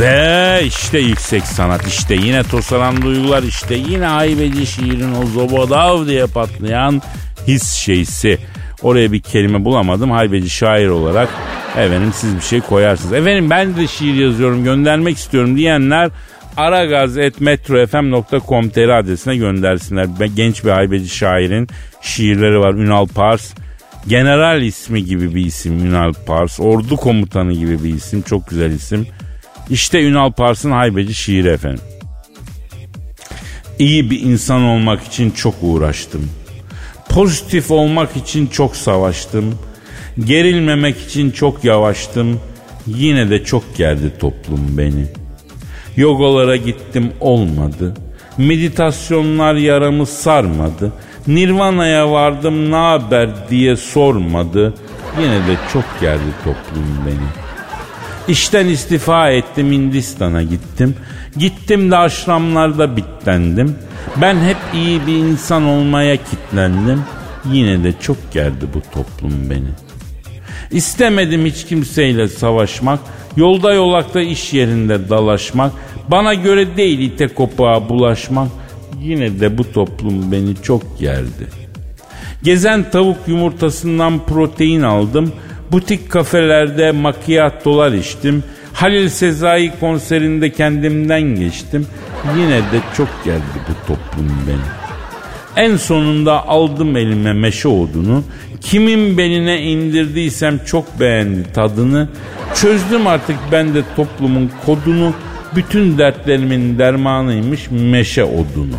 Ve 0.00 0.60
işte 0.66 0.98
yüksek 0.98 1.42
sanat 1.42 1.86
işte 1.86 2.14
yine 2.14 2.42
tosaran 2.42 3.02
duygular 3.02 3.42
işte 3.42 3.74
yine 3.74 4.06
haybeci 4.06 4.66
şiirin 4.66 5.14
o 5.14 5.26
zobodav 5.26 6.06
diye 6.06 6.26
patlayan 6.26 7.02
his 7.46 7.72
şeysi. 7.72 8.38
Oraya 8.82 9.12
bir 9.12 9.20
kelime 9.20 9.64
bulamadım 9.64 10.10
haybeci 10.10 10.50
şair 10.50 10.88
olarak. 10.88 11.28
Efendim 11.76 12.12
siz 12.14 12.36
bir 12.36 12.40
şey 12.40 12.60
koyarsınız. 12.60 13.12
Efendim 13.12 13.50
ben 13.50 13.76
de 13.76 13.86
şiir 13.86 14.14
yazıyorum 14.14 14.64
göndermek 14.64 15.16
istiyorum 15.16 15.56
diyenler 15.56 16.10
aragaz.metrofm.com.tr 16.56 18.88
adresine 18.88 19.36
göndersinler. 19.36 20.06
Genç 20.36 20.64
bir 20.64 20.70
haybeci 20.70 21.08
şairin 21.08 21.68
şiirleri 22.02 22.60
var. 22.60 22.74
Ünal 22.74 23.06
Pars. 23.06 23.54
General 24.06 24.62
ismi 24.62 25.04
gibi 25.04 25.34
bir 25.34 25.46
isim 25.46 25.86
Ünal 25.86 26.12
Pars. 26.26 26.60
Ordu 26.60 26.96
komutanı 26.96 27.52
gibi 27.52 27.84
bir 27.84 27.94
isim. 27.94 28.22
Çok 28.22 28.50
güzel 28.50 28.70
isim. 28.70 29.06
İşte 29.70 30.02
Ünal 30.02 30.32
Pars'ın 30.32 30.70
haybeci 30.70 31.14
şiiri 31.14 31.48
efendim. 31.48 31.80
İyi 33.78 34.10
bir 34.10 34.20
insan 34.20 34.62
olmak 34.62 35.02
için 35.06 35.30
çok 35.30 35.54
uğraştım. 35.62 36.30
Pozitif 37.08 37.70
olmak 37.70 38.16
için 38.16 38.46
çok 38.46 38.76
savaştım. 38.76 39.58
Gerilmemek 40.24 41.00
için 41.00 41.30
çok 41.30 41.64
yavaştım. 41.64 42.40
Yine 42.86 43.30
de 43.30 43.44
çok 43.44 43.76
gerdi 43.76 44.18
toplum 44.18 44.78
beni. 44.78 45.06
Yogalara 45.96 46.56
gittim 46.56 47.12
olmadı. 47.20 47.94
Meditasyonlar 48.38 49.54
yaramı 49.54 50.06
sarmadı. 50.06 50.92
Nirvana'ya 51.26 52.10
vardım 52.10 52.70
ne 52.70 52.76
haber 52.76 53.30
diye 53.50 53.76
sormadı. 53.76 54.74
Yine 55.20 55.34
de 55.34 55.56
çok 55.72 55.84
gerdi 56.00 56.30
toplum 56.44 56.86
beni. 57.06 57.49
İşten 58.28 58.66
istifa 58.66 59.30
ettim 59.30 59.72
Hindistan'a 59.72 60.42
gittim. 60.42 60.94
Gittim 61.36 61.90
de 61.90 61.96
aşramlarda 61.96 62.96
bitlendim. 62.96 63.74
Ben 64.16 64.36
hep 64.36 64.56
iyi 64.74 65.06
bir 65.06 65.14
insan 65.14 65.64
olmaya 65.64 66.16
kitlendim. 66.16 67.02
Yine 67.52 67.84
de 67.84 67.92
çok 68.00 68.16
gerdi 68.32 68.66
bu 68.74 68.80
toplum 68.94 69.50
beni. 69.50 69.68
İstemedim 70.70 71.46
hiç 71.46 71.66
kimseyle 71.66 72.28
savaşmak. 72.28 73.00
Yolda 73.36 73.72
yolakta 73.74 74.20
iş 74.20 74.52
yerinde 74.52 75.08
dalaşmak. 75.08 75.72
Bana 76.08 76.34
göre 76.34 76.76
değil 76.76 76.98
ite 76.98 77.28
kopağa 77.28 77.88
bulaşmak. 77.88 78.48
Yine 79.02 79.40
de 79.40 79.58
bu 79.58 79.72
toplum 79.72 80.32
beni 80.32 80.56
çok 80.62 80.82
yerdi. 81.00 81.46
Gezen 82.42 82.90
tavuk 82.90 83.16
yumurtasından 83.26 84.26
protein 84.26 84.82
aldım. 84.82 85.32
Butik 85.72 86.10
kafelerde 86.10 86.92
macchiatolar 86.92 87.92
içtim. 87.92 88.44
Halil 88.72 89.08
Sezai 89.08 89.72
konserinde 89.80 90.52
kendimden 90.52 91.22
geçtim. 91.22 91.86
Yine 92.38 92.56
de 92.58 92.80
çok 92.96 93.08
geldi 93.24 93.42
bu 93.68 93.86
toplum 93.86 94.32
beni. 94.48 94.80
En 95.66 95.76
sonunda 95.76 96.48
aldım 96.48 96.96
elime 96.96 97.32
meşe 97.32 97.68
odunu. 97.68 98.24
Kimin 98.60 99.18
beline 99.18 99.62
indirdiysem 99.62 100.60
çok 100.66 101.00
beğendi 101.00 101.52
tadını. 101.52 102.08
Çözdüm 102.54 103.06
artık 103.06 103.36
ben 103.52 103.74
de 103.74 103.82
toplumun 103.96 104.50
kodunu. 104.66 105.14
Bütün 105.56 105.98
dertlerimin 105.98 106.78
dermanıymış 106.78 107.70
meşe 107.70 108.24
odunu. 108.24 108.76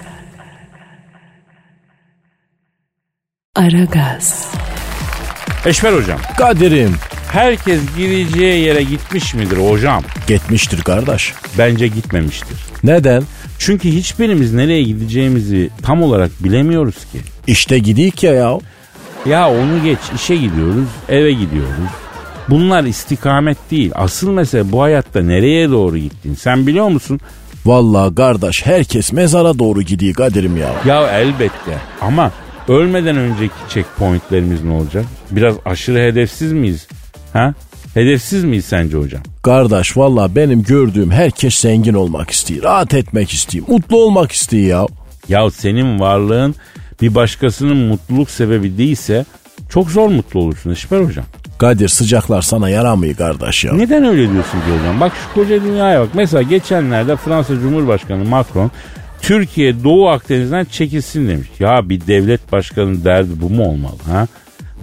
Aragaz. 3.54 4.48
Eşver 5.66 5.92
hocam. 5.92 6.18
Kadir'im 6.38 6.94
Herkes 7.32 7.80
gireceği 7.96 8.64
yere 8.64 8.82
gitmiş 8.82 9.34
midir 9.34 9.56
hocam? 9.70 10.02
gitmiştir 10.26 10.82
kardeş. 10.82 11.32
Bence 11.58 11.88
gitmemiştir. 11.88 12.56
Neden? 12.84 13.22
Çünkü 13.58 13.88
hiçbirimiz 13.88 14.54
nereye 14.54 14.82
gideceğimizi 14.82 15.70
tam 15.82 16.02
olarak 16.02 16.30
bilemiyoruz 16.44 16.94
ki. 16.94 17.18
İşte 17.46 17.78
gidik 17.78 18.22
ya 18.22 18.32
ya. 18.34 18.58
Ya 19.26 19.50
onu 19.50 19.84
geç 19.84 19.98
işe 20.14 20.36
gidiyoruz, 20.36 20.88
eve 21.08 21.32
gidiyoruz. 21.32 21.90
Bunlar 22.48 22.84
istikamet 22.84 23.58
değil. 23.70 23.92
Asıl 23.94 24.30
mesele 24.30 24.72
bu 24.72 24.82
hayatta 24.82 25.22
nereye 25.22 25.70
doğru 25.70 25.98
gittin? 25.98 26.34
Sen 26.34 26.66
biliyor 26.66 26.88
musun? 26.88 27.20
Vallahi 27.66 28.14
kardeş 28.14 28.66
herkes 28.66 29.12
mezara 29.12 29.58
doğru 29.58 29.82
gidiyor 29.82 30.14
Kadir'im 30.14 30.56
ya. 30.56 30.72
Ya 30.86 31.10
elbette 31.18 31.78
ama 32.00 32.32
ölmeden 32.68 33.16
önceki 33.16 33.54
checkpointlerimiz 33.68 34.64
ne 34.64 34.72
olacak? 34.72 35.04
Biraz 35.30 35.54
aşırı 35.64 35.98
hedefsiz 35.98 36.52
miyiz? 36.52 36.86
Ha? 37.32 37.54
Hedefsiz 37.94 38.44
miyiz 38.44 38.64
sence 38.64 38.96
hocam? 38.96 39.22
Kardeş 39.42 39.96
valla 39.96 40.36
benim 40.36 40.62
gördüğüm 40.62 41.10
herkes 41.10 41.54
zengin 41.54 41.94
olmak 41.94 42.30
istiyor. 42.30 42.62
Rahat 42.62 42.94
etmek 42.94 43.30
istiyor. 43.30 43.66
Mutlu 43.68 43.96
olmak 43.96 44.32
istiyor 44.32 44.68
ya. 44.68 44.86
Ya 45.28 45.50
senin 45.50 46.00
varlığın 46.00 46.54
bir 47.02 47.14
başkasının 47.14 47.76
mutluluk 47.76 48.30
sebebi 48.30 48.78
değilse 48.78 49.24
çok 49.68 49.90
zor 49.90 50.08
mutlu 50.08 50.40
olursun 50.40 50.70
Eşber 50.70 51.00
hocam. 51.00 51.24
Kadir 51.58 51.88
sıcaklar 51.88 52.42
sana 52.42 52.68
yaramıyor 52.68 53.16
kardeş 53.16 53.64
ya. 53.64 53.72
Neden 53.72 54.04
öyle 54.04 54.32
diyorsun 54.32 54.60
ki 54.60 54.66
hocam? 54.78 55.00
Bak 55.00 55.12
şu 55.24 55.34
koca 55.34 55.64
dünyaya 55.64 56.00
bak. 56.00 56.08
Mesela 56.14 56.42
geçenlerde 56.42 57.16
Fransa 57.16 57.54
Cumhurbaşkanı 57.54 58.24
Macron 58.24 58.70
Türkiye 59.24 59.84
Doğu 59.84 60.08
Akdeniz'den 60.08 60.64
çekilsin 60.64 61.28
demiş. 61.28 61.48
Ya 61.60 61.88
bir 61.88 62.06
devlet 62.06 62.52
başkanının 62.52 63.04
derdi 63.04 63.30
bu 63.34 63.50
mu 63.50 63.64
olmalı 63.64 63.96
ha? 64.06 64.26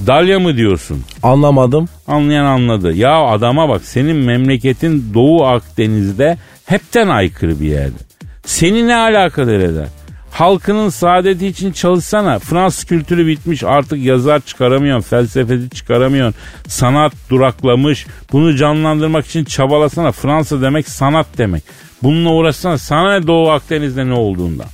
Dalya 0.08 0.40
mı 0.40 0.58
diyorsun? 0.58 1.04
Anlamadım. 1.24 1.90
Anlayan 2.08 2.46
anladı. 2.46 2.94
Ya 2.94 3.22
adama 3.22 3.70
bak 3.70 3.82
senin 3.84 4.16
memleketin 4.16 5.14
Doğu 5.14 5.46
Akdeniz'de 5.46 6.38
hepten 6.66 7.08
aykırı 7.08 7.60
bir 7.60 7.68
yerde. 7.68 7.98
Seni 8.46 8.88
ne 8.88 8.96
alakadar 8.96 9.60
eder? 9.60 9.88
Halkının 10.32 10.90
saadeti 10.90 11.48
için 11.48 11.72
çalışsana. 11.72 12.40
Fransız 12.40 12.84
kültürü 12.84 13.28
bitmiş 13.28 13.64
artık 13.64 14.00
yazar 14.00 14.40
çıkaramıyorsun, 14.40 15.10
felsefeci 15.10 15.70
çıkaramıyorsun. 15.70 16.40
Sanat 16.68 17.14
duraklamış. 17.30 18.08
Bunu 18.32 18.56
canlandırmak 18.56 19.26
için 19.26 19.44
çabalasana. 19.44 20.12
Fransa 20.12 20.62
demek 20.62 20.90
sanat 20.90 21.28
demek. 21.38 21.64
Bununla 22.04 22.30
uğraşsana. 22.30 22.78
Sana 22.78 23.20
ne 23.20 23.28
Doğu 23.28 23.50
Akdeniz'de 23.50 24.08
ne 24.08 24.14
olduğundan. 24.14 24.66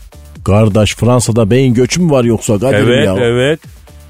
Kardeş 0.45 0.95
Fransa'da 0.95 1.49
beyin 1.49 1.73
göçü 1.73 2.01
mü 2.01 2.11
var 2.11 2.23
yoksa 2.23 2.59
Kadir'im 2.59 2.88
Evet 2.89 3.05
ya? 3.05 3.15
evet. 3.19 3.59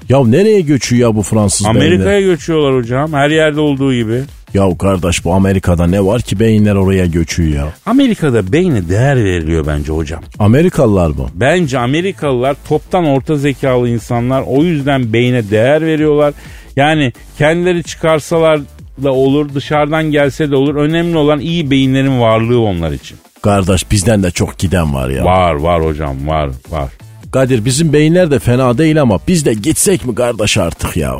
Ya 0.08 0.24
nereye 0.24 0.60
göçüyor 0.60 1.08
ya 1.10 1.16
bu 1.16 1.22
Fransız 1.22 1.66
beyinler? 1.66 1.80
Amerika'ya 1.86 2.20
göçüyorlar 2.20 2.74
hocam. 2.76 3.12
Her 3.12 3.30
yerde 3.30 3.60
olduğu 3.60 3.94
gibi. 3.94 4.20
Ya 4.54 4.78
kardeş 4.78 5.24
bu 5.24 5.32
Amerika'da 5.32 5.86
ne 5.86 6.04
var 6.04 6.22
ki 6.22 6.40
beyinler 6.40 6.74
oraya 6.74 7.06
göçüyor 7.06 7.54
ya? 7.56 7.72
Amerika'da 7.86 8.52
beyne 8.52 8.88
değer 8.88 9.16
veriliyor 9.24 9.66
bence 9.66 9.92
hocam. 9.92 10.20
Amerikalılar 10.38 11.06
mı? 11.08 11.26
Bence 11.34 11.78
Amerikalılar 11.78 12.56
toptan 12.68 13.04
orta 13.04 13.36
zekalı 13.36 13.88
insanlar 13.88 14.44
o 14.46 14.62
yüzden 14.64 15.12
beyne 15.12 15.50
değer 15.50 15.86
veriyorlar. 15.86 16.34
Yani 16.76 17.12
kendileri 17.38 17.84
çıkarsalar 17.84 18.60
da 19.02 19.12
olur 19.12 19.54
dışarıdan 19.54 20.10
gelse 20.10 20.50
de 20.50 20.56
olur. 20.56 20.74
Önemli 20.76 21.16
olan 21.16 21.40
iyi 21.40 21.70
beyinlerin 21.70 22.20
varlığı 22.20 22.60
onlar 22.60 22.92
için. 22.92 23.18
Kardeş 23.42 23.90
bizden 23.90 24.22
de 24.22 24.30
çok 24.30 24.58
giden 24.58 24.94
var 24.94 25.08
ya. 25.10 25.24
Var 25.24 25.54
var 25.54 25.84
hocam 25.84 26.28
var 26.28 26.50
var. 26.70 26.88
Kadir 27.32 27.64
bizim 27.64 27.92
beyinler 27.92 28.30
de 28.30 28.38
fena 28.38 28.78
değil 28.78 29.02
ama 29.02 29.18
biz 29.28 29.44
de 29.46 29.54
gitsek 29.54 30.06
mi 30.06 30.14
kardeş 30.14 30.56
artık 30.56 30.96
ya? 30.96 31.14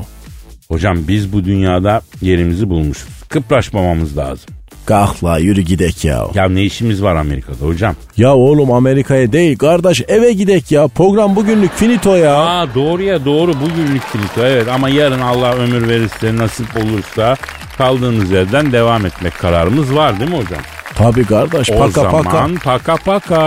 Hocam 0.69 0.99
biz 1.09 1.33
bu 1.33 1.45
dünyada 1.45 2.01
yerimizi 2.23 2.71
bulmuşuz. 2.71 3.09
Kıpraşmamamız 3.29 4.19
lazım. 4.19 4.55
Kalk 4.87 5.25
la 5.25 5.39
yürü 5.39 5.61
gidek 5.61 6.05
ya. 6.05 6.25
Ya 6.35 6.49
ne 6.49 6.63
işimiz 6.65 7.03
var 7.03 7.17
Amerika'da 7.17 7.67
hocam? 7.67 7.95
Ya 8.17 8.35
oğlum 8.35 8.73
Amerika'ya 8.73 9.33
değil 9.33 9.59
kardeş 9.59 10.03
eve 10.09 10.33
gidek 10.33 10.73
ya. 10.73 10.89
Program 10.89 11.37
bugünlük 11.37 11.73
finito 11.73 12.15
ya. 12.15 12.37
Aa 12.37 12.75
doğru 12.75 13.03
ya 13.03 13.25
doğru 13.25 13.53
bugünlük 13.61 14.03
finito 14.03 14.47
evet 14.47 14.69
ama 14.69 14.89
yarın 14.89 15.21
Allah 15.21 15.53
ömür 15.55 15.89
verirse 15.89 16.37
nasip 16.37 16.67
olursa 16.77 17.37
kaldığımız 17.79 18.31
yerden 18.31 18.73
devam 18.73 19.07
etmek 19.07 19.39
kararımız 19.39 19.97
var 19.97 20.21
değil 20.21 20.31
mi 20.31 20.37
hocam? 20.37 20.61
Tabii 20.95 21.27
kardeş 21.27 21.71
O 21.71 21.79
paka 21.79 21.91
zaman 21.91 22.23
paka. 22.25 22.47
paka 22.65 22.97
paka. 23.05 23.41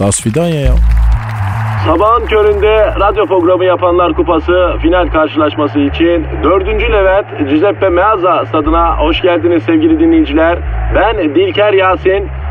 Das 0.00 0.26
ya. 0.26 0.72
Sabahın 1.86 2.26
köründe 2.26 2.94
radyo 3.00 3.26
programı 3.26 3.64
yapanlar 3.64 4.14
kupası 4.14 4.72
final 4.82 5.08
karşılaşması 5.08 5.78
için 5.78 6.26
4. 6.44 6.66
Levent 6.92 7.48
Giuseppe 7.48 7.88
Meazza 7.88 8.46
stadına 8.46 8.96
hoş 8.98 9.20
geldiniz 9.22 9.62
sevgili 9.62 10.00
dinleyiciler. 10.00 10.58
Ben 10.94 11.34
Dilker 11.34 11.72
Yasin. 11.72 12.28